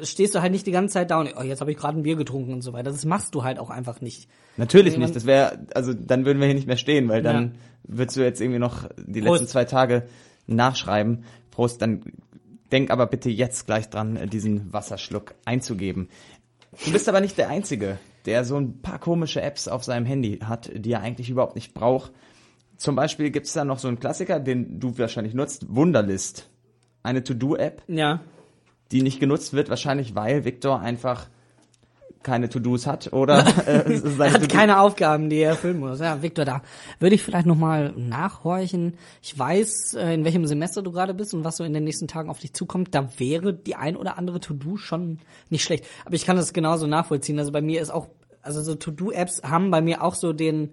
stehst 0.02 0.34
du 0.34 0.42
halt 0.42 0.50
nicht 0.50 0.66
die 0.66 0.72
ganze 0.72 0.94
Zeit 0.94 1.12
da 1.12 1.20
und 1.20 1.32
oh, 1.38 1.42
jetzt 1.42 1.60
habe 1.60 1.70
ich 1.70 1.76
gerade 1.76 1.96
ein 1.96 2.02
Bier 2.02 2.16
getrunken 2.16 2.52
und 2.54 2.62
so 2.62 2.72
weiter. 2.72 2.90
Das 2.90 3.04
machst 3.04 3.32
du 3.36 3.44
halt 3.44 3.60
auch 3.60 3.70
einfach 3.70 4.00
nicht. 4.00 4.28
Natürlich 4.56 4.96
nicht. 4.96 5.14
Das 5.14 5.26
wäre, 5.26 5.60
also 5.74 5.94
dann 5.94 6.24
würden 6.26 6.40
wir 6.40 6.46
hier 6.46 6.56
nicht 6.56 6.66
mehr 6.66 6.76
stehen, 6.76 7.08
weil 7.08 7.22
dann 7.22 7.54
würdest 7.84 8.16
du 8.16 8.22
jetzt 8.22 8.40
irgendwie 8.40 8.58
noch 8.58 8.88
die 8.96 9.20
Prost. 9.20 9.42
letzten 9.42 9.46
zwei 9.52 9.64
Tage 9.64 10.08
nachschreiben. 10.48 11.24
Prost, 11.52 11.80
dann 11.82 12.02
denk 12.72 12.90
aber 12.90 13.06
bitte 13.06 13.30
jetzt 13.30 13.66
gleich 13.66 13.88
dran, 13.90 14.28
diesen 14.30 14.72
Wasserschluck 14.72 15.34
einzugeben. 15.44 16.08
Du 16.84 16.92
bist 16.92 17.08
aber 17.08 17.20
nicht 17.20 17.38
der 17.38 17.48
Einzige, 17.48 17.98
der 18.26 18.44
so 18.44 18.56
ein 18.56 18.80
paar 18.82 18.98
komische 18.98 19.40
Apps 19.42 19.68
auf 19.68 19.84
seinem 19.84 20.06
Handy 20.06 20.38
hat, 20.38 20.70
die 20.74 20.92
er 20.92 21.00
eigentlich 21.00 21.30
überhaupt 21.30 21.54
nicht 21.54 21.74
braucht. 21.74 22.12
Zum 22.76 22.96
Beispiel 22.96 23.30
gibt's 23.30 23.52
da 23.52 23.64
noch 23.64 23.78
so 23.78 23.88
einen 23.88 24.00
Klassiker, 24.00 24.40
den 24.40 24.80
du 24.80 24.96
wahrscheinlich 24.98 25.34
nutzt, 25.34 25.66
Wunderlist. 25.74 26.50
Eine 27.02 27.22
To-Do-App, 27.22 27.82
Ja. 27.86 28.20
die 28.90 29.02
nicht 29.02 29.20
genutzt 29.20 29.52
wird, 29.52 29.68
wahrscheinlich 29.68 30.14
weil 30.16 30.44
Victor 30.44 30.80
einfach 30.80 31.28
keine 32.24 32.48
To-Dos 32.48 32.86
hat 32.86 33.12
oder 33.12 33.46
äh, 33.66 34.30
hat 34.30 34.48
keine 34.48 34.80
Aufgaben, 34.80 35.30
die 35.30 35.36
er 35.36 35.50
erfüllen 35.50 35.78
muss. 35.78 36.00
Ja, 36.00 36.22
Victor, 36.22 36.44
da 36.44 36.62
würde 36.98 37.14
ich 37.14 37.22
vielleicht 37.22 37.46
nochmal 37.46 37.92
nachhorchen. 37.96 38.94
Ich 39.22 39.38
weiß, 39.38 39.94
äh, 39.94 40.14
in 40.14 40.24
welchem 40.24 40.46
Semester 40.46 40.82
du 40.82 40.90
gerade 40.90 41.14
bist 41.14 41.34
und 41.34 41.44
was 41.44 41.58
so 41.58 41.64
in 41.64 41.72
den 41.72 41.84
nächsten 41.84 42.08
Tagen 42.08 42.30
auf 42.30 42.40
dich 42.40 42.52
zukommt. 42.52 42.94
Da 42.94 43.08
wäre 43.18 43.54
die 43.54 43.76
ein 43.76 43.96
oder 43.96 44.18
andere 44.18 44.40
To-Do 44.40 44.76
schon 44.76 45.18
nicht 45.50 45.62
schlecht. 45.62 45.84
Aber 46.04 46.14
ich 46.14 46.26
kann 46.26 46.36
das 46.36 46.52
genauso 46.52 46.86
nachvollziehen. 46.86 47.38
Also 47.38 47.52
bei 47.52 47.62
mir 47.62 47.80
ist 47.80 47.90
auch, 47.90 48.08
also 48.42 48.62
so 48.62 48.74
To-Do-Apps 48.74 49.42
haben 49.42 49.70
bei 49.70 49.80
mir 49.80 50.02
auch 50.02 50.14
so 50.14 50.32
den, 50.32 50.70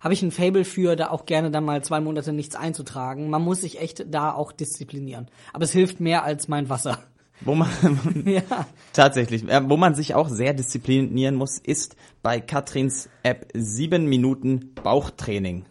habe 0.00 0.14
ich 0.14 0.22
ein 0.22 0.30
Fable 0.30 0.64
für, 0.64 0.96
da 0.96 1.10
auch 1.10 1.26
gerne 1.26 1.50
dann 1.50 1.64
mal 1.64 1.82
zwei 1.82 2.00
Monate 2.00 2.32
nichts 2.32 2.56
einzutragen. 2.56 3.28
Man 3.30 3.42
muss 3.42 3.60
sich 3.60 3.80
echt 3.80 4.06
da 4.08 4.32
auch 4.32 4.52
disziplinieren. 4.52 5.28
Aber 5.52 5.64
es 5.64 5.72
hilft 5.72 6.00
mehr 6.00 6.24
als 6.24 6.48
mein 6.48 6.68
Wasser. 6.68 6.98
Wo 7.40 7.54
man 7.54 7.68
ja. 8.26 8.42
tatsächlich, 8.92 9.48
äh, 9.48 9.68
wo 9.68 9.76
man 9.76 9.94
sich 9.94 10.14
auch 10.14 10.28
sehr 10.28 10.54
disziplinieren 10.54 11.34
muss, 11.34 11.58
ist 11.58 11.96
bei 12.22 12.40
Katrins 12.40 13.08
App 13.22 13.48
sieben 13.54 14.06
Minuten 14.06 14.72
Bauchtraining. 14.74 15.64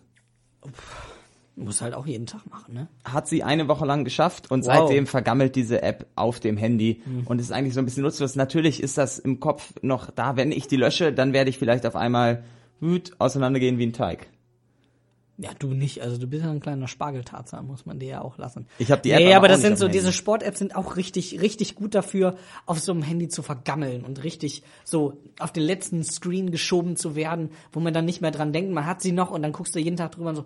Muss 1.56 1.82
halt 1.82 1.94
auch 1.94 2.08
jeden 2.08 2.26
Tag 2.26 2.50
machen, 2.50 2.74
ne? 2.74 2.88
Hat 3.06 3.28
sie 3.28 3.44
eine 3.44 3.68
Woche 3.68 3.86
lang 3.86 4.04
geschafft 4.06 4.50
und 4.50 4.62
Wow. 4.66 4.74
seitdem 4.88 5.06
vergammelt 5.06 5.56
diese 5.56 5.84
App 5.84 6.08
auf 6.16 6.40
dem 6.40 6.58
Handy 6.58 7.04
und 7.26 7.40
ist 7.40 7.52
eigentlich 7.52 7.76
so 7.76 7.80
ein 7.80 7.86
bisschen 7.86 8.02
nutzlos. 8.04 8.36
Natürlich 8.36 8.82
ist 8.82 8.98
das 8.98 9.20
im 9.20 9.40
Kopf 9.40 9.74
noch 9.84 10.10
da. 10.10 10.36
Wenn 10.36 10.52
ich 10.52 10.68
die 10.68 10.78
lösche, 10.78 11.14
dann 11.14 11.32
werde 11.32 11.52
ich 11.52 11.60
vielleicht 11.60 11.86
auf 11.86 11.96
einmal 11.96 12.44
wüt 12.80 13.14
auseinandergehen 13.20 13.78
wie 13.78 13.86
ein 13.86 13.94
Teig. 13.94 14.28
Ja, 15.38 15.50
du 15.58 15.74
nicht. 15.74 16.02
Also 16.02 16.18
du 16.18 16.28
bist 16.28 16.44
ja 16.44 16.52
ein 16.52 16.60
kleiner 16.60 16.88
Spargeltarzan, 16.88 17.66
muss 17.66 17.88
man 17.88 17.98
dir 17.98 18.08
ja 18.08 18.22
auch 18.22 18.38
lassen. 18.38 18.68
Ich 18.78 18.92
hab 18.92 19.02
die 19.02 19.12
App 19.12 19.20
Nee, 19.20 19.34
aber 19.34 19.38
aber 19.38 19.48
das 19.48 19.62
sind 19.62 19.80
so, 19.80 19.88
diese. 19.88 20.14
Sport-Apps 20.14 20.60
sind 20.60 20.76
auch 20.76 20.96
richtig, 20.96 21.42
richtig 21.42 21.74
gut 21.74 21.96
dafür, 21.96 22.38
auf 22.68 22.80
so 22.80 22.92
einem 22.92 23.02
Handy 23.02 23.30
zu 23.30 23.42
vergammeln 23.42 24.06
und 24.06 24.24
richtig 24.24 24.62
so 24.84 25.18
auf 25.40 25.52
den 25.52 25.64
letzten 25.64 26.04
Screen 26.04 26.52
geschoben 26.52 26.96
zu 26.96 27.16
werden, 27.16 27.50
wo 27.72 27.80
man 27.80 27.94
dann 27.94 28.06
nicht 28.06 28.22
mehr 28.22 28.32
dran 28.32 28.54
denkt, 28.54 28.72
man 28.72 28.86
hat 28.86 29.02
sie 29.02 29.12
noch 29.12 29.32
und 29.32 29.42
dann 29.42 29.54
guckst 29.54 29.74
du 29.74 29.80
jeden 29.80 29.98
Tag 29.98 30.12
drüber 30.12 30.30
und 30.30 30.36
so, 30.36 30.46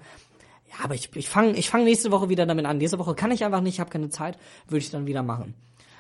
ja, 0.70 0.86
aber 0.86 0.96
ich, 0.96 1.14
ich 1.16 1.28
fange 1.28 1.52
ich 1.58 1.70
fang 1.70 1.84
nächste 1.84 2.12
Woche 2.12 2.30
wieder 2.30 2.46
damit 2.46 2.66
an. 2.66 2.80
Diese 2.80 2.98
Woche 2.98 3.14
kann 3.14 3.32
ich 3.32 3.44
einfach 3.44 3.62
nicht, 3.62 3.76
ich 3.76 3.80
habe 3.82 3.90
keine 3.90 4.10
Zeit, 4.10 4.38
würde 4.68 4.80
ich 4.80 4.90
dann 4.90 5.06
wieder 5.06 5.24
machen. 5.24 5.54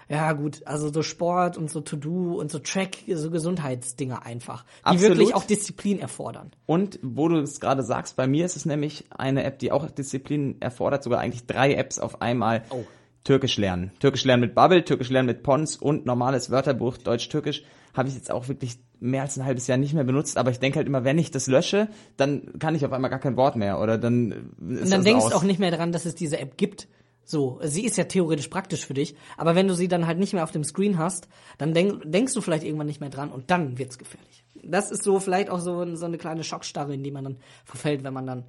Ja, 0.09 0.31
gut, 0.33 0.61
also 0.65 0.91
so 0.91 1.03
Sport 1.03 1.57
und 1.57 1.69
so 1.69 1.81
To-Do 1.81 2.39
und 2.39 2.49
so 2.49 2.59
Track, 2.59 2.97
so 3.13 3.29
Gesundheitsdinge 3.29 4.25
einfach, 4.25 4.63
die 4.63 4.83
Absolut. 4.83 5.17
wirklich 5.17 5.35
auch 5.35 5.43
Disziplin 5.43 5.99
erfordern. 5.99 6.51
Und 6.65 6.99
wo 7.01 7.27
du 7.27 7.39
es 7.39 7.59
gerade 7.59 7.83
sagst, 7.83 8.15
bei 8.15 8.25
mir 8.25 8.45
ist 8.45 8.55
es 8.55 8.65
nämlich 8.65 9.05
eine 9.09 9.43
App, 9.43 9.59
die 9.59 9.71
auch 9.71 9.89
Disziplin 9.91 10.61
erfordert, 10.61 11.03
sogar 11.03 11.19
eigentlich 11.19 11.45
drei 11.45 11.73
Apps 11.73 11.99
auf 11.99 12.21
einmal. 12.21 12.63
Oh. 12.69 12.85
Türkisch 13.23 13.57
lernen. 13.57 13.91
Türkisch 13.99 14.23
lernen 14.23 14.39
mit 14.39 14.55
Bubble, 14.55 14.85
Türkisch 14.85 15.09
lernen 15.09 15.25
mit 15.25 15.43
Pons 15.43 15.75
und 15.75 16.05
normales 16.05 16.49
Wörterbuch 16.49 16.95
Deutsch-Türkisch 16.95 17.63
habe 17.93 18.07
ich 18.07 18.15
jetzt 18.15 18.31
auch 18.31 18.47
wirklich 18.47 18.77
mehr 18.99 19.23
als 19.23 19.37
ein 19.37 19.45
halbes 19.45 19.67
Jahr 19.67 19.77
nicht 19.77 19.93
mehr 19.93 20.03
benutzt, 20.03 20.37
aber 20.37 20.51
ich 20.51 20.59
denke 20.59 20.77
halt 20.77 20.87
immer, 20.87 21.03
wenn 21.03 21.17
ich 21.17 21.31
das 21.31 21.47
lösche, 21.47 21.89
dann 22.15 22.57
kann 22.59 22.75
ich 22.75 22.85
auf 22.85 22.93
einmal 22.93 23.09
gar 23.09 23.19
kein 23.19 23.35
Wort 23.35 23.55
mehr 23.55 23.81
oder 23.81 23.97
dann 23.97 24.31
ist 24.31 24.41
Und 24.59 24.75
dann 24.79 24.89
das 24.89 25.03
denkst 25.03 25.25
du 25.29 25.35
auch 25.35 25.43
nicht 25.43 25.59
mehr 25.59 25.71
daran, 25.71 25.91
dass 25.91 26.05
es 26.05 26.15
diese 26.15 26.39
App 26.39 26.57
gibt. 26.57 26.87
So, 27.29 27.59
sie 27.61 27.83
ist 27.83 27.97
ja 27.97 28.05
theoretisch 28.05 28.47
praktisch 28.47 28.85
für 28.85 28.93
dich, 28.93 29.13
aber 29.35 29.53
wenn 29.53 29.67
du 29.67 29.75
sie 29.75 29.89
dann 29.89 30.07
halt 30.07 30.17
nicht 30.17 30.31
mehr 30.31 30.45
auf 30.45 30.51
dem 30.51 30.63
Screen 30.63 30.97
hast, 30.97 31.27
dann 31.57 31.73
denk, 31.73 32.09
denkst 32.09 32.33
du 32.33 32.39
vielleicht 32.39 32.63
irgendwann 32.63 32.87
nicht 32.87 33.01
mehr 33.01 33.09
dran 33.09 33.33
und 33.33 33.51
dann 33.51 33.77
wird's 33.77 33.97
gefährlich. 33.97 34.45
Das 34.63 34.91
ist 34.91 35.03
so 35.03 35.19
vielleicht 35.19 35.49
auch 35.49 35.59
so, 35.59 35.93
so 35.97 36.05
eine 36.05 36.17
kleine 36.17 36.45
Schockstarre, 36.45 36.93
in 36.93 37.03
die 37.03 37.11
man 37.11 37.25
dann 37.25 37.37
verfällt, 37.65 38.05
wenn 38.05 38.13
man 38.13 38.25
dann 38.25 38.45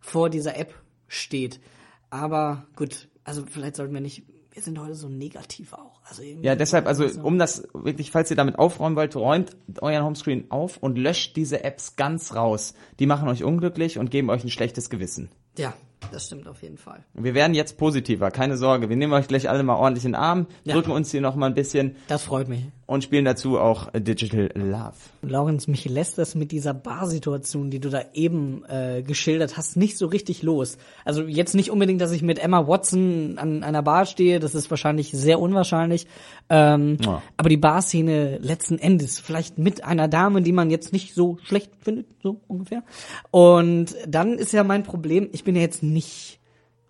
vor 0.00 0.30
dieser 0.30 0.56
App 0.56 0.74
steht. 1.08 1.60
Aber 2.08 2.64
gut, 2.74 3.08
also 3.22 3.44
vielleicht 3.44 3.76
sollten 3.76 3.92
wir 3.92 4.00
nicht, 4.00 4.22
wir 4.50 4.62
sind 4.62 4.80
heute 4.80 4.94
so 4.94 5.10
negativ 5.10 5.74
auch. 5.74 6.00
Also 6.08 6.22
Ja, 6.22 6.56
deshalb, 6.56 6.86
also 6.86 7.06
so. 7.06 7.20
um 7.20 7.38
das 7.38 7.68
wirklich, 7.74 8.12
falls 8.12 8.30
ihr 8.30 8.36
damit 8.36 8.58
aufräumen 8.58 8.96
wollt, 8.96 9.14
räumt 9.14 9.54
euren 9.82 10.04
Homescreen 10.06 10.50
auf 10.50 10.78
und 10.78 10.96
löscht 10.96 11.36
diese 11.36 11.64
Apps 11.64 11.96
ganz 11.96 12.34
raus. 12.34 12.72
Die 12.98 13.04
machen 13.04 13.28
euch 13.28 13.44
unglücklich 13.44 13.98
und 13.98 14.10
geben 14.10 14.30
euch 14.30 14.42
ein 14.42 14.50
schlechtes 14.50 14.88
Gewissen. 14.88 15.28
Ja, 15.58 15.74
das 16.10 16.26
stimmt 16.26 16.48
auf 16.48 16.62
jeden 16.62 16.78
Fall. 16.78 17.04
Wir 17.14 17.34
werden 17.34 17.54
jetzt 17.54 17.76
positiver, 17.78 18.30
keine 18.30 18.56
Sorge. 18.56 18.88
Wir 18.88 18.96
nehmen 18.96 19.12
euch 19.12 19.28
gleich 19.28 19.48
alle 19.48 19.62
mal 19.62 19.76
ordentlich 19.76 20.04
in 20.04 20.12
den 20.12 20.16
Arm, 20.16 20.46
Ja. 20.64 20.74
drücken 20.74 20.90
uns 20.92 21.10
hier 21.10 21.20
noch 21.20 21.36
mal 21.36 21.46
ein 21.46 21.54
bisschen 21.54 21.96
Das 22.08 22.22
freut 22.24 22.48
mich. 22.48 22.60
und 22.86 23.04
spielen 23.04 23.24
dazu 23.24 23.58
auch 23.58 23.88
Digital 23.94 24.50
Love. 24.54 24.92
Lorenz, 25.22 25.66
mich 25.68 25.84
lässt 25.86 26.18
das 26.18 26.34
mit 26.34 26.50
dieser 26.52 26.74
Barsituation, 26.74 27.70
die 27.70 27.78
du 27.80 27.88
da 27.88 28.02
eben 28.14 28.64
äh, 28.66 29.02
geschildert 29.02 29.56
hast, 29.56 29.76
nicht 29.76 29.96
so 29.96 30.06
richtig 30.06 30.42
los. 30.42 30.76
Also 31.04 31.22
jetzt 31.22 31.54
nicht 31.54 31.70
unbedingt, 31.70 32.00
dass 32.00 32.12
ich 32.12 32.22
mit 32.22 32.38
Emma 32.38 32.66
Watson 32.66 33.38
an 33.38 33.62
einer 33.62 33.82
Bar 33.82 34.06
stehe, 34.06 34.40
das 34.40 34.54
ist 34.54 34.70
wahrscheinlich 34.70 35.10
sehr 35.12 35.40
unwahrscheinlich. 35.40 36.06
Ähm, 36.50 36.98
Ja. 37.00 37.22
Aber 37.36 37.48
die 37.48 37.56
Barszene 37.56 38.38
letzten 38.38 38.78
Endes, 38.78 39.18
vielleicht 39.20 39.58
mit 39.58 39.84
einer 39.84 40.08
Dame, 40.08 40.42
die 40.42 40.52
man 40.52 40.70
jetzt 40.70 40.92
nicht 40.92 41.14
so 41.14 41.38
schlecht 41.44 41.70
findet, 41.80 42.06
so 42.22 42.40
ungefähr. 42.48 42.82
Und 43.30 43.94
dann 44.06 44.34
ist 44.34 44.52
ja 44.52 44.64
mein 44.64 44.82
Problem, 44.82 45.28
ich 45.32 45.44
bin 45.44 45.54
ja 45.56 45.62
jetzt 45.62 45.82
nicht 45.92 46.40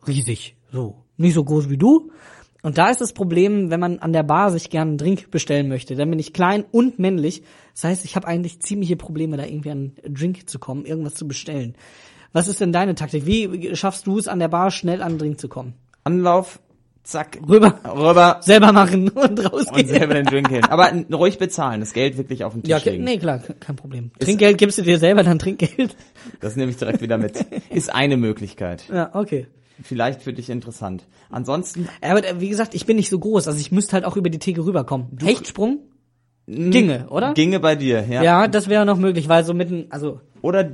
riesig, 0.07 0.57
so 0.71 1.03
nicht 1.17 1.35
so 1.35 1.45
groß 1.45 1.71
wie 1.71 1.79
du. 1.79 2.11
Und 2.63 2.79
da 2.79 2.91
ist 2.91 3.01
das 3.01 3.13
Problem, 3.13 3.71
wenn 3.71 3.81
man 3.81 3.99
an 3.99 4.13
der 4.13 4.23
Bar 4.23 4.53
sich 4.53 4.71
gerne 4.71 4.91
einen 4.91 4.99
Drink 4.99 5.31
bestellen 5.31 5.69
möchte, 5.69 5.97
dann 5.97 6.11
bin 6.11 6.19
ich 6.19 6.33
klein 6.33 6.65
und 6.71 6.99
männlich. 6.99 7.43
Das 7.75 7.85
heißt, 7.85 8.05
ich 8.05 8.15
habe 8.15 8.29
eigentlich 8.29 8.61
ziemliche 8.61 8.97
Probleme, 8.97 9.37
da 9.37 9.45
irgendwie 9.45 9.71
an 9.71 9.93
einen 10.05 10.15
Drink 10.15 10.49
zu 10.49 10.59
kommen, 10.61 10.85
irgendwas 10.85 11.15
zu 11.15 11.27
bestellen. 11.27 11.75
Was 12.33 12.47
ist 12.47 12.61
denn 12.61 12.73
deine 12.73 12.95
Taktik? 12.95 13.27
Wie 13.27 13.75
schaffst 13.75 14.07
du 14.07 14.17
es, 14.19 14.29
an 14.29 14.39
der 14.39 14.49
Bar 14.49 14.71
schnell 14.71 15.03
an 15.03 15.13
einen 15.13 15.19
Drink 15.19 15.41
zu 15.41 15.49
kommen? 15.49 15.75
Anlauf, 16.05 16.61
zack, 17.03 17.39
Rüber, 17.49 17.81
rüber 17.85 18.41
selber 18.43 18.73
machen 18.73 19.09
und 19.11 19.53
rausgehen. 19.53 19.81
und 19.81 19.89
selber 19.89 20.15
den 20.15 20.27
Drink 20.27 20.49
hin. 20.49 20.65
Aber 20.65 20.93
ruhig 21.13 21.39
bezahlen, 21.39 21.81
das 21.81 21.93
Geld 21.93 22.17
wirklich 22.17 22.45
auf 22.45 22.53
den 22.53 22.63
Tisch 22.63 22.71
ja, 22.71 22.79
okay, 22.79 22.91
legen. 22.91 23.05
nee, 23.05 23.19
klar, 23.19 23.41
kein 23.61 23.77
Problem. 23.77 24.11
Trinkgeld 24.19 24.59
gibst 24.59 24.79
du 24.79 24.83
dir 24.83 24.99
selber 24.99 25.23
dann 25.23 25.39
Trinkgeld? 25.39 25.97
Das 26.41 26.57
nehme 26.57 26.71
ich 26.71 26.77
direkt 26.77 27.01
wieder 27.01 27.19
mit. 27.19 27.45
Ist 27.71 27.93
eine 27.95 28.17
Möglichkeit. 28.17 28.85
Ja, 28.93 29.11
okay. 29.15 29.47
Vielleicht 29.83 30.23
für 30.23 30.33
dich 30.33 30.51
interessant. 30.51 31.07
Ansonsten 31.31 31.89
Ja, 32.03 32.11
Aber 32.11 32.25
äh, 32.27 32.41
wie 32.41 32.49
gesagt, 32.49 32.75
ich 32.75 32.87
bin 32.87 32.97
nicht 32.97 33.11
so 33.11 33.19
groß, 33.19 33.49
also 33.49 33.59
ich 33.59 33.73
müsste 33.73 33.95
halt 33.95 34.05
auch 34.05 34.17
über 34.17 34.31
die 34.31 34.39
Theke 34.39 34.65
rüberkommen. 34.65 35.09
Hechtsprung? 35.21 35.81
Ginge, 36.47 37.07
oder? 37.09 37.35
ginge 37.35 37.61
bei 37.61 37.77
dir, 37.77 38.05
ja. 38.09 38.23
Ja, 38.23 38.49
das 38.49 38.69
wäre 38.69 38.85
noch 38.85 38.99
möglich, 38.99 39.29
weil 39.29 39.45
so 39.45 39.55
mitten, 39.55 39.87
also, 39.91 40.21
Oder 40.43 40.73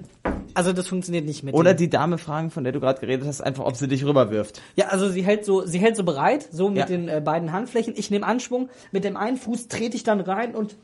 also 0.55 0.73
das 0.73 0.89
funktioniert 0.89 1.25
nicht 1.27 1.45
mit. 1.45 1.55
oder 1.55 1.75
dem- 1.75 1.77
die 1.79 1.91
Dame 1.91 2.19
fragen, 2.19 2.51
von 2.51 2.65
der 2.65 2.73
du 2.73 2.81
gerade 2.81 3.01
geredet 3.01 3.27
hast, 3.29 3.41
einfach, 3.41 3.65
ob 3.65 3.77
sie 3.77 3.87
dich 3.87 4.05
rüberwirft. 4.05 4.61
ja, 4.77 4.87
also 4.89 5.09
sie 5.09 5.23
hält 5.23 5.45
so, 5.45 5.65
sie 5.65 5.79
hält 5.79 5.95
so 5.97 6.03
bereit, 6.05 6.49
so 6.51 6.69
mit 6.69 6.79
Ja. 6.79 6.87
den 6.87 7.09
äh, 7.09 7.21
beiden 7.25 7.53
Handflächen. 7.53 7.95
Ich 7.97 8.11
nehme 8.11 8.27
Anschwung, 8.27 8.69
mit 8.91 9.05
dem 9.05 9.17
einen 9.17 9.37
Fuß 9.37 9.69
trete 9.69 9.95
ich 9.97 10.03
dann 10.03 10.21
rein 10.21 10.55
und 10.55 10.77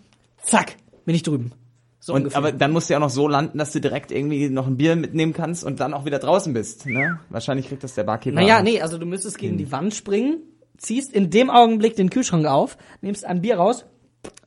zack, 0.42 0.76
bin 1.04 1.14
ich 1.14 1.22
drüben. 1.22 1.52
So 1.98 2.12
Und, 2.12 2.20
ungefähr. 2.24 2.38
aber 2.38 2.52
dann 2.52 2.70
musst 2.72 2.90
du 2.90 2.92
ja 2.92 2.98
auch 2.98 3.02
noch 3.04 3.10
so 3.10 3.26
landen, 3.26 3.56
dass 3.56 3.72
du 3.72 3.80
direkt 3.80 4.12
irgendwie 4.12 4.50
noch 4.50 4.66
ein 4.66 4.76
Bier 4.76 4.94
mitnehmen 4.94 5.32
kannst 5.32 5.64
und 5.64 5.80
dann 5.80 5.94
auch 5.94 6.04
wieder 6.04 6.18
draußen 6.18 6.52
bist. 6.52 6.84
Ne? 6.84 7.18
Wahrscheinlich 7.30 7.66
kriegt 7.68 7.82
das 7.82 7.94
der 7.94 8.04
Barkeeper. 8.04 8.34
naja, 8.34 8.62
nee, 8.62 8.82
also 8.82 8.98
du 8.98 9.06
müsstest 9.06 9.38
gegen 9.38 9.56
die 9.56 9.72
Wand 9.72 9.94
springen, 9.94 10.42
ziehst 10.76 11.10
in 11.14 11.30
dem 11.30 11.48
Augenblick 11.48 11.96
den 11.96 12.10
Kühlschrank 12.10 12.44
auf, 12.44 12.76
nimmst 13.00 13.24
ein 13.24 13.40
Bier 13.40 13.56
raus, 13.56 13.86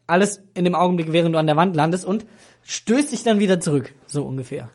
alles 0.05 0.43
in 0.53 0.65
dem 0.65 0.75
Augenblick, 0.75 1.11
während 1.11 1.33
du 1.33 1.39
an 1.39 1.47
der 1.47 1.55
Wand 1.55 1.75
landest 1.75 2.05
und 2.05 2.27
stößt 2.67 3.11
dich 3.11 3.23
dann 3.23 3.39
wieder 3.39 3.59
zurück. 3.59 3.93
So 4.05 4.23
ungefähr. 4.23 4.69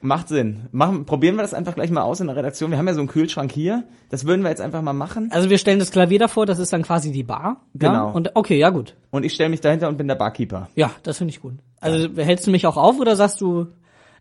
Macht 0.00 0.28
Sinn. 0.28 0.68
Machen, 0.72 1.04
probieren 1.04 1.36
wir 1.36 1.42
das 1.42 1.54
einfach 1.54 1.74
gleich 1.74 1.90
mal 1.90 2.02
aus 2.02 2.20
in 2.20 2.26
der 2.26 2.36
Redaktion. 2.36 2.70
Wir 2.70 2.78
haben 2.78 2.86
ja 2.86 2.94
so 2.94 3.00
einen 3.00 3.08
Kühlschrank 3.08 3.50
hier. 3.52 3.84
Das 4.10 4.26
würden 4.26 4.42
wir 4.42 4.50
jetzt 4.50 4.60
einfach 4.60 4.82
mal 4.82 4.92
machen. 4.92 5.30
Also 5.32 5.50
wir 5.50 5.58
stellen 5.58 5.78
das 5.78 5.90
Klavier 5.90 6.18
davor, 6.18 6.46
das 6.46 6.58
ist 6.58 6.72
dann 6.72 6.82
quasi 6.82 7.12
die 7.12 7.22
Bar. 7.22 7.62
Ja? 7.74 7.90
Genau. 7.90 8.12
Und 8.12 8.30
okay, 8.34 8.58
ja 8.58 8.70
gut. 8.70 8.94
Und 9.10 9.24
ich 9.24 9.34
stelle 9.34 9.50
mich 9.50 9.60
dahinter 9.60 9.88
und 9.88 9.96
bin 9.96 10.08
der 10.08 10.14
Barkeeper. 10.14 10.68
Ja, 10.74 10.90
das 11.02 11.18
finde 11.18 11.32
ich 11.32 11.40
gut. 11.40 11.54
Also 11.80 12.08
hältst 12.16 12.46
du 12.46 12.50
mich 12.50 12.66
auch 12.66 12.76
auf 12.76 12.98
oder 12.98 13.16
sagst 13.16 13.40
du, 13.40 13.66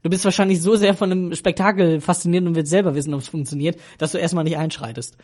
du 0.01 0.09
bist 0.09 0.25
wahrscheinlich 0.25 0.61
so 0.61 0.75
sehr 0.75 0.93
von 0.93 1.11
einem 1.11 1.35
Spektakel 1.35 2.01
fasziniert 2.01 2.45
und 2.45 2.55
willst 2.55 2.71
selber 2.71 2.95
wissen, 2.95 3.13
ob 3.13 3.21
es 3.21 3.27
funktioniert, 3.27 3.77
dass 3.97 4.11
du 4.11 4.17
erstmal 4.17 4.43
nicht 4.43 4.57
einschreitest. 4.57 5.17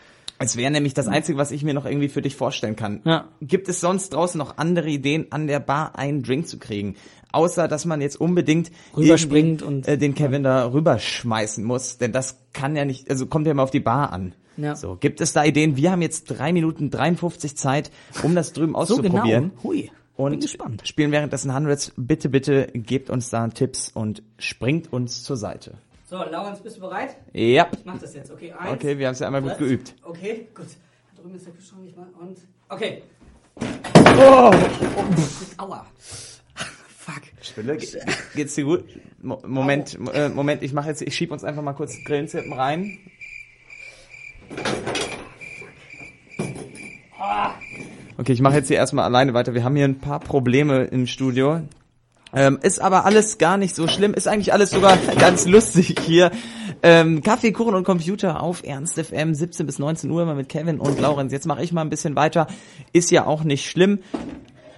Es 0.43 0.55
wäre 0.57 0.71
nämlich 0.71 0.93
das 0.93 1.07
Einzige, 1.07 1.37
was 1.37 1.51
ich 1.51 1.63
mir 1.63 1.73
noch 1.73 1.85
irgendwie 1.85 2.09
für 2.09 2.21
dich 2.21 2.35
vorstellen 2.35 2.75
kann. 2.75 3.01
Ja. 3.05 3.29
Gibt 3.41 3.69
es 3.69 3.79
sonst 3.79 4.09
draußen 4.13 4.37
noch 4.37 4.57
andere 4.57 4.89
Ideen, 4.89 5.27
an 5.31 5.47
der 5.47 5.59
Bar 5.59 5.97
einen 5.97 6.23
Drink 6.23 6.47
zu 6.47 6.57
kriegen? 6.59 6.95
Außer, 7.31 7.67
dass 7.67 7.85
man 7.85 8.01
jetzt 8.01 8.19
unbedingt 8.19 8.71
Rüberspringt 8.97 9.61
und- 9.61 9.87
äh, 9.87 9.97
den 9.97 10.15
Kevin 10.15 10.43
da 10.43 10.65
rüberschmeißen 10.71 11.63
muss. 11.63 11.97
Denn 11.97 12.11
das 12.11 12.39
kann 12.53 12.75
ja 12.75 12.85
nicht, 12.85 13.09
also 13.09 13.25
kommt 13.27 13.45
ja 13.45 13.51
immer 13.53 13.63
auf 13.63 13.71
die 13.71 13.79
Bar 13.79 14.11
an. 14.11 14.33
Ja. 14.57 14.75
So, 14.75 14.97
gibt 14.99 15.21
es 15.21 15.31
da 15.33 15.45
Ideen? 15.45 15.77
Wir 15.77 15.91
haben 15.91 16.01
jetzt 16.01 16.25
drei 16.25 16.51
Minuten 16.51 16.89
53 16.89 17.55
Zeit, 17.55 17.89
um 18.23 18.35
das 18.35 18.51
drüben 18.53 18.73
So 18.73 18.79
auszuprobieren. 18.79 19.51
genau. 19.51 19.63
Hui. 19.63 19.91
Und 20.17 20.31
Bin 20.31 20.39
gespannt. 20.41 20.81
spielen 20.85 21.11
währenddessen 21.11 21.55
Hundreds. 21.55 21.93
Bitte, 21.95 22.29
bitte 22.29 22.67
gebt 22.73 23.09
uns 23.09 23.29
da 23.29 23.47
Tipps 23.47 23.89
und 23.93 24.21
springt 24.37 24.91
uns 24.91 25.23
zur 25.23 25.37
Seite. 25.37 25.75
So, 26.11 26.17
Laurens, 26.25 26.59
bist 26.59 26.75
du 26.75 26.81
bereit? 26.81 27.15
Ja. 27.31 27.69
Ich 27.71 27.85
mach 27.85 27.97
das 27.97 28.13
jetzt. 28.13 28.29
Okay, 28.31 28.51
eins. 28.51 28.73
Okay, 28.73 28.97
wir 28.97 29.07
haben 29.07 29.13
es 29.13 29.19
ja 29.19 29.27
einmal 29.27 29.41
gut 29.41 29.57
geübt. 29.57 29.95
Okay, 30.03 30.49
gut. 30.53 30.65
Da 31.15 31.21
drüben 31.21 31.35
ist 31.37 31.45
der 31.45 31.53
Kühlschrank 31.53 31.83
nicht 31.83 31.95
mal. 31.95 32.07
Und 32.19 32.37
okay. 32.67 33.03
Oh, 34.17 34.51
Aua. 35.55 35.85
Fuck. 35.95 37.21
Spille, 37.41 37.77
ge- 37.77 38.01
geht's 38.35 38.55
dir 38.55 38.65
gut? 38.65 38.83
Mo 39.21 39.41
Moment, 39.47 39.97
äh, 40.13 40.27
Moment, 40.27 40.63
ich 40.63 40.73
mache 40.73 40.89
jetzt, 40.89 41.01
ich 41.01 41.15
schieb 41.15 41.31
uns 41.31 41.45
einfach 41.45 41.61
mal 41.61 41.71
kurz 41.71 41.95
Grillenzirpen 42.03 42.51
rein. 42.51 42.97
Okay, 48.17 48.33
ich 48.33 48.41
mache 48.41 48.55
jetzt 48.55 48.67
hier 48.67 48.75
erstmal 48.75 49.05
alleine 49.05 49.33
weiter. 49.33 49.53
Wir 49.53 49.63
haben 49.63 49.77
hier 49.77 49.85
ein 49.85 49.99
paar 49.99 50.19
Probleme 50.19 50.83
im 50.83 51.07
Studio. 51.07 51.61
Ähm, 52.33 52.59
ist 52.61 52.79
aber 52.79 53.05
alles 53.05 53.37
gar 53.37 53.57
nicht 53.57 53.75
so 53.75 53.87
schlimm. 53.87 54.13
Ist 54.13 54.27
eigentlich 54.27 54.53
alles 54.53 54.71
sogar 54.71 54.97
ganz 55.19 55.45
lustig 55.45 55.95
hier. 56.05 56.31
Ähm, 56.83 57.21
Kaffee, 57.21 57.51
Kuchen 57.51 57.75
und 57.75 57.83
Computer 57.83 58.41
auf 58.41 58.63
Ernst 58.63 58.99
FM 58.99 59.33
17 59.33 59.65
bis 59.65 59.79
19 59.79 60.09
Uhr 60.09 60.23
immer 60.23 60.35
mit 60.35 60.49
Kevin 60.49 60.79
und 60.79 60.99
Laurenz. 60.99 61.31
Jetzt 61.31 61.45
mache 61.45 61.63
ich 61.63 61.71
mal 61.71 61.81
ein 61.81 61.89
bisschen 61.89 62.15
weiter. 62.15 62.47
Ist 62.93 63.11
ja 63.11 63.25
auch 63.25 63.43
nicht 63.43 63.69
schlimm. 63.69 63.99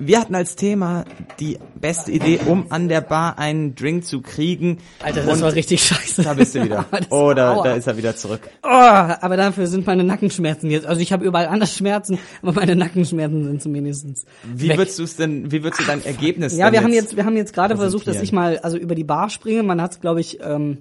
Wir 0.05 0.19
hatten 0.19 0.35
als 0.35 0.55
Thema 0.55 1.05
die 1.39 1.57
beste 1.79 2.11
Idee, 2.11 2.39
um 2.45 2.71
an 2.71 2.89
der 2.89 3.01
Bar 3.01 3.39
einen 3.39 3.75
Drink 3.75 4.05
zu 4.05 4.21
kriegen. 4.21 4.79
Alter, 5.01 5.23
das 5.23 5.35
Und 5.37 5.41
war 5.43 5.53
richtig 5.53 5.83
scheiße. 5.83 6.23
Da 6.23 6.33
bist 6.33 6.55
du 6.55 6.63
wieder. 6.63 6.85
Das- 6.91 7.07
Oh, 7.09 7.33
da, 7.33 7.73
ist 7.75 7.87
er 7.87 7.97
wieder 7.97 8.15
zurück. 8.15 8.41
Oh, 8.63 8.67
aber 8.67 9.37
dafür 9.37 9.67
sind 9.67 9.85
meine 9.85 10.03
Nackenschmerzen 10.03 10.69
jetzt. 10.69 10.85
Also 10.85 11.01
ich 11.01 11.13
habe 11.13 11.25
überall 11.25 11.47
anders 11.47 11.75
Schmerzen, 11.75 12.17
aber 12.41 12.53
meine 12.53 12.75
Nackenschmerzen 12.75 13.43
sind 13.43 13.61
zumindest 13.61 14.25
Wie 14.43 14.69
weg. 14.69 14.77
würdest 14.77 14.99
du 14.99 15.03
es 15.03 15.15
denn, 15.15 15.51
wie 15.51 15.63
würdest 15.63 15.81
du 15.81 15.85
dein 15.85 16.03
Ergebnis 16.03 16.57
Ja, 16.57 16.71
wir 16.71 16.83
haben 16.83 16.93
jetzt, 16.93 17.15
wir 17.15 17.25
haben 17.25 17.37
jetzt 17.37 17.53
gerade 17.53 17.75
versucht, 17.77 18.07
dass 18.07 18.21
ich 18.21 18.31
mal 18.31 18.57
also 18.59 18.77
über 18.77 18.95
die 18.95 19.03
Bar 19.03 19.29
springe. 19.29 19.63
Man 19.63 19.81
hat 19.81 19.91
es, 19.93 19.99
glaube 20.01 20.19
ich, 20.21 20.39
ähm, 20.41 20.79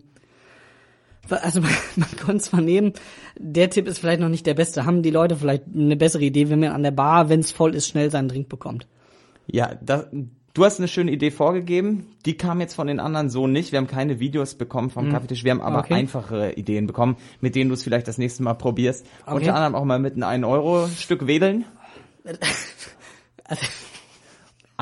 also 1.28 1.60
man, 1.60 1.70
man 1.96 2.08
konnte 2.16 2.36
es 2.38 2.48
vernehmen. 2.48 2.92
Der 3.38 3.70
Tipp 3.70 3.86
ist 3.88 3.98
vielleicht 3.98 4.20
noch 4.20 4.28
nicht 4.28 4.46
der 4.46 4.54
beste. 4.54 4.84
Haben 4.86 5.02
die 5.02 5.10
Leute 5.10 5.36
vielleicht 5.36 5.64
eine 5.74 5.96
bessere 5.96 6.24
Idee, 6.24 6.50
wenn 6.50 6.60
man 6.60 6.70
an 6.72 6.82
der 6.82 6.90
Bar, 6.90 7.28
wenn 7.28 7.40
es 7.40 7.50
voll 7.52 7.74
ist, 7.74 7.88
schnell 7.88 8.10
seinen 8.10 8.28
Drink 8.28 8.48
bekommt? 8.48 8.86
Ja, 9.46 9.74
da, 9.80 10.06
Du 10.54 10.66
hast 10.66 10.78
eine 10.78 10.88
schöne 10.88 11.10
Idee 11.10 11.30
vorgegeben, 11.30 12.08
die 12.26 12.36
kam 12.36 12.60
jetzt 12.60 12.74
von 12.74 12.86
den 12.86 13.00
anderen 13.00 13.30
so 13.30 13.46
nicht. 13.46 13.72
Wir 13.72 13.78
haben 13.78 13.86
keine 13.86 14.20
Videos 14.20 14.54
bekommen 14.54 14.90
vom 14.90 15.10
Kaffeetisch, 15.10 15.44
wir 15.44 15.50
haben 15.50 15.62
aber 15.62 15.78
Hm. 15.78 15.84
Okay. 15.84 15.94
einfachere 15.94 16.52
Ideen 16.52 16.86
bekommen, 16.86 17.16
mit 17.40 17.54
denen 17.54 17.70
du 17.70 17.74
es 17.74 17.82
vielleicht 17.82 18.06
das 18.06 18.18
nächste 18.18 18.42
Mal 18.42 18.52
probierst. 18.52 19.06
Okay. 19.24 19.36
Unter 19.36 19.54
anderem 19.54 19.74
auch 19.74 19.84
mal 19.86 19.98
mit 19.98 20.22
einem 20.22 20.44
1-Euro-Stück 20.44 21.26
wedeln. 21.26 21.64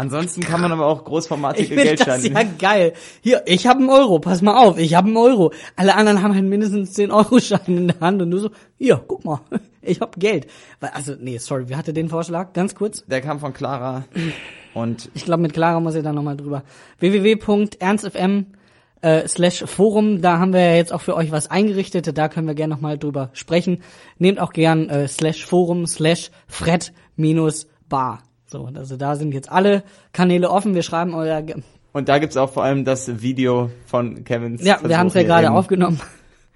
Ansonsten 0.00 0.40
kann 0.40 0.62
man 0.62 0.72
aber 0.72 0.86
auch 0.86 1.00
Ich 1.00 1.04
großformatige 1.04 1.74
finde 1.74 1.94
das 1.94 2.06
Geldscheine. 2.06 2.34
ja 2.42 2.50
geil. 2.58 2.92
Hier, 3.20 3.42
ich 3.44 3.66
habe 3.66 3.80
einen 3.80 3.90
Euro, 3.90 4.18
pass 4.18 4.40
mal 4.40 4.56
auf, 4.56 4.78
ich 4.78 4.94
habe 4.94 5.08
einen 5.08 5.18
Euro. 5.18 5.52
Alle 5.76 5.94
anderen 5.94 6.22
haben 6.22 6.34
halt 6.34 6.46
mindestens 6.46 6.94
10 6.94 7.10
Euro 7.10 7.38
Schein 7.38 7.60
in 7.66 7.88
der 7.88 8.00
Hand 8.00 8.22
und 8.22 8.30
du 8.30 8.38
so, 8.38 8.50
hier, 8.78 9.04
guck 9.06 9.26
mal, 9.26 9.40
ich 9.82 10.00
hab 10.00 10.18
Geld. 10.18 10.46
Also, 10.80 11.16
nee, 11.20 11.36
sorry, 11.36 11.64
wer 11.66 11.76
hatte 11.76 11.92
den 11.92 12.08
Vorschlag? 12.08 12.54
Ganz 12.54 12.74
kurz. 12.74 13.04
Der 13.08 13.20
kam 13.20 13.40
von 13.40 13.52
Clara 13.52 14.04
und 14.72 15.10
Ich 15.12 15.26
glaube, 15.26 15.42
mit 15.42 15.52
Clara 15.52 15.80
muss 15.80 15.94
ich 15.94 16.02
da 16.02 16.14
nochmal 16.14 16.38
drüber. 16.38 16.62
www.ernstfm 16.98 18.46
äh, 19.02 19.28
slash 19.28 19.64
Forum, 19.66 20.22
da 20.22 20.38
haben 20.38 20.54
wir 20.54 20.60
ja 20.60 20.76
jetzt 20.76 20.94
auch 20.94 21.02
für 21.02 21.14
euch 21.14 21.30
was 21.30 21.50
eingerichtet, 21.50 22.16
da 22.16 22.28
können 22.28 22.46
wir 22.46 22.54
gerne 22.54 22.72
nochmal 22.74 22.96
drüber 22.98 23.28
sprechen. 23.34 23.82
Nehmt 24.18 24.40
auch 24.40 24.52
gern 24.52 24.88
äh, 24.88 25.08
slash 25.08 25.44
Forum 25.44 25.86
slash 25.86 26.30
Fred 26.46 26.92
minus 27.16 27.66
Bar. 27.88 28.22
So, 28.50 28.68
also 28.74 28.96
da 28.96 29.14
sind 29.14 29.32
jetzt 29.32 29.50
alle 29.50 29.84
Kanäle 30.12 30.50
offen, 30.50 30.74
wir 30.74 30.82
schreiben 30.82 31.14
euer... 31.14 31.40
Ge 31.42 31.56
und 31.92 32.08
da 32.08 32.18
gibt's 32.18 32.36
auch 32.36 32.50
vor 32.50 32.64
allem 32.64 32.84
das 32.84 33.20
Video 33.22 33.70
von 33.86 34.24
Kevins 34.24 34.64
ja, 34.64 34.74
wir 34.74 34.80
Versuch 34.80 34.96
haben 34.96 35.06
es 35.06 35.14
ja 35.14 35.22
gerade 35.22 35.50
aufgenommen. 35.52 36.00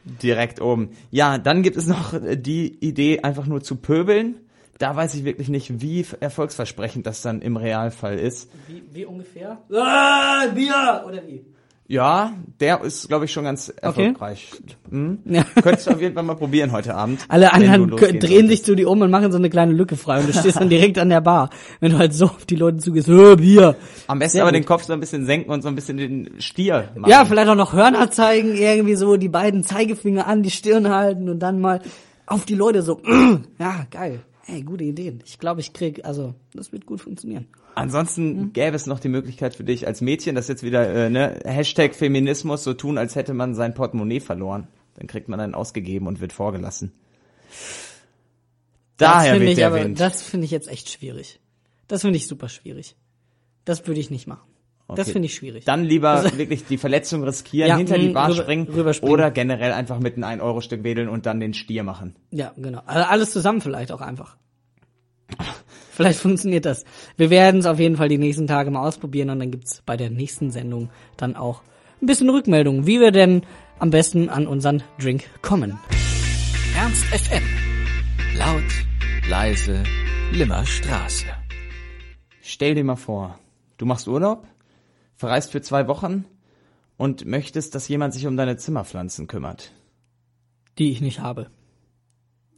direkt 0.04 0.60
oben. 0.60 0.90
Ja, 1.10 1.38
dann 1.38 1.62
gibt 1.62 1.76
es 1.76 1.86
noch 1.86 2.14
die 2.20 2.74
Idee, 2.84 3.20
einfach 3.20 3.46
nur 3.46 3.62
zu 3.62 3.76
pöbeln. 3.76 4.36
Da 4.78 4.96
weiß 4.96 5.14
ich 5.14 5.24
wirklich 5.24 5.48
nicht, 5.48 5.80
wie 5.80 6.04
erfolgsversprechend 6.18 7.06
das 7.06 7.22
dann 7.22 7.42
im 7.42 7.56
Realfall 7.56 8.18
ist. 8.18 8.50
Wie, 8.66 8.82
wie 8.92 9.04
ungefähr? 9.04 9.58
Ah, 9.72 10.46
Bier! 10.52 11.04
Oder 11.06 11.26
wie? 11.26 11.44
Ja, 11.86 12.32
der 12.60 12.82
ist, 12.82 13.08
glaube 13.08 13.26
ich, 13.26 13.32
schon 13.32 13.44
ganz 13.44 13.68
erfolgreich. 13.68 14.52
Hm? 14.88 15.18
Ja. 15.26 15.44
Könntest 15.62 15.86
du 15.86 15.90
auf 15.90 16.00
jeden 16.00 16.14
Fall 16.14 16.22
mal 16.22 16.34
probieren 16.34 16.72
heute 16.72 16.94
Abend. 16.94 17.20
Alle 17.28 17.52
anderen 17.52 17.90
drehen 17.90 18.20
solltest. 18.20 18.48
sich 18.48 18.64
zu 18.64 18.74
dir 18.74 18.88
um 18.88 19.02
und 19.02 19.10
machen 19.10 19.30
so 19.30 19.36
eine 19.36 19.50
kleine 19.50 19.72
Lücke 19.72 19.96
frei 19.96 20.20
und 20.20 20.28
du 20.28 20.32
stehst 20.32 20.58
dann 20.58 20.70
direkt 20.70 20.98
an 20.98 21.10
der 21.10 21.20
Bar. 21.20 21.50
Wenn 21.80 21.92
du 21.92 21.98
halt 21.98 22.14
so 22.14 22.26
auf 22.26 22.46
die 22.46 22.56
Leute 22.56 22.78
zugehst, 22.78 23.10
oh, 23.10 23.36
Bier. 23.36 23.76
Am 24.06 24.18
besten 24.18 24.36
Sehr 24.36 24.42
aber 24.44 24.52
gut. 24.52 24.60
den 24.60 24.64
Kopf 24.64 24.84
so 24.84 24.94
ein 24.94 25.00
bisschen 25.00 25.26
senken 25.26 25.50
und 25.50 25.62
so 25.62 25.68
ein 25.68 25.74
bisschen 25.74 25.98
den 25.98 26.40
Stier 26.40 26.88
machen. 26.96 27.10
Ja, 27.10 27.26
vielleicht 27.26 27.48
auch 27.48 27.54
noch 27.54 27.74
Hörner 27.74 28.10
zeigen, 28.10 28.56
irgendwie 28.56 28.94
so 28.94 29.16
die 29.16 29.28
beiden 29.28 29.62
Zeigefinger 29.62 30.26
an 30.26 30.42
die 30.42 30.50
Stirn 30.50 30.88
halten 30.88 31.28
und 31.28 31.40
dann 31.40 31.60
mal 31.60 31.82
auf 32.26 32.46
die 32.46 32.54
Leute 32.54 32.80
so, 32.80 33.02
ja, 33.58 33.86
geil. 33.90 34.20
Ey, 34.46 34.62
gute 34.62 34.84
Ideen. 34.84 35.22
Ich 35.26 35.38
glaube, 35.38 35.60
ich 35.60 35.72
krieg, 35.72 36.04
also, 36.04 36.34
das 36.54 36.72
wird 36.72 36.86
gut 36.86 37.00
funktionieren. 37.00 37.46
Ansonsten 37.74 38.38
Hm. 38.40 38.52
gäbe 38.52 38.76
es 38.76 38.86
noch 38.86 39.00
die 39.00 39.08
Möglichkeit 39.08 39.54
für 39.54 39.64
dich 39.64 39.86
als 39.86 40.00
Mädchen, 40.00 40.34
das 40.34 40.48
jetzt 40.48 40.62
wieder 40.62 40.88
äh, 40.88 41.10
ne, 41.10 41.40
Hashtag 41.44 41.94
Feminismus, 41.94 42.64
so 42.64 42.74
tun, 42.74 42.98
als 42.98 43.14
hätte 43.16 43.34
man 43.34 43.54
sein 43.54 43.74
Portemonnaie 43.74 44.20
verloren. 44.20 44.68
Dann 44.96 45.06
kriegt 45.08 45.28
man 45.28 45.40
einen 45.40 45.54
ausgegeben 45.54 46.06
und 46.06 46.20
wird 46.20 46.32
vorgelassen. 46.32 46.92
das 48.96 49.08
Daher 49.10 49.32
finde 49.32 49.46
weht 49.46 49.50
ich 49.52 49.56
der 49.56 49.66
aber, 49.68 49.82
Wind. 49.84 49.98
das 50.00 50.22
finde 50.22 50.44
ich 50.44 50.50
jetzt 50.50 50.68
echt 50.68 50.88
schwierig. 50.90 51.40
Das 51.88 52.02
finde 52.02 52.16
ich 52.16 52.26
super 52.28 52.48
schwierig. 52.48 52.96
Das 53.64 53.86
würde 53.86 54.00
ich 54.00 54.10
nicht 54.10 54.26
machen. 54.26 54.48
Das 54.88 55.00
Okay. 55.06 55.12
finde 55.14 55.26
ich 55.26 55.34
schwierig. 55.34 55.64
Dann 55.64 55.82
lieber 55.82 56.22
wirklich 56.36 56.64
die 56.66 56.76
Verletzung 56.78 57.24
riskieren, 57.24 57.68
Ja, 57.68 57.76
hinter 57.78 57.98
die 57.98 58.08
mh, 58.08 58.12
Bar 58.12 58.28
rüber- 58.30 58.42
springen 58.42 58.68
rüberspringen. 58.68 59.12
oder 59.14 59.30
generell 59.30 59.72
einfach 59.72 59.98
mit 59.98 60.16
einem 60.16 60.40
1-Euro-Stück 60.40 60.84
wedeln 60.84 61.08
und 61.08 61.26
dann 61.26 61.40
den 61.40 61.54
Stier 61.54 61.82
machen. 61.82 62.14
Ja, 62.30 62.52
genau. 62.56 62.82
Also 62.86 63.04
alles 63.08 63.30
zusammen 63.32 63.60
vielleicht 63.62 63.90
auch 63.92 64.00
einfach. 64.02 64.36
Vielleicht 65.94 66.18
funktioniert 66.20 66.64
das. 66.64 66.84
Wir 67.16 67.30
werden 67.30 67.60
es 67.60 67.66
auf 67.66 67.78
jeden 67.78 67.96
Fall 67.96 68.08
die 68.08 68.18
nächsten 68.18 68.46
Tage 68.46 68.70
mal 68.70 68.86
ausprobieren 68.86 69.30
und 69.30 69.38
dann 69.38 69.50
gibt's 69.50 69.82
bei 69.86 69.96
der 69.96 70.10
nächsten 70.10 70.50
Sendung 70.50 70.90
dann 71.16 71.36
auch 71.36 71.62
ein 72.02 72.06
bisschen 72.06 72.30
Rückmeldung, 72.30 72.86
wie 72.86 73.00
wir 73.00 73.12
denn 73.12 73.42
am 73.78 73.90
besten 73.90 74.28
an 74.28 74.46
unseren 74.46 74.82
Drink 74.98 75.24
kommen. 75.40 75.78
Ernst 76.76 77.04
FM. 77.04 77.42
Laut, 78.36 79.28
leise, 79.28 79.84
Limmerstraße. 80.32 81.26
Stell 82.42 82.74
dir 82.74 82.84
mal 82.84 82.96
vor, 82.96 83.38
du 83.78 83.86
machst 83.86 84.08
Urlaub, 84.08 84.46
verreist 85.14 85.52
für 85.52 85.62
zwei 85.62 85.86
Wochen 85.86 86.24
und 86.96 87.24
möchtest, 87.24 87.74
dass 87.74 87.88
jemand 87.88 88.14
sich 88.14 88.26
um 88.26 88.36
deine 88.36 88.56
Zimmerpflanzen 88.56 89.28
kümmert. 89.28 89.72
Die 90.78 90.90
ich 90.90 91.00
nicht 91.00 91.20
habe. 91.20 91.50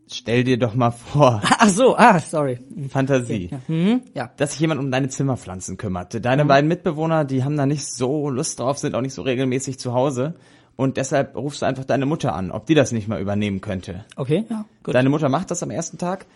Stell 0.08 0.44
dir 0.44 0.56
doch 0.58 0.74
mal 0.74 0.92
vor, 0.92 1.42
Ach 1.58 1.68
so, 1.68 1.96
ah, 1.96 2.18
sorry. 2.20 2.58
Fantasie, 2.90 3.50
Ja. 3.50 3.60
Mhm, 3.66 4.02
ja. 4.14 4.30
dass 4.36 4.52
sich 4.52 4.60
jemand 4.60 4.80
um 4.80 4.90
deine 4.90 5.08
Zimmerpflanzen 5.08 5.76
kümmert. 5.76 6.24
Deine 6.24 6.44
Mhm. 6.44 6.48
beiden 6.48 6.68
Mitbewohner, 6.68 7.24
die 7.24 7.42
haben 7.42 7.56
da 7.56 7.66
nicht 7.66 7.84
so 7.86 8.30
Lust 8.30 8.60
drauf, 8.60 8.78
sind 8.78 8.94
auch 8.94 9.00
nicht 9.00 9.14
so 9.14 9.22
regelmäßig 9.22 9.78
zu 9.78 9.92
Hause. 9.94 10.34
Und 10.76 10.96
deshalb 10.98 11.34
rufst 11.36 11.62
du 11.62 11.66
einfach 11.66 11.84
deine 11.84 12.06
Mutter 12.06 12.34
an, 12.34 12.50
ob 12.52 12.66
die 12.66 12.74
das 12.74 12.92
nicht 12.92 13.08
mal 13.08 13.20
übernehmen 13.20 13.60
könnte. 13.62 14.04
Okay, 14.14 14.44
ja, 14.50 14.64
gut. 14.84 14.94
Deine 14.94 15.08
Mutter 15.08 15.28
macht 15.28 15.50
das 15.50 15.62
am 15.62 15.70
ersten 15.70 15.96
Tag 15.98 16.26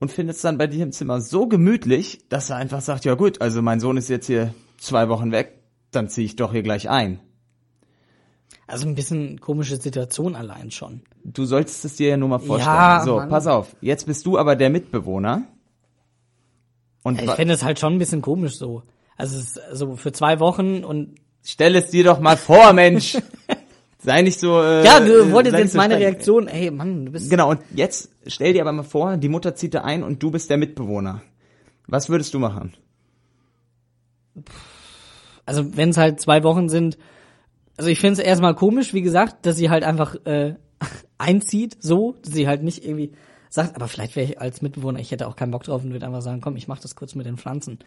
und 0.00 0.10
findet 0.10 0.36
es 0.36 0.42
dann 0.42 0.56
bei 0.58 0.66
dir 0.66 0.82
im 0.82 0.90
Zimmer 0.92 1.20
so 1.20 1.46
gemütlich, 1.46 2.20
dass 2.30 2.50
er 2.50 2.56
einfach 2.56 2.80
sagt, 2.80 3.04
ja 3.04 3.14
gut, 3.14 3.40
also 3.42 3.60
mein 3.62 3.78
Sohn 3.78 3.96
ist 3.98 4.08
jetzt 4.08 4.26
hier 4.26 4.54
zwei 4.78 5.08
Wochen 5.10 5.30
weg, 5.32 5.58
dann 5.90 6.08
ziehe 6.08 6.24
ich 6.24 6.34
doch 6.36 6.50
hier 6.52 6.62
gleich 6.62 6.88
ein. 6.88 7.20
Also 8.70 8.86
ein 8.86 8.94
bisschen 8.94 9.40
komische 9.40 9.76
Situation 9.76 10.36
allein 10.36 10.70
schon. 10.70 11.02
Du 11.24 11.44
solltest 11.44 11.84
es 11.84 11.96
dir 11.96 12.10
ja 12.10 12.16
nur 12.16 12.28
mal 12.28 12.38
vorstellen. 12.38 12.76
Ja, 12.76 13.02
so, 13.04 13.16
Mann. 13.16 13.28
pass 13.28 13.48
auf. 13.48 13.74
Jetzt 13.80 14.06
bist 14.06 14.24
du 14.26 14.38
aber 14.38 14.54
der 14.54 14.70
Mitbewohner. 14.70 15.42
Und 17.02 17.20
Ja, 17.20 17.24
ich 17.24 17.30
fände 17.32 17.52
es 17.52 17.64
halt 17.64 17.80
schon 17.80 17.94
ein 17.94 17.98
bisschen 17.98 18.22
komisch 18.22 18.56
so. 18.56 18.84
Also 19.16 19.42
so 19.72 19.96
für 19.96 20.12
zwei 20.12 20.38
Wochen 20.38 20.84
und 20.84 21.16
stell 21.42 21.74
es 21.74 21.90
dir 21.90 22.04
doch 22.04 22.20
mal 22.20 22.36
vor, 22.36 22.72
Mensch. 22.72 23.18
Sei 23.98 24.22
nicht 24.22 24.38
so. 24.38 24.62
Äh, 24.62 24.84
ja, 24.84 25.00
du 25.00 25.32
wolltest 25.32 25.56
jetzt 25.58 25.72
so 25.72 25.76
meine 25.78 25.94
streng. 25.94 26.06
Reaktion. 26.06 26.46
Hey, 26.46 26.70
Mann, 26.70 27.06
du 27.06 27.12
bist 27.12 27.28
Genau. 27.28 27.50
Und 27.50 27.60
jetzt 27.74 28.10
stell 28.26 28.52
dir 28.52 28.62
aber 28.62 28.70
mal 28.72 28.84
vor, 28.84 29.16
die 29.16 29.28
Mutter 29.28 29.56
zieht 29.56 29.74
da 29.74 29.80
ein 29.80 30.04
und 30.04 30.22
du 30.22 30.30
bist 30.30 30.48
der 30.48 30.58
Mitbewohner. 30.58 31.22
Was 31.88 32.08
würdest 32.08 32.34
du 32.34 32.38
machen? 32.38 32.74
also 35.44 35.76
wenn 35.76 35.88
es 35.88 35.96
halt 35.96 36.20
zwei 36.20 36.44
Wochen 36.44 36.68
sind, 36.68 36.96
also 37.80 37.88
ich 37.88 37.98
finde 37.98 38.20
es 38.20 38.26
erstmal 38.28 38.54
komisch, 38.54 38.92
wie 38.92 39.00
gesagt, 39.00 39.46
dass 39.46 39.56
sie 39.56 39.70
halt 39.70 39.84
einfach 39.84 40.14
äh, 40.26 40.56
einzieht, 41.16 41.78
so, 41.80 42.14
dass 42.22 42.34
sie 42.34 42.46
halt 42.46 42.62
nicht 42.62 42.84
irgendwie 42.84 43.12
sagt, 43.50 43.76
aber 43.76 43.88
vielleicht 43.88 44.16
wäre 44.16 44.26
ich 44.26 44.40
als 44.40 44.62
Mitbewohner, 44.62 44.98
ich 45.00 45.10
hätte 45.10 45.26
auch 45.28 45.36
keinen 45.36 45.50
Bock 45.50 45.64
drauf 45.64 45.84
und 45.84 45.92
würde 45.92 46.06
einfach 46.06 46.22
sagen, 46.22 46.40
komm, 46.40 46.56
ich 46.56 46.68
mach 46.68 46.78
das 46.78 46.94
kurz 46.96 47.14
mit 47.14 47.26
den 47.26 47.36
Pflanzen. 47.36 47.78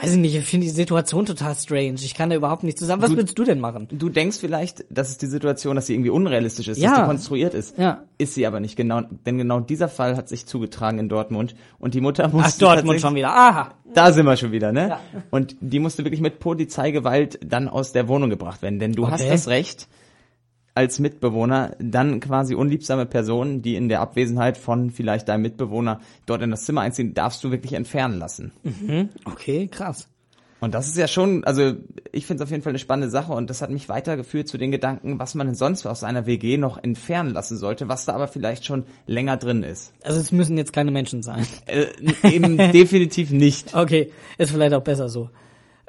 Weiß 0.00 0.12
ich 0.12 0.18
nicht, 0.18 0.36
ich 0.36 0.44
finde 0.44 0.64
die 0.66 0.70
Situation 0.72 1.26
total 1.26 1.56
strange. 1.56 1.94
Ich 1.96 2.14
kann 2.14 2.30
da 2.30 2.36
überhaupt 2.36 2.62
nicht 2.62 2.78
zusammen. 2.78 3.02
Was 3.02 3.10
Du- 3.10 3.16
würdest 3.16 3.36
du 3.36 3.42
denn 3.42 3.58
machen? 3.58 3.88
Du 3.90 4.08
denkst 4.08 4.38
vielleicht, 4.38 4.84
das 4.90 5.10
ist 5.10 5.22
die 5.22 5.26
Situation, 5.26 5.74
dass 5.74 5.86
sie 5.86 5.94
irgendwie 5.94 6.10
unrealistisch 6.10 6.68
ist, 6.68 6.78
Ja. 6.78 6.90
dass 6.90 6.98
die 7.00 7.04
konstruiert 7.06 7.52
ist. 7.52 7.76
Ja. 7.76 8.04
Ist 8.16 8.34
sie 8.34 8.46
aber 8.46 8.60
nicht 8.60 8.76
genau, 8.76 9.00
denn 9.26 9.38
genau 9.38 9.58
dieser 9.58 9.88
Fall 9.88 10.16
hat 10.16 10.28
sich 10.28 10.46
zugetragen 10.46 11.00
in 11.00 11.08
Dortmund 11.08 11.56
und 11.80 11.94
die 11.94 12.00
Mutter 12.00 12.28
musste 12.28 12.66
Ach, 12.68 12.74
Dortmund 12.74 13.00
schon 13.00 13.16
wieder. 13.16 13.30
Aha. 13.30 13.74
Da 13.92 14.12
sind 14.12 14.24
wir 14.26 14.36
schon 14.36 14.52
wieder, 14.52 14.70
ne? 14.70 14.88
Ja. 14.90 15.00
Und 15.30 15.56
die 15.60 15.80
musste 15.80 16.04
wirklich 16.04 16.20
mit 16.20 16.38
Polizeigewalt 16.38 17.40
dann 17.44 17.66
aus 17.68 17.90
der 17.92 18.06
Wohnung 18.06 18.30
gebracht 18.30 18.62
werden, 18.62 18.78
denn 18.78 18.92
du 18.92 19.08
hast 19.10 19.22
Okay. 19.22 19.30
das 19.30 19.48
Recht, 19.48 19.88
als 20.78 21.00
Mitbewohner 21.00 21.74
dann 21.80 22.20
quasi 22.20 22.54
unliebsame 22.54 23.04
Personen, 23.04 23.62
die 23.62 23.74
in 23.74 23.88
der 23.88 24.00
Abwesenheit 24.00 24.56
von 24.56 24.92
vielleicht 24.92 25.28
deinem 25.28 25.42
Mitbewohner 25.42 25.98
dort 26.24 26.40
in 26.40 26.52
das 26.52 26.66
Zimmer 26.66 26.82
einziehen, 26.82 27.14
darfst 27.14 27.42
du 27.42 27.50
wirklich 27.50 27.72
entfernen 27.72 28.16
lassen. 28.20 28.52
Okay, 29.24 29.66
krass. 29.66 30.08
Und 30.60 30.74
das 30.74 30.86
ist 30.86 30.96
ja 30.96 31.08
schon, 31.08 31.42
also 31.42 31.74
ich 32.12 32.26
finde 32.26 32.42
es 32.42 32.46
auf 32.46 32.52
jeden 32.52 32.62
Fall 32.62 32.70
eine 32.70 32.78
spannende 32.78 33.10
Sache 33.10 33.32
und 33.32 33.50
das 33.50 33.60
hat 33.60 33.70
mich 33.70 33.88
weitergeführt 33.88 34.46
zu 34.46 34.56
den 34.56 34.70
Gedanken, 34.70 35.18
was 35.18 35.34
man 35.34 35.48
denn 35.48 35.56
sonst 35.56 35.84
aus 35.84 36.04
einer 36.04 36.26
WG 36.26 36.58
noch 36.58 36.80
entfernen 36.80 37.32
lassen 37.32 37.56
sollte, 37.56 37.88
was 37.88 38.04
da 38.04 38.14
aber 38.14 38.28
vielleicht 38.28 38.64
schon 38.64 38.84
länger 39.06 39.36
drin 39.36 39.64
ist. 39.64 39.92
Also 40.04 40.20
es 40.20 40.30
müssen 40.30 40.56
jetzt 40.56 40.72
keine 40.72 40.92
Menschen 40.92 41.24
sein. 41.24 41.44
Äh, 41.66 41.86
eben 42.22 42.56
definitiv 42.72 43.32
nicht. 43.32 43.74
Okay, 43.74 44.12
ist 44.36 44.52
vielleicht 44.52 44.74
auch 44.74 44.84
besser 44.84 45.08
so. 45.08 45.28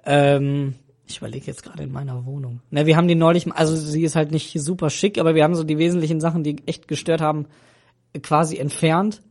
Ähm, 0.03 0.73
ich 1.09 1.17
überlege 1.17 1.47
jetzt 1.47 1.63
gerade 1.63 1.83
in 1.83 1.91
meiner 1.91 2.25
Wohnung. 2.25 2.61
Na, 2.69 2.85
wir 2.85 2.95
haben 2.95 3.07
die 3.07 3.15
neulich, 3.15 3.51
also 3.51 3.75
sie 3.75 4.03
ist 4.03 4.15
halt 4.15 4.31
nicht 4.31 4.53
super 4.61 4.89
schick, 4.89 5.17
aber 5.17 5.33
wir 5.33 5.43
haben 5.43 5.55
so 5.55 5.63
die 5.63 5.79
wesentlichen 5.79 6.21
Sachen, 6.21 6.43
die 6.43 6.57
echt 6.67 6.87
gestört 6.87 7.19
haben, 7.19 7.47
quasi 8.21 8.57
entfernt. 8.57 9.21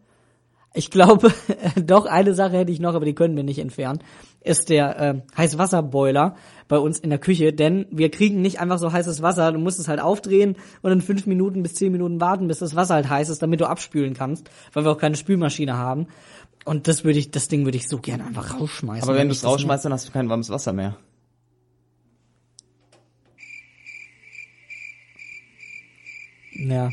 Ich 0.74 0.90
glaube, 0.90 1.32
doch 1.76 2.06
eine 2.06 2.34
Sache 2.34 2.58
hätte 2.58 2.72
ich 2.72 2.80
noch, 2.80 2.94
aber 2.94 3.04
die 3.04 3.14
können 3.14 3.36
wir 3.36 3.44
nicht 3.44 3.60
entfernen, 3.60 4.00
ist 4.40 4.70
der 4.70 5.00
äh, 5.00 5.22
Heißwasserboiler 5.36 6.34
bei 6.66 6.78
uns 6.78 6.98
in 6.98 7.10
der 7.10 7.18
Küche, 7.18 7.52
denn 7.52 7.86
wir 7.90 8.10
kriegen 8.10 8.42
nicht 8.42 8.60
einfach 8.60 8.78
so 8.78 8.92
heißes 8.92 9.22
Wasser, 9.22 9.52
du 9.52 9.58
musst 9.58 9.78
es 9.78 9.88
halt 9.88 10.00
aufdrehen 10.00 10.56
und 10.82 10.92
in 10.92 11.00
fünf 11.00 11.26
Minuten 11.26 11.62
bis 11.62 11.74
zehn 11.74 11.92
Minuten 11.92 12.20
warten, 12.20 12.48
bis 12.48 12.58
das 12.58 12.74
Wasser 12.74 12.94
halt 12.94 13.08
heiß 13.08 13.28
ist, 13.28 13.40
damit 13.40 13.60
du 13.60 13.68
abspülen 13.68 14.14
kannst, 14.14 14.50
weil 14.72 14.84
wir 14.84 14.90
auch 14.90 14.98
keine 14.98 15.16
Spülmaschine 15.16 15.76
haben. 15.76 16.08
Und 16.64 16.88
das 16.88 17.04
würde 17.04 17.18
ich, 17.18 17.30
das 17.30 17.48
Ding 17.48 17.64
würde 17.64 17.78
ich 17.78 17.88
so 17.88 17.98
gerne 17.98 18.24
einfach 18.26 18.60
rausschmeißen. 18.60 19.08
Aber 19.08 19.16
wenn 19.16 19.28
du 19.28 19.32
ich 19.32 19.38
es 19.38 19.44
rausschmeißt, 19.44 19.84
dann 19.84 19.92
hast 19.92 20.08
du 20.08 20.12
kein 20.12 20.28
warmes 20.28 20.50
Wasser 20.50 20.72
mehr. 20.72 20.96
Ja. 26.58 26.90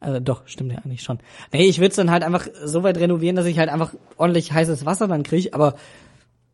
Also 0.00 0.20
doch, 0.20 0.46
stimmt 0.46 0.72
ja 0.72 0.78
eigentlich 0.78 1.02
schon. 1.02 1.18
Nee, 1.52 1.66
ich 1.66 1.78
würde 1.78 1.88
es 1.88 1.96
dann 1.96 2.10
halt 2.10 2.22
einfach 2.22 2.46
so 2.64 2.82
weit 2.82 2.98
renovieren, 2.98 3.36
dass 3.36 3.46
ich 3.46 3.58
halt 3.58 3.70
einfach 3.70 3.94
ordentlich 4.16 4.52
heißes 4.52 4.84
Wasser 4.84 5.08
dann 5.08 5.22
kriege, 5.22 5.52
aber 5.54 5.76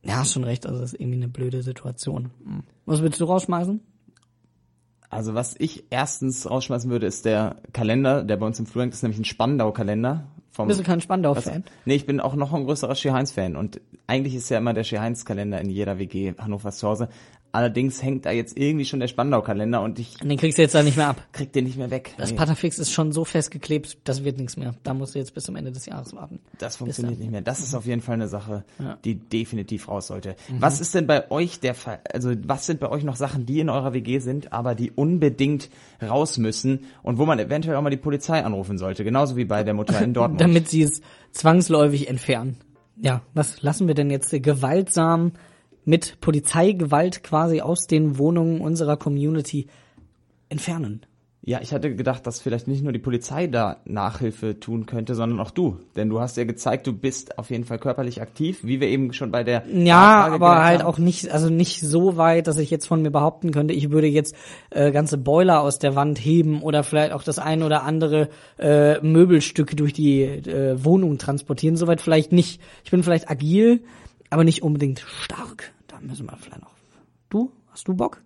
Ja, 0.02 0.18
hast 0.18 0.32
schon 0.32 0.44
recht, 0.44 0.66
also 0.66 0.80
das 0.80 0.92
ist 0.92 1.00
irgendwie 1.00 1.18
eine 1.18 1.28
blöde 1.28 1.62
Situation. 1.62 2.30
Hm. 2.44 2.62
Was 2.86 3.02
willst 3.02 3.20
du 3.20 3.24
rausschmeißen? 3.24 3.80
Also 5.10 5.34
was 5.34 5.56
ich 5.58 5.84
erstens 5.90 6.48
rausschmeißen 6.48 6.88
würde, 6.90 7.06
ist 7.06 7.24
der 7.24 7.56
Kalender, 7.72 8.22
der 8.22 8.36
bei 8.36 8.46
uns 8.46 8.60
im 8.60 8.66
Flur 8.66 8.84
hängt, 8.84 8.94
ist 8.94 9.02
nämlich 9.02 9.18
ein 9.18 9.24
Spandau-Kalender. 9.24 10.28
Vom, 10.52 10.68
Bist 10.68 10.80
du 10.80 10.84
kein 10.84 11.00
Spandau-Fan? 11.00 11.64
Nee, 11.84 11.94
ich 11.94 12.06
bin 12.06 12.20
auch 12.20 12.34
noch 12.34 12.52
ein 12.52 12.64
größerer 12.64 12.94
Ski 12.94 13.08
Heinz-Fan 13.08 13.56
und 13.56 13.80
eigentlich 14.06 14.34
ist 14.36 14.48
ja 14.48 14.58
immer 14.58 14.74
der 14.74 14.84
Ski 14.84 14.96
Heinz-Kalender 14.96 15.60
in 15.60 15.70
jeder 15.70 15.98
WG 15.98 16.34
Hannovers 16.38 16.78
zu 16.78 16.88
Hause. 16.88 17.08
Allerdings 17.52 18.02
hängt 18.02 18.26
da 18.26 18.30
jetzt 18.30 18.56
irgendwie 18.56 18.84
schon 18.84 19.00
der 19.00 19.08
Spandau-Kalender 19.08 19.80
und 19.82 19.98
ich 19.98 20.20
Und 20.22 20.28
den 20.28 20.38
kriegst 20.38 20.56
du 20.58 20.62
jetzt 20.62 20.74
da 20.74 20.82
nicht 20.82 20.96
mehr 20.96 21.08
ab. 21.08 21.22
krieg 21.32 21.52
den 21.52 21.64
nicht 21.64 21.76
mehr 21.76 21.90
weg. 21.90 22.14
Das 22.16 22.30
Nee, 22.30 22.36
Patafix 22.36 22.78
ist 22.78 22.92
schon 22.92 23.10
so 23.12 23.24
festgeklebt, 23.24 23.98
das 24.04 24.22
wird 24.24 24.38
nichts 24.38 24.56
mehr. 24.56 24.74
Da 24.84 24.94
musst 24.94 25.14
du 25.14 25.18
jetzt 25.18 25.34
bis 25.34 25.44
zum 25.44 25.56
Ende 25.56 25.72
des 25.72 25.86
Jahres 25.86 26.14
warten. 26.14 26.38
das 26.58 26.76
funktioniert 26.76 27.18
nicht 27.18 27.30
mehr. 27.30 27.40
Das 27.42 27.60
ist 27.60 27.74
auf 27.74 27.86
jeden 27.86 28.02
Fall 28.02 28.14
eine 28.14 28.28
Sache, 28.28 28.64
Ja. 28.78 28.98
die 29.04 29.16
definitiv 29.16 29.88
raus 29.88 30.06
sollte. 30.06 30.36
Mhm. 30.48 30.60
Was 30.62 30.80
ist 30.80 30.94
denn 30.94 31.06
bei 31.06 31.30
euch 31.30 31.58
der 31.60 31.74
Fall? 31.74 32.00
Also 32.12 32.32
was 32.44 32.66
sind 32.66 32.78
bei 32.80 32.88
euch 32.88 33.02
noch 33.04 33.16
Sachen, 33.16 33.46
die 33.46 33.60
in 33.60 33.68
eurer 33.68 33.92
WG 33.92 34.18
sind, 34.20 34.52
aber 34.52 34.74
die 34.74 34.90
unbedingt 34.92 35.70
raus 36.00 36.38
müssen 36.38 36.84
und 37.02 37.18
wo 37.18 37.26
man 37.26 37.38
eventuell 37.38 37.76
auch 37.76 37.82
mal 37.82 37.90
die 37.90 37.96
Polizei 37.96 38.44
anrufen 38.44 38.78
sollte, 38.78 39.02
genauso 39.04 39.36
wie 39.36 39.44
bei 39.44 39.64
der 39.64 39.74
Mutter 39.74 40.00
in 40.00 40.14
Dortmund. 40.14 40.40
Damit 40.40 40.68
sie 40.68 40.82
es 40.82 41.00
zwangsläufig 41.32 42.08
entfernen. 42.08 42.56
Ja, 43.02 43.22
was 43.34 43.62
lassen 43.62 43.86
wir 43.86 43.94
denn 43.94 44.10
jetzt 44.10 44.30
gewaltsam 44.42 45.32
mit 45.90 46.20
Polizeigewalt 46.20 47.22
quasi 47.24 47.60
aus 47.60 47.86
den 47.88 48.16
Wohnungen 48.16 48.60
unserer 48.60 48.96
Community 48.96 49.66
entfernen? 50.48 51.04
Ja, 51.42 51.60
ich 51.62 51.72
hatte 51.72 51.94
gedacht, 51.94 52.26
dass 52.26 52.38
vielleicht 52.40 52.68
nicht 52.68 52.84
nur 52.84 52.92
die 52.92 52.98
Polizei 52.98 53.46
da 53.46 53.78
Nachhilfe 53.86 54.60
tun 54.60 54.84
könnte, 54.84 55.14
sondern 55.14 55.40
auch 55.40 55.50
du. 55.50 55.78
Denn 55.96 56.10
du 56.10 56.20
hast 56.20 56.36
ja 56.36 56.44
gezeigt, 56.44 56.86
du 56.86 56.92
bist 56.92 57.38
auf 57.38 57.50
jeden 57.50 57.64
Fall 57.64 57.78
körperlich 57.78 58.20
aktiv, 58.20 58.58
wie 58.62 58.78
wir 58.78 58.88
eben 58.88 59.14
schon 59.14 59.30
bei 59.30 59.42
der 59.42 59.64
Ja, 59.66 59.74
Nachfrage 60.28 60.34
aber 60.34 60.62
halt 60.64 60.80
haben. 60.80 60.86
auch 60.88 60.98
nicht, 60.98 61.30
also 61.30 61.48
nicht 61.48 61.80
so 61.80 62.18
weit, 62.18 62.46
dass 62.46 62.58
ich 62.58 62.70
jetzt 62.70 62.86
von 62.86 63.00
mir 63.00 63.10
behaupten 63.10 63.52
könnte, 63.52 63.72
ich 63.72 63.90
würde 63.90 64.06
jetzt 64.06 64.36
äh, 64.68 64.92
ganze 64.92 65.16
Boiler 65.16 65.62
aus 65.62 65.78
der 65.78 65.96
Wand 65.96 66.18
heben 66.18 66.62
oder 66.62 66.84
vielleicht 66.84 67.12
auch 67.12 67.22
das 67.22 67.38
ein 67.38 67.62
oder 67.62 67.84
andere 67.84 68.28
äh, 68.58 69.00
Möbelstück 69.00 69.74
durch 69.76 69.94
die 69.94 70.22
äh, 70.22 70.84
Wohnung 70.84 71.16
transportieren. 71.16 71.76
Soweit 71.76 72.02
vielleicht 72.02 72.32
nicht. 72.32 72.60
Ich 72.84 72.90
bin 72.90 73.02
vielleicht 73.02 73.30
agil, 73.30 73.82
aber 74.28 74.44
nicht 74.44 74.62
unbedingt 74.62 75.00
stark. 75.00 75.72
Müssen 76.00 76.26
wir 76.26 76.36
vielleicht 76.36 76.62
noch. 76.62 76.74
Du? 77.28 77.52
Hast 77.70 77.86
du 77.88 77.94
Bock? 77.94 78.22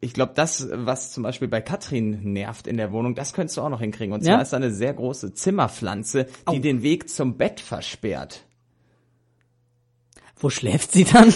Ich 0.00 0.12
glaube, 0.12 0.32
das, 0.34 0.68
was 0.72 1.12
zum 1.12 1.22
Beispiel 1.22 1.48
bei 1.48 1.60
Katrin 1.62 2.32
nervt 2.32 2.66
in 2.66 2.76
der 2.76 2.92
Wohnung, 2.92 3.14
das 3.14 3.32
könntest 3.32 3.56
du 3.56 3.62
auch 3.62 3.70
noch 3.70 3.80
hinkriegen. 3.80 4.12
Und 4.12 4.22
Ja? 4.22 4.34
zwar 4.34 4.42
ist 4.42 4.52
da 4.52 4.56
eine 4.58 4.70
sehr 4.70 4.92
große 4.92 5.32
Zimmerpflanze, 5.32 6.24
die 6.50 6.58
Au. 6.58 6.58
den 6.58 6.82
Weg 6.82 7.08
zum 7.08 7.36
Bett 7.38 7.60
versperrt. 7.60 8.44
Wo 10.36 10.50
schläft 10.50 10.92
sie 10.92 11.04
dann? 11.04 11.32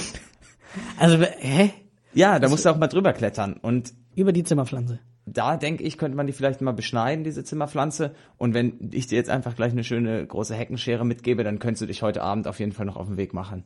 Also, 0.99 1.23
hä? 1.23 1.71
Ja, 2.13 2.39
da 2.39 2.49
musst 2.49 2.65
du 2.67 2.71
auch 2.71 2.77
mal 2.77 2.89
drüber 2.89 3.13
klettern. 3.13 3.55
Und 3.55 3.95
Über 4.15 4.33
die 4.33 4.45
Zimmerpflanze. 4.45 4.99
da 5.25 5.57
denke 5.57 5.83
ich, 5.85 5.97
könnte 5.97 6.17
man 6.17 6.27
die 6.27 6.33
vielleicht 6.33 6.61
mal 6.61 6.73
beschneiden, 6.73 7.25
diese 7.25 7.45
Zimmerpflanze. 7.45 8.15
Und 8.37 8.53
wenn 8.55 8.91
ich 8.93 9.07
dir 9.07 9.17
jetzt 9.17 9.31
einfach 9.31 9.57
gleich 9.57 9.73
eine 9.73 9.85
schöne 9.85 10.27
große 10.27 10.55
Heckenschere 10.55 11.07
mitgebe, 11.07 11.43
dann 11.45 11.59
könntest 11.59 11.83
du 11.83 11.87
dich 11.87 12.03
heute 12.03 12.23
Abend 12.23 12.47
auf 12.49 12.59
jeden 12.61 12.73
Fall 12.73 12.87
noch 12.87 12.97
auf 12.97 13.07
den 13.07 13.17
Weg 13.17 13.33
machen. 13.33 13.65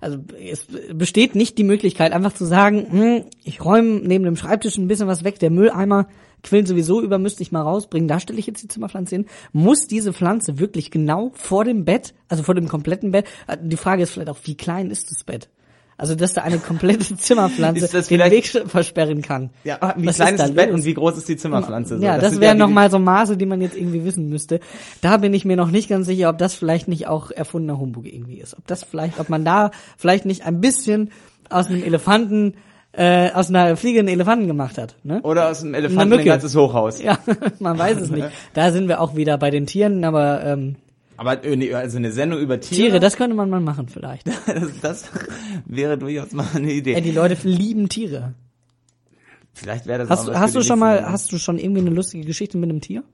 Also 0.00 0.18
es 0.50 0.66
besteht 0.92 1.34
nicht 1.34 1.56
die 1.58 1.64
Möglichkeit, 1.64 2.12
einfach 2.12 2.32
zu 2.32 2.44
sagen, 2.44 2.86
hm, 2.90 3.24
ich 3.44 3.64
räume 3.64 4.00
neben 4.00 4.24
dem 4.24 4.36
Schreibtisch 4.36 4.76
ein 4.76 4.88
bisschen 4.88 5.08
was 5.08 5.24
weg, 5.24 5.38
der 5.38 5.50
Mülleimer 5.50 6.08
quillt 6.42 6.66
sowieso 6.66 7.02
über, 7.02 7.18
müsste 7.18 7.42
ich 7.42 7.52
mal 7.52 7.62
rausbringen, 7.62 8.08
da 8.08 8.18
stelle 8.18 8.38
ich 8.38 8.46
jetzt 8.46 8.62
die 8.62 8.68
Zimmerpflanze 8.68 9.16
hin. 9.16 9.26
Muss 9.52 9.86
diese 9.86 10.12
Pflanze 10.12 10.58
wirklich 10.58 10.90
genau 10.90 11.32
vor 11.34 11.64
dem 11.64 11.84
Bett, 11.84 12.14
also 12.28 12.42
vor 12.42 12.54
dem 12.54 12.68
kompletten 12.68 13.10
Bett, 13.10 13.26
äh, 13.46 13.56
die 13.60 13.76
Frage 13.76 14.02
ist 14.02 14.10
vielleicht 14.10 14.30
auch, 14.30 14.38
wie 14.44 14.56
klein 14.56 14.90
ist 14.90 15.10
das 15.10 15.24
Bett? 15.24 15.48
Also, 16.00 16.14
dass 16.14 16.32
da 16.32 16.40
eine 16.42 16.56
komplette 16.56 17.14
Zimmerpflanze 17.16 17.86
das 17.92 18.08
den 18.08 18.20
Weg 18.30 18.46
versperren 18.46 19.20
kann. 19.20 19.50
Ja, 19.64 19.94
wie 19.98 20.06
Was 20.06 20.16
klein 20.16 20.28
ist 20.28 20.32
ist 20.34 20.40
da 20.40 20.46
das 20.46 20.54
Bett 20.54 20.70
los? 20.70 20.80
und 20.80 20.84
wie 20.86 20.94
groß 20.94 21.18
ist 21.18 21.28
die 21.28 21.36
Zimmerpflanze? 21.36 21.98
So, 21.98 22.02
Ja, 22.04 22.16
das, 22.18 22.32
sind 22.32 22.40
wären 22.40 22.56
die- 22.56 22.60
noch 22.62 22.70
mal 22.70 22.90
so 22.90 22.98
Maße, 22.98 23.36
die 23.36 23.44
man 23.44 23.60
jetzt 23.60 23.76
irgendwie 23.76 24.02
wissen 24.04 24.30
müsste. 24.30 24.60
Da 25.02 25.18
bin 25.18 25.34
ich 25.34 25.44
mir 25.44 25.56
noch 25.56 25.70
nicht 25.70 25.90
ganz 25.90 26.06
sicher, 26.06 26.30
ob 26.30 26.38
das 26.38 26.54
vielleicht 26.54 26.88
nicht 26.88 27.06
auch 27.06 27.30
erfundener 27.30 27.78
Humbug 27.78 28.06
irgendwie 28.06 28.38
ist. 28.40 28.56
Ob 28.56 28.66
das 28.66 28.82
vielleicht, 28.82 29.20
ob 29.20 29.28
man 29.28 29.44
da 29.44 29.72
vielleicht 29.98 30.24
nicht 30.24 30.46
ein 30.46 30.62
bisschen 30.62 31.10
aus 31.50 31.66
einem 31.66 31.82
Elefanten, 31.82 32.54
äh, 32.92 33.30
aus 33.32 33.50
einer 33.50 33.76
fliegenden 33.76 34.08
Elefanten 34.12 34.46
gemacht 34.46 34.78
hat. 34.78 34.96
Ne? 35.04 35.20
Oder 35.22 35.50
aus 35.50 35.60
dem 35.60 35.68
Eine 35.74 35.86
Elefanten 35.86 36.14
ein 36.18 36.24
ganzes 36.24 36.56
Hochhaus. 36.56 37.02
Ja, 37.02 37.18
man 37.60 37.78
weiß 37.78 38.00
es 38.00 38.10
nicht. 38.10 38.26
Da 38.54 38.72
sind 38.72 38.88
wir 38.88 39.00
auch 39.02 39.16
wieder 39.16 39.36
bei 39.36 39.50
den 39.50 39.66
Tieren, 39.66 40.02
aber 40.04 40.42
ähm, 40.44 40.76
Aber 41.20 41.44
äh, 41.44 41.74
also 41.74 41.98
eine 41.98 42.12
Sendung 42.12 42.40
über 42.40 42.60
Tiere, 42.60 42.88
Tiere, 42.88 42.98
das 43.00 43.18
könnte 43.18 43.36
man 43.36 43.50
mal 43.50 43.60
machen 43.60 43.90
vielleicht. 43.90 44.26
das, 44.46 44.80
das 44.80 45.10
wäre 45.66 45.98
durchaus 45.98 46.32
mal 46.32 46.46
eine 46.54 46.72
Idee. 46.72 46.94
Ey, 46.94 47.02
die 47.02 47.10
Leute 47.10 47.36
lieben 47.46 47.90
Tiere. 47.90 48.32
Vielleicht 49.52 49.84
wäre 49.84 49.98
das 49.98 50.08
Hast, 50.08 50.30
auch 50.30 50.34
hast 50.34 50.54
du 50.54 50.62
schon 50.62 50.78
mal, 50.78 50.94
Sendung. 50.94 51.12
hast 51.12 51.30
du 51.30 51.38
schon 51.38 51.58
irgendwie 51.58 51.82
eine 51.82 51.90
lustige 51.90 52.24
Geschichte 52.24 52.56
mit 52.56 52.70
einem 52.70 52.80
Tier? 52.80 53.04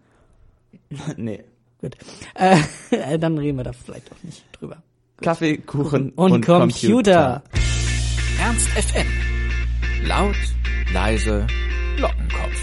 Nee. 1.16 1.42
Gut. 1.80 1.96
Äh, 2.36 3.18
dann 3.18 3.38
reden 3.38 3.56
wir 3.56 3.64
da 3.64 3.72
vielleicht 3.72 4.12
auch 4.12 4.22
nicht 4.22 4.44
drüber. 4.52 4.84
Kaffee, 5.20 5.56
Kuchen 5.56 6.10
Und, 6.10 6.30
und, 6.30 6.46
Computer. 6.46 7.42
Ernst 8.40 8.68
FM. 8.68 9.06
Laut, 10.06 10.36
leise, 10.92 11.44
Lockenkopf. 11.98 12.62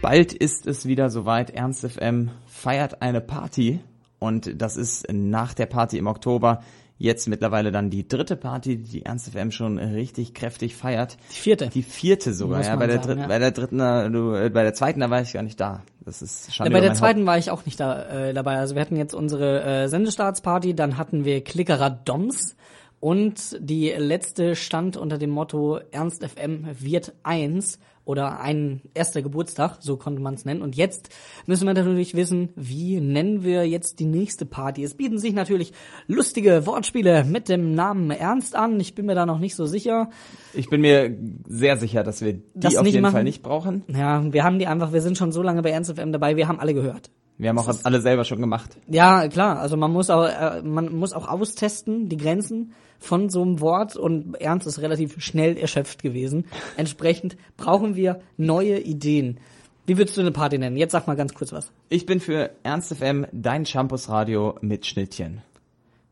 Bald 0.00 0.32
ist 0.32 0.68
es 0.68 0.86
wieder 0.86 1.10
soweit. 1.10 1.50
Ernst 1.50 1.84
FM 1.84 2.30
feiert 2.46 3.02
eine 3.02 3.20
Party 3.20 3.80
und 4.24 4.60
das 4.60 4.76
ist 4.76 5.06
nach 5.12 5.52
der 5.52 5.66
Party 5.66 5.98
im 5.98 6.06
Oktober 6.06 6.62
jetzt 6.96 7.28
mittlerweile 7.28 7.72
dann 7.72 7.90
die 7.90 8.08
dritte 8.08 8.36
Party, 8.36 8.78
die 8.78 9.04
Ernst 9.04 9.30
FM 9.30 9.50
schon 9.50 9.78
richtig 9.78 10.32
kräftig 10.32 10.76
feiert. 10.76 11.18
Die 11.30 11.36
vierte. 11.36 11.68
Die 11.68 11.82
vierte 11.82 12.32
sogar, 12.32 12.62
ja. 12.62 12.76
Bei 12.76 12.86
der, 12.86 12.96
sagen, 12.96 13.08
dritten, 13.08 13.20
ja. 13.20 13.26
bei 13.26 13.38
der 13.38 13.50
dritten, 13.50 13.80
äh, 13.80 14.10
du, 14.10 14.34
äh, 14.34 14.48
bei 14.50 14.62
der 14.62 14.74
zweiten, 14.74 15.00
da 15.00 15.10
war 15.10 15.20
ich 15.20 15.32
gar 15.32 15.42
nicht 15.42 15.60
da. 15.60 15.82
Das 16.04 16.22
ist 16.22 16.46
Ja, 16.46 16.54
Schande 16.54 16.72
bei 16.72 16.80
der 16.80 16.94
zweiten 16.94 17.26
war 17.26 17.36
ich 17.36 17.50
auch 17.50 17.66
nicht 17.66 17.78
da, 17.80 18.28
äh, 18.28 18.32
dabei. 18.32 18.56
Also 18.56 18.74
wir 18.74 18.80
hatten 18.80 18.96
jetzt 18.96 19.14
unsere 19.14 19.62
äh, 19.62 19.88
Sendestartsparty, 19.88 20.74
dann 20.74 20.96
hatten 20.96 21.24
wir 21.24 21.42
Klickerer 21.42 21.90
Doms 21.90 22.56
und 23.00 23.58
die 23.60 23.90
letzte 23.90 24.56
stand 24.56 24.96
unter 24.96 25.18
dem 25.18 25.30
Motto 25.30 25.80
Ernst 25.90 26.24
FM 26.24 26.66
wird 26.78 27.12
eins 27.22 27.78
oder 28.04 28.40
ein 28.40 28.82
erster 28.92 29.22
Geburtstag, 29.22 29.78
so 29.80 29.96
konnte 29.96 30.20
man 30.20 30.34
es 30.34 30.44
nennen. 30.44 30.62
Und 30.62 30.76
jetzt 30.76 31.08
müssen 31.46 31.66
wir 31.66 31.74
natürlich 31.74 32.14
wissen, 32.14 32.50
wie 32.54 33.00
nennen 33.00 33.44
wir 33.44 33.66
jetzt 33.66 33.98
die 33.98 34.04
nächste 34.04 34.44
Party. 34.44 34.84
Es 34.84 34.94
bieten 34.94 35.18
sich 35.18 35.32
natürlich 35.32 35.72
lustige 36.06 36.66
Wortspiele 36.66 37.24
mit 37.24 37.48
dem 37.48 37.74
Namen 37.74 38.10
Ernst 38.10 38.56
an. 38.56 38.78
Ich 38.78 38.94
bin 38.94 39.06
mir 39.06 39.14
da 39.14 39.24
noch 39.26 39.38
nicht 39.38 39.56
so 39.56 39.66
sicher. 39.66 40.10
Ich 40.52 40.68
bin 40.68 40.80
mir 40.82 41.16
sehr 41.46 41.76
sicher, 41.76 42.02
dass 42.02 42.20
wir 42.20 42.34
die 42.34 42.42
Das 42.54 42.76
auf 42.76 42.84
nicht 42.84 42.92
jeden 42.92 43.02
machen? 43.02 43.12
Fall 43.12 43.24
nicht 43.24 43.42
brauchen. 43.42 43.84
Ja, 43.88 44.32
wir 44.32 44.44
haben 44.44 44.58
die 44.58 44.66
einfach, 44.66 44.92
wir 44.92 45.00
sind 45.00 45.16
schon 45.16 45.32
so 45.32 45.42
lange 45.42 45.62
bei 45.62 45.70
Ernst 45.70 45.92
FM 45.94 46.12
dabei, 46.12 46.36
wir 46.36 46.48
haben 46.48 46.60
alle 46.60 46.74
gehört. 46.74 47.10
Wir 47.36 47.48
haben 47.48 47.58
auch 47.58 47.72
alle 47.82 48.00
selber 48.00 48.24
schon 48.24 48.40
gemacht. 48.40 48.76
Ja, 48.88 49.26
klar. 49.28 49.58
Also 49.58 49.76
man 49.76 49.92
muss 49.92 50.10
auch, 50.10 50.24
äh, 50.24 50.62
man 50.62 50.94
muss 50.94 51.12
auch 51.12 51.28
austesten 51.28 52.08
die 52.08 52.16
Grenzen 52.16 52.72
von 52.98 53.28
so 53.28 53.42
einem 53.42 53.60
Wort 53.60 53.96
und 53.96 54.34
Ernst 54.40 54.66
ist 54.66 54.80
relativ 54.80 55.20
schnell 55.20 55.56
erschöpft 55.56 56.02
gewesen. 56.02 56.46
Entsprechend 56.76 57.36
brauchen 57.56 57.96
wir 57.96 58.20
neue 58.36 58.78
Ideen. 58.78 59.40
Wie 59.86 59.98
würdest 59.98 60.16
du 60.16 60.22
eine 60.22 60.30
Party 60.32 60.58
nennen? 60.58 60.76
Jetzt 60.76 60.92
sag 60.92 61.06
mal 61.06 61.16
ganz 61.16 61.34
kurz 61.34 61.52
was. 61.52 61.70
Ich 61.88 62.06
bin 62.06 62.20
für 62.20 62.50
Ernst 62.62 62.94
FM 62.94 63.26
dein 63.32 63.64
Campusradio 63.64 64.56
mit 64.62 64.86
Schnittchen. 64.86 65.42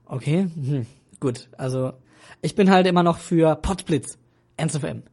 Okay, 0.04 0.48
hm. 0.54 0.86
gut. 1.20 1.48
Also 1.56 1.92
ich 2.42 2.54
bin 2.54 2.70
halt 2.70 2.86
immer 2.86 3.02
noch 3.02 3.18
für 3.18 3.54
Potblitz, 3.56 4.18
Ernst 4.56 4.78
FM. 4.78 5.04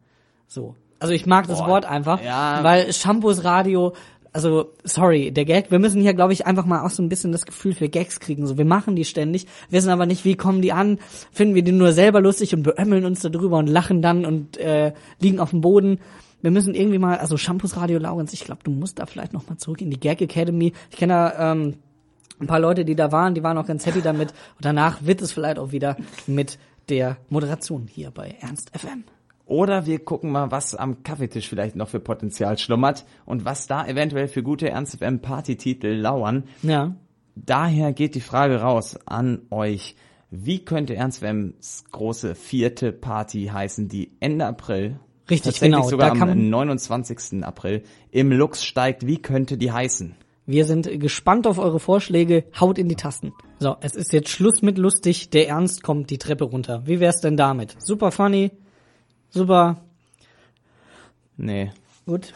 So. 0.47 0.75
Also 0.99 1.13
ich 1.13 1.25
mag 1.25 1.47
das 1.47 1.59
Boah, 1.59 1.67
Wort 1.67 1.85
einfach, 1.85 2.21
ja. 2.21 2.61
weil 2.61 2.91
Shampoos 2.91 3.45
Radio, 3.45 3.93
also 4.31 4.73
sorry, 4.83 5.31
der 5.31 5.45
Gag, 5.45 5.71
wir 5.71 5.79
müssen 5.79 6.01
hier 6.01 6.13
glaube 6.13 6.33
ich 6.33 6.45
einfach 6.45 6.65
mal 6.65 6.85
auch 6.85 6.89
so 6.89 7.01
ein 7.01 7.09
bisschen 7.09 7.31
das 7.31 7.45
Gefühl 7.45 7.73
für 7.73 7.89
Gags 7.89 8.19
kriegen. 8.19 8.45
So, 8.45 8.57
wir 8.57 8.65
machen 8.65 8.95
die 8.95 9.05
ständig, 9.05 9.47
wissen 9.69 9.89
aber 9.89 10.05
nicht, 10.05 10.25
wie 10.25 10.35
kommen 10.35 10.61
die 10.61 10.71
an, 10.71 10.99
finden 11.31 11.55
wir 11.55 11.63
die 11.63 11.71
nur 11.71 11.91
selber 11.91 12.21
lustig 12.21 12.53
und 12.53 12.63
beömmeln 12.63 13.05
uns 13.05 13.21
darüber 13.21 13.57
und 13.57 13.67
lachen 13.67 14.01
dann 14.01 14.25
und 14.25 14.57
äh, 14.57 14.93
liegen 15.19 15.39
auf 15.39 15.51
dem 15.51 15.61
Boden. 15.61 15.99
Wir 16.41 16.51
müssen 16.51 16.73
irgendwie 16.73 16.99
mal, 16.99 17.17
also 17.17 17.37
Shampoos 17.37 17.75
Radio 17.75 17.99
Laurens, 17.99 18.33
ich 18.33 18.45
glaube, 18.45 18.61
du 18.63 18.71
musst 18.71 18.99
da 18.99 19.05
vielleicht 19.05 19.33
noch 19.33 19.47
mal 19.49 19.57
zurück 19.57 19.81
in 19.81 19.91
die 19.91 19.99
Gag 19.99 20.21
Academy. 20.21 20.73
Ich 20.89 20.97
kenne 20.97 21.13
da 21.13 21.51
ähm, 21.51 21.75
ein 22.39 22.47
paar 22.47 22.59
Leute, 22.59 22.85
die 22.85 22.95
da 22.95 23.11
waren, 23.11 23.35
die 23.35 23.43
waren 23.43 23.57
auch 23.57 23.67
ganz 23.67 23.85
happy 23.85 24.01
damit. 24.01 24.29
Und 24.29 24.65
danach 24.65 24.99
wird 25.01 25.21
es 25.21 25.31
vielleicht 25.31 25.59
auch 25.59 25.71
wieder 25.71 25.97
mit 26.27 26.57
der 26.87 27.17
Moderation 27.29 27.87
hier 27.87 28.11
bei 28.11 28.35
Ernst 28.39 28.71
FM. 28.77 29.03
Oder 29.49 29.87
wir 29.87 29.97
gucken 29.99 30.31
mal, 30.31 30.51
was 30.51 30.75
am 30.75 31.01
Kaffeetisch 31.01 31.49
vielleicht 31.49 31.75
noch 31.75 31.89
für 31.89 31.99
Potenzial 31.99 32.57
schlummert 32.59 33.03
und 33.25 33.45
was 33.45 33.65
da 33.65 33.85
eventuell 33.87 34.27
für 34.27 34.43
gute 34.43 34.69
Ernst 34.69 34.97
FM 34.99 35.21
Partytitel 35.21 35.87
lauern. 35.87 36.43
Ja. 36.61 36.95
Daher 37.35 37.91
geht 37.91 38.13
die 38.13 38.21
Frage 38.21 38.61
raus 38.61 38.99
an 39.07 39.41
euch. 39.49 39.95
Wie 40.29 40.59
könnte 40.59 40.95
Ernst 40.95 41.19
FMs 41.23 41.83
große 41.91 42.35
vierte 42.35 42.91
Party 42.91 43.49
heißen, 43.51 43.87
die 43.87 44.11
Ende 44.19 44.45
April, 44.45 44.99
Richtig, 45.29 45.53
tatsächlich 45.53 45.75
genau, 45.77 45.89
sogar 45.89 46.13
da 46.13 46.21
am 46.21 46.29
man- 46.29 46.49
29. 46.51 47.43
April 47.43 47.81
im 48.11 48.31
Lux 48.31 48.63
steigt? 48.63 49.07
Wie 49.07 49.17
könnte 49.17 49.57
die 49.57 49.71
heißen? 49.71 50.13
Wir 50.45 50.65
sind 50.65 50.87
gespannt 50.99 51.47
auf 51.47 51.57
eure 51.57 51.79
Vorschläge. 51.79 52.43
Haut 52.59 52.77
in 52.77 52.87
die 52.87 52.95
Tasten. 52.95 53.33
So, 53.59 53.75
es 53.81 53.95
ist 53.95 54.13
jetzt 54.13 54.29
Schluss 54.29 54.61
mit 54.61 54.77
lustig. 54.77 55.31
Der 55.31 55.47
Ernst 55.47 55.81
kommt 55.81 56.11
die 56.11 56.17
Treppe 56.19 56.43
runter. 56.43 56.83
Wie 56.85 56.99
wär's 56.99 57.21
denn 57.21 57.37
damit? 57.37 57.75
Super 57.79 58.11
funny. 58.11 58.51
Super 59.29 59.81
Nee. 61.37 61.71
gut. 62.05 62.33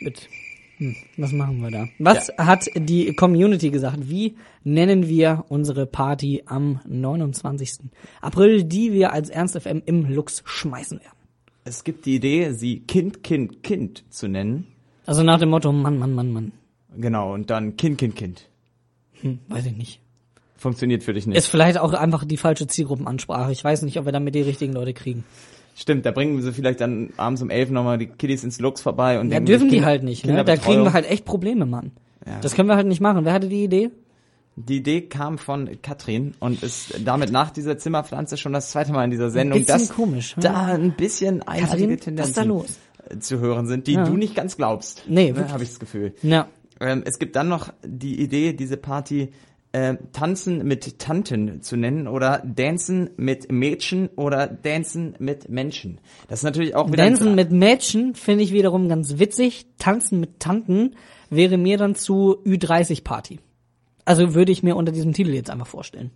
Gut. 0.00 0.28
Hm, 0.76 0.94
was 1.16 1.32
machen 1.32 1.60
wir 1.60 1.70
da? 1.72 1.88
Was 1.98 2.30
hat 2.38 2.68
die 2.76 3.12
Community 3.14 3.70
gesagt? 3.70 4.08
Wie 4.08 4.36
nennen 4.62 5.08
wir 5.08 5.44
unsere 5.48 5.86
Party 5.86 6.44
am 6.46 6.80
29. 6.86 7.80
April, 8.20 8.62
die 8.62 8.92
wir 8.92 9.12
als 9.12 9.28
Ernst 9.28 9.58
FM 9.60 9.82
im 9.86 10.08
Lux 10.08 10.42
schmeißen 10.44 11.00
werden? 11.00 11.18
Es 11.64 11.82
gibt 11.82 12.06
die 12.06 12.14
Idee, 12.14 12.52
sie 12.52 12.80
Kind, 12.80 13.24
Kind, 13.24 13.64
Kind 13.64 14.04
zu 14.10 14.28
nennen. 14.28 14.68
Also 15.04 15.24
nach 15.24 15.40
dem 15.40 15.50
Motto, 15.50 15.72
Mann, 15.72 15.98
Mann, 15.98 16.14
Mann, 16.14 16.32
Mann. 16.32 16.52
Genau, 16.96 17.34
und 17.34 17.50
dann 17.50 17.76
Kind, 17.76 17.98
Kind, 17.98 18.14
Kind. 18.14 18.48
Hm, 19.20 19.40
weiß 19.48 19.66
ich 19.66 19.76
nicht. 19.76 20.00
Funktioniert 20.58 21.04
für 21.04 21.14
dich 21.14 21.26
nicht. 21.26 21.38
Ist 21.38 21.46
vielleicht 21.46 21.78
auch 21.78 21.92
einfach 21.94 22.24
die 22.24 22.36
falsche 22.36 22.66
Zielgruppenansprache. 22.66 23.52
Ich 23.52 23.62
weiß 23.62 23.82
nicht, 23.82 23.98
ob 23.98 24.04
wir 24.04 24.12
damit 24.12 24.34
die 24.34 24.42
richtigen 24.42 24.72
Leute 24.72 24.92
kriegen. 24.92 25.24
Stimmt, 25.76 26.04
da 26.04 26.10
bringen 26.10 26.42
sie 26.42 26.52
vielleicht 26.52 26.80
dann 26.80 27.10
abends 27.16 27.40
um 27.40 27.50
elf 27.50 27.70
nochmal 27.70 27.98
die 27.98 28.08
Kiddies 28.08 28.42
ins 28.42 28.58
Lux 28.58 28.80
vorbei 28.80 29.20
und 29.20 29.30
Ja, 29.30 29.38
dürfen 29.38 29.68
die 29.68 29.84
halt 29.84 30.02
nicht. 30.02 30.26
Ne? 30.26 30.44
Da 30.44 30.56
kriegen 30.56 30.82
wir 30.82 30.92
halt 30.92 31.08
echt 31.08 31.24
Probleme, 31.24 31.64
Mann. 31.64 31.92
Ja. 32.26 32.40
Das 32.40 32.54
können 32.54 32.68
wir 32.68 32.74
halt 32.74 32.88
nicht 32.88 33.00
machen. 33.00 33.24
Wer 33.24 33.32
hatte 33.32 33.48
die 33.48 33.62
Idee? 33.62 33.90
Die 34.56 34.78
Idee 34.78 35.02
kam 35.02 35.38
von 35.38 35.80
Katrin 35.80 36.34
und 36.40 36.64
ist 36.64 36.98
damit 37.04 37.30
nach 37.30 37.50
dieser 37.50 37.78
Zimmerpflanze 37.78 38.36
schon 38.36 38.52
das 38.52 38.72
zweite 38.72 38.90
Mal 38.90 39.04
in 39.04 39.12
dieser 39.12 39.30
Sendung, 39.30 39.60
bisschen 39.60 39.78
dass 39.78 39.88
komisch, 39.90 40.34
hm? 40.34 40.42
da 40.42 40.66
ein 40.66 40.96
bisschen 40.96 41.42
ist 41.42 42.02
Tendenzen 42.02 42.64
zu 43.20 43.38
hören 43.38 43.66
sind, 43.68 43.86
die 43.86 43.92
Ja. 43.92 44.04
du 44.04 44.16
nicht 44.16 44.34
ganz 44.34 44.56
glaubst. 44.56 45.04
Nee, 45.06 45.30
ne, 45.30 45.36
wirklich. 45.36 45.52
habe 45.52 45.62
ich 45.62 45.68
das 45.68 45.78
Gefühl. 45.78 46.12
Ja. 46.22 46.48
Ähm, 46.80 47.02
es 47.06 47.20
gibt 47.20 47.36
dann 47.36 47.48
noch 47.48 47.72
die 47.84 48.20
Idee, 48.20 48.52
diese 48.52 48.76
Party 48.76 49.32
äh, 49.72 49.96
Tanzen 50.12 50.66
mit 50.66 50.98
Tanten 50.98 51.62
zu 51.62 51.76
nennen 51.76 52.08
oder 52.08 52.42
Dancen 52.44 53.10
mit 53.16 53.52
Mädchen 53.52 54.08
oder 54.16 54.46
Dancen 54.46 55.14
mit 55.18 55.48
Menschen. 55.48 56.00
Das 56.28 56.40
ist 56.40 56.44
natürlich 56.44 56.74
auch 56.74 56.88
wieder 56.90 57.04
Dancen 57.04 57.34
mit 57.34 57.52
Mädchen 57.52 58.14
finde 58.14 58.44
ich 58.44 58.52
wiederum 58.52 58.88
ganz 58.88 59.18
witzig. 59.18 59.66
Tanzen 59.78 60.20
mit 60.20 60.40
Tanten 60.40 60.96
wäre 61.30 61.58
mir 61.58 61.76
dann 61.76 61.94
zu 61.94 62.38
Ü30-Party. 62.44 63.40
Also 64.04 64.34
würde 64.34 64.52
ich 64.52 64.62
mir 64.62 64.76
unter 64.76 64.92
diesem 64.92 65.12
Titel 65.12 65.32
jetzt 65.32 65.50
einfach 65.50 65.66
vorstellen. 65.66 66.10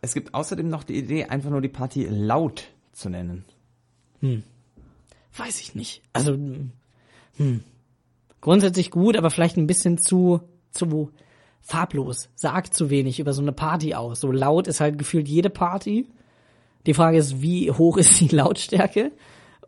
Es 0.00 0.14
gibt 0.14 0.34
außerdem 0.34 0.68
noch 0.68 0.84
die 0.84 0.96
Idee, 0.96 1.24
einfach 1.24 1.50
nur 1.50 1.62
die 1.62 1.68
Party 1.68 2.06
laut 2.08 2.68
zu 2.92 3.08
nennen. 3.08 3.44
Weiß 5.36 5.60
ich 5.60 5.74
nicht. 5.74 6.02
Also, 6.12 6.38
hm. 7.36 7.64
Grundsätzlich 8.40 8.90
gut, 8.90 9.16
aber 9.16 9.30
vielleicht 9.30 9.56
ein 9.56 9.66
bisschen 9.66 9.98
zu, 9.98 10.40
zu 10.70 11.10
farblos. 11.64 12.28
Sagt 12.36 12.74
zu 12.74 12.90
wenig 12.90 13.18
über 13.18 13.32
so 13.32 13.42
eine 13.42 13.52
Party 13.52 13.94
aus. 13.94 14.20
So 14.20 14.30
laut 14.30 14.68
ist 14.68 14.80
halt 14.80 14.98
gefühlt 14.98 15.26
jede 15.26 15.50
Party. 15.50 16.06
Die 16.86 16.94
Frage 16.94 17.16
ist, 17.16 17.42
wie 17.42 17.70
hoch 17.70 17.96
ist 17.96 18.20
die 18.20 18.28
Lautstärke? 18.34 19.10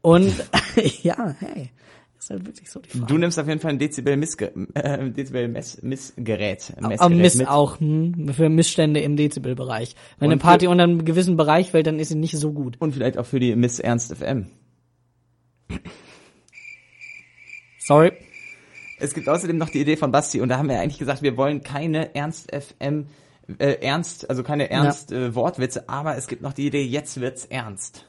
Und 0.02 0.32
ja, 1.02 1.34
hey, 1.40 1.70
ist 2.18 2.30
halt 2.30 2.46
wirklich 2.46 2.70
so 2.70 2.80
die 2.80 2.90
Frage. 2.90 3.06
Du 3.06 3.18
nimmst 3.18 3.38
auf 3.38 3.48
jeden 3.48 3.60
Fall 3.60 3.72
ein 3.72 3.78
Dezibel, 3.78 4.16
Missge 4.16 4.52
äh, 4.74 5.10
Dezibel 5.10 5.48
Mess 5.48 5.82
Messgerät. 5.82 6.72
Aber 6.76 6.88
Messgerät 6.88 7.18
Miss 7.18 7.34
mit. 7.36 7.48
auch 7.48 7.80
hm, 7.80 8.28
für 8.34 8.48
Missstände 8.50 9.00
im 9.00 9.16
Dezibelbereich. 9.16 9.96
Wenn 10.18 10.28
Und 10.28 10.32
eine 10.32 10.40
Party 10.40 10.66
unter 10.66 10.84
einem 10.84 11.04
gewissen 11.04 11.36
Bereich 11.36 11.70
fällt, 11.70 11.86
dann 11.86 11.98
ist 11.98 12.10
sie 12.10 12.14
nicht 12.14 12.36
so 12.36 12.52
gut. 12.52 12.76
Und 12.78 12.92
vielleicht 12.92 13.16
auch 13.16 13.26
für 13.26 13.40
die 13.40 13.56
Miss 13.56 13.80
Ernst 13.80 14.14
FM. 14.14 14.46
Sorry. 17.78 18.12
Es 18.98 19.14
gibt 19.14 19.28
außerdem 19.28 19.58
noch 19.58 19.68
die 19.68 19.80
Idee 19.80 19.96
von 19.96 20.10
Basti 20.10 20.40
und 20.40 20.48
da 20.48 20.58
haben 20.58 20.68
wir 20.68 20.80
eigentlich 20.80 20.98
gesagt, 20.98 21.22
wir 21.22 21.36
wollen 21.36 21.62
keine 21.62 22.14
Ernst 22.14 22.50
FM 22.54 23.06
äh, 23.58 23.76
ernst, 23.80 24.28
also 24.28 24.42
keine 24.42 24.70
ernst 24.70 25.12
äh, 25.12 25.34
Wortwitze, 25.34 25.88
aber 25.88 26.16
es 26.16 26.26
gibt 26.26 26.42
noch 26.42 26.52
die 26.52 26.66
Idee, 26.66 26.82
jetzt 26.82 27.20
wird's 27.20 27.44
ernst. 27.44 28.06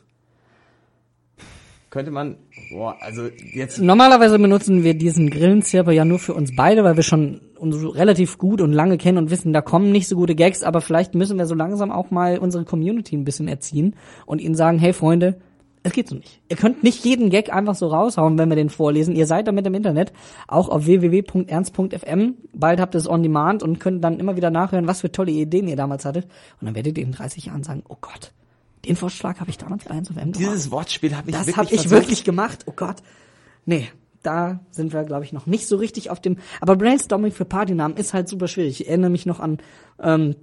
Könnte 1.90 2.12
man, 2.12 2.38
boah, 2.70 2.98
also 3.00 3.30
jetzt 3.54 3.80
Normalerweise 3.80 4.38
benutzen 4.40 4.84
wir 4.84 4.94
diesen 4.94 5.30
Grillenzirper 5.30 5.92
ja 5.92 6.04
nur 6.04 6.20
für 6.20 6.34
uns 6.34 6.56
beide, 6.56 6.84
weil 6.84 6.98
wir 6.98 7.04
schon 7.04 7.40
uns 7.58 7.78
relativ 7.96 8.38
gut 8.38 8.62
und 8.62 8.74
lange 8.74 8.98
kennen 8.98 9.18
und 9.18 9.30
wissen, 9.32 9.54
da 9.54 9.62
kommen 9.62 9.92
nicht 9.92 10.08
so 10.08 10.16
gute 10.16 10.36
Gags, 10.36 10.64
aber 10.64 10.82
vielleicht 10.82 11.16
müssen 11.16 11.38
wir 11.38 11.46
so 11.46 11.56
langsam 11.56 11.92
auch 11.92 12.12
mal 12.12 12.40
unsere 12.40 12.66
Community 12.66 13.16
ein 13.16 13.24
bisschen 13.24 13.48
erziehen 13.48 13.96
und 14.26 14.42
ihnen 14.42 14.56
sagen, 14.56 14.80
hey 14.80 14.92
Freunde, 14.92 15.40
es 15.88 15.94
geht 15.94 16.08
so 16.10 16.16
nicht. 16.16 16.40
Ihr 16.50 16.56
könnt 16.56 16.84
nicht 16.84 17.04
jeden 17.06 17.30
Gag 17.30 17.52
einfach 17.54 17.76
so 17.76 17.88
raushauen, 17.88 18.38
wenn 18.38 18.50
wir 18.50 18.56
den 18.56 18.70
vorlesen. 18.70 19.16
Ihr 19.16 19.26
seid 19.26 19.48
damit 19.48 19.66
im 19.66 19.74
Internet, 19.74 20.14
auch 20.48 20.70
auf 20.70 20.86
www.ernst.fm. 20.86 22.36
Bald 22.54 22.80
habt 22.80 22.96
ihr 22.96 23.00
es 23.00 23.10
on 23.10 23.24
demand 23.24 23.64
und 23.64 23.80
könnt 23.80 24.04
dann 24.04 24.20
immer 24.20 24.36
wieder 24.36 24.50
nachhören, 24.52 24.88
was 24.88 25.02
für 25.02 25.12
tolle 25.12 25.32
Ideen 25.32 25.68
ihr 25.68 25.76
damals 25.76 26.06
hattet. 26.06 26.26
Und 26.60 26.66
dann 26.68 26.76
werdet 26.76 26.98
ihr 26.98 27.04
in 27.04 27.12
30 27.12 27.46
Jahren 27.46 27.64
sagen, 27.64 27.84
oh 27.88 27.98
Gott, 28.00 28.32
den 28.86 28.96
Vorschlag 28.96 29.40
habe 29.40 29.50
ich 29.50 29.58
damals 29.58 29.86
bei 29.86 29.96
1FM 29.96 30.14
gemacht. 30.14 30.40
dieses 30.40 30.72
Wortspiel 30.72 31.16
habe 31.16 31.30
ich 31.30 31.36
Das 31.36 31.48
wirklich 31.48 31.58
habe 31.58 31.74
ich 31.76 31.82
versucht. 31.82 32.02
wirklich 32.02 32.24
gemacht. 32.24 32.64
Oh 32.68 32.74
Gott. 32.76 32.98
Nee, 33.66 33.88
da 34.24 34.60
sind 34.72 34.94
wir, 34.94 35.04
glaube 35.04 35.24
ich, 35.26 35.34
noch 35.34 35.46
nicht 35.46 35.68
so 35.68 35.78
richtig 35.78 36.10
auf 36.10 36.20
dem. 36.22 36.38
Aber 36.62 36.76
Brainstorming 36.76 37.32
für 37.32 37.46
Partynamen 37.46 37.98
ist 37.98 38.14
halt 38.14 38.28
super 38.30 38.48
schwierig. 38.48 38.82
Ich 38.82 38.88
erinnere 38.88 39.10
mich 39.10 39.26
noch 39.26 39.40
an 39.40 39.58
ähm, 40.02 40.36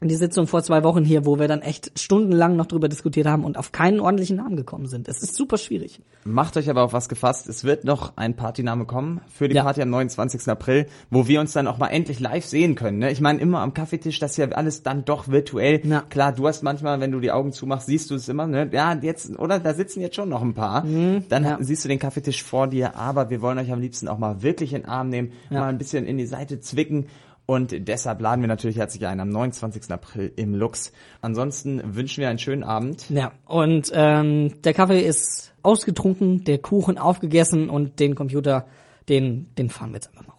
die 0.00 0.14
Sitzung 0.14 0.46
vor 0.46 0.62
zwei 0.62 0.84
Wochen 0.84 1.04
hier, 1.04 1.26
wo 1.26 1.38
wir 1.40 1.48
dann 1.48 1.60
echt 1.60 1.98
stundenlang 1.98 2.54
noch 2.54 2.66
drüber 2.66 2.88
diskutiert 2.88 3.26
haben 3.26 3.44
und 3.44 3.56
auf 3.58 3.72
keinen 3.72 3.98
ordentlichen 3.98 4.36
Namen 4.36 4.54
gekommen 4.54 4.86
sind. 4.86 5.08
Es 5.08 5.22
ist 5.22 5.34
super 5.34 5.58
schwierig. 5.58 6.00
Macht 6.24 6.56
euch 6.56 6.70
aber 6.70 6.82
auf 6.84 6.92
was 6.92 7.08
gefasst. 7.08 7.48
Es 7.48 7.64
wird 7.64 7.84
noch 7.84 8.12
ein 8.16 8.36
Partyname 8.36 8.84
kommen 8.84 9.20
für 9.28 9.48
die 9.48 9.56
Ja. 9.56 9.64
Party 9.64 9.82
am 9.82 9.90
29. 9.90 10.46
April, 10.48 10.86
wo 11.10 11.26
wir 11.26 11.40
uns 11.40 11.52
dann 11.52 11.66
auch 11.66 11.78
mal 11.78 11.88
endlich 11.88 12.20
live 12.20 12.44
sehen 12.44 12.76
können. 12.76 12.98
Ne? 12.98 13.10
Ich 13.10 13.20
meine, 13.20 13.40
immer 13.40 13.60
am 13.60 13.74
Kaffeetisch, 13.74 14.18
das 14.20 14.32
ist 14.32 14.36
ja 14.36 14.48
alles 14.50 14.82
dann 14.84 15.04
doch 15.04 15.28
virtuell. 15.28 15.80
Ja. 15.84 16.02
Klar, 16.08 16.32
du 16.32 16.46
hast 16.46 16.62
manchmal, 16.62 17.00
wenn 17.00 17.10
du 17.10 17.18
die 17.18 17.32
Augen 17.32 17.52
zumachst, 17.52 17.86
siehst 17.86 18.10
du 18.10 18.14
es 18.14 18.28
immer. 18.28 18.46
Ne? 18.46 18.68
Ja, 18.72 18.94
jetzt, 19.00 19.36
oder? 19.38 19.58
Da 19.58 19.74
sitzen 19.74 20.00
jetzt 20.00 20.14
schon 20.16 20.28
noch 20.28 20.42
ein 20.42 20.54
paar. 20.54 20.82
dann 20.82 20.88
Mhm. 20.92 21.24
ja. 21.48 21.58
siehst 21.60 21.84
du 21.84 21.88
den 21.88 21.98
Kaffeetisch 21.98 22.42
vor 22.44 22.68
dir, 22.68 22.94
aber 22.96 23.30
wir 23.30 23.40
wollen 23.42 23.58
euch 23.58 23.72
am 23.72 23.80
liebsten 23.80 24.06
auch 24.06 24.18
mal 24.18 24.42
wirklich 24.42 24.74
in 24.74 24.82
den 24.82 24.88
Arm 24.88 25.08
nehmen, 25.08 25.32
Ja. 25.50 25.60
mal 25.60 25.68
ein 25.68 25.78
bisschen 25.78 26.06
in 26.06 26.18
die 26.18 26.26
Seite 26.26 26.60
zwicken. 26.60 27.06
Und 27.50 27.88
deshalb 27.88 28.20
laden 28.20 28.42
wir 28.42 28.48
natürlich 28.48 28.76
herzlich 28.76 29.06
ein 29.06 29.20
am 29.20 29.30
29. 29.30 29.90
April 29.90 30.30
im 30.36 30.54
Lux. 30.54 30.92
Ansonsten 31.22 31.96
wünschen 31.96 32.20
wir 32.20 32.28
einen 32.28 32.38
schönen 32.38 32.62
Abend. 32.62 33.08
Ja, 33.08 33.32
und 33.46 33.90
ähm, 33.94 34.60
der 34.64 34.74
Kaffee 34.74 35.00
ist 35.00 35.54
ausgetrunken, 35.62 36.44
der 36.44 36.58
Kuchen 36.58 36.98
aufgegessen 36.98 37.70
und 37.70 38.00
den 38.00 38.14
Computer, 38.14 38.66
den, 39.08 39.46
den 39.56 39.70
fahren 39.70 39.92
wir 39.92 39.94
jetzt 39.94 40.08
einfach 40.08 40.26
mal 40.26 40.38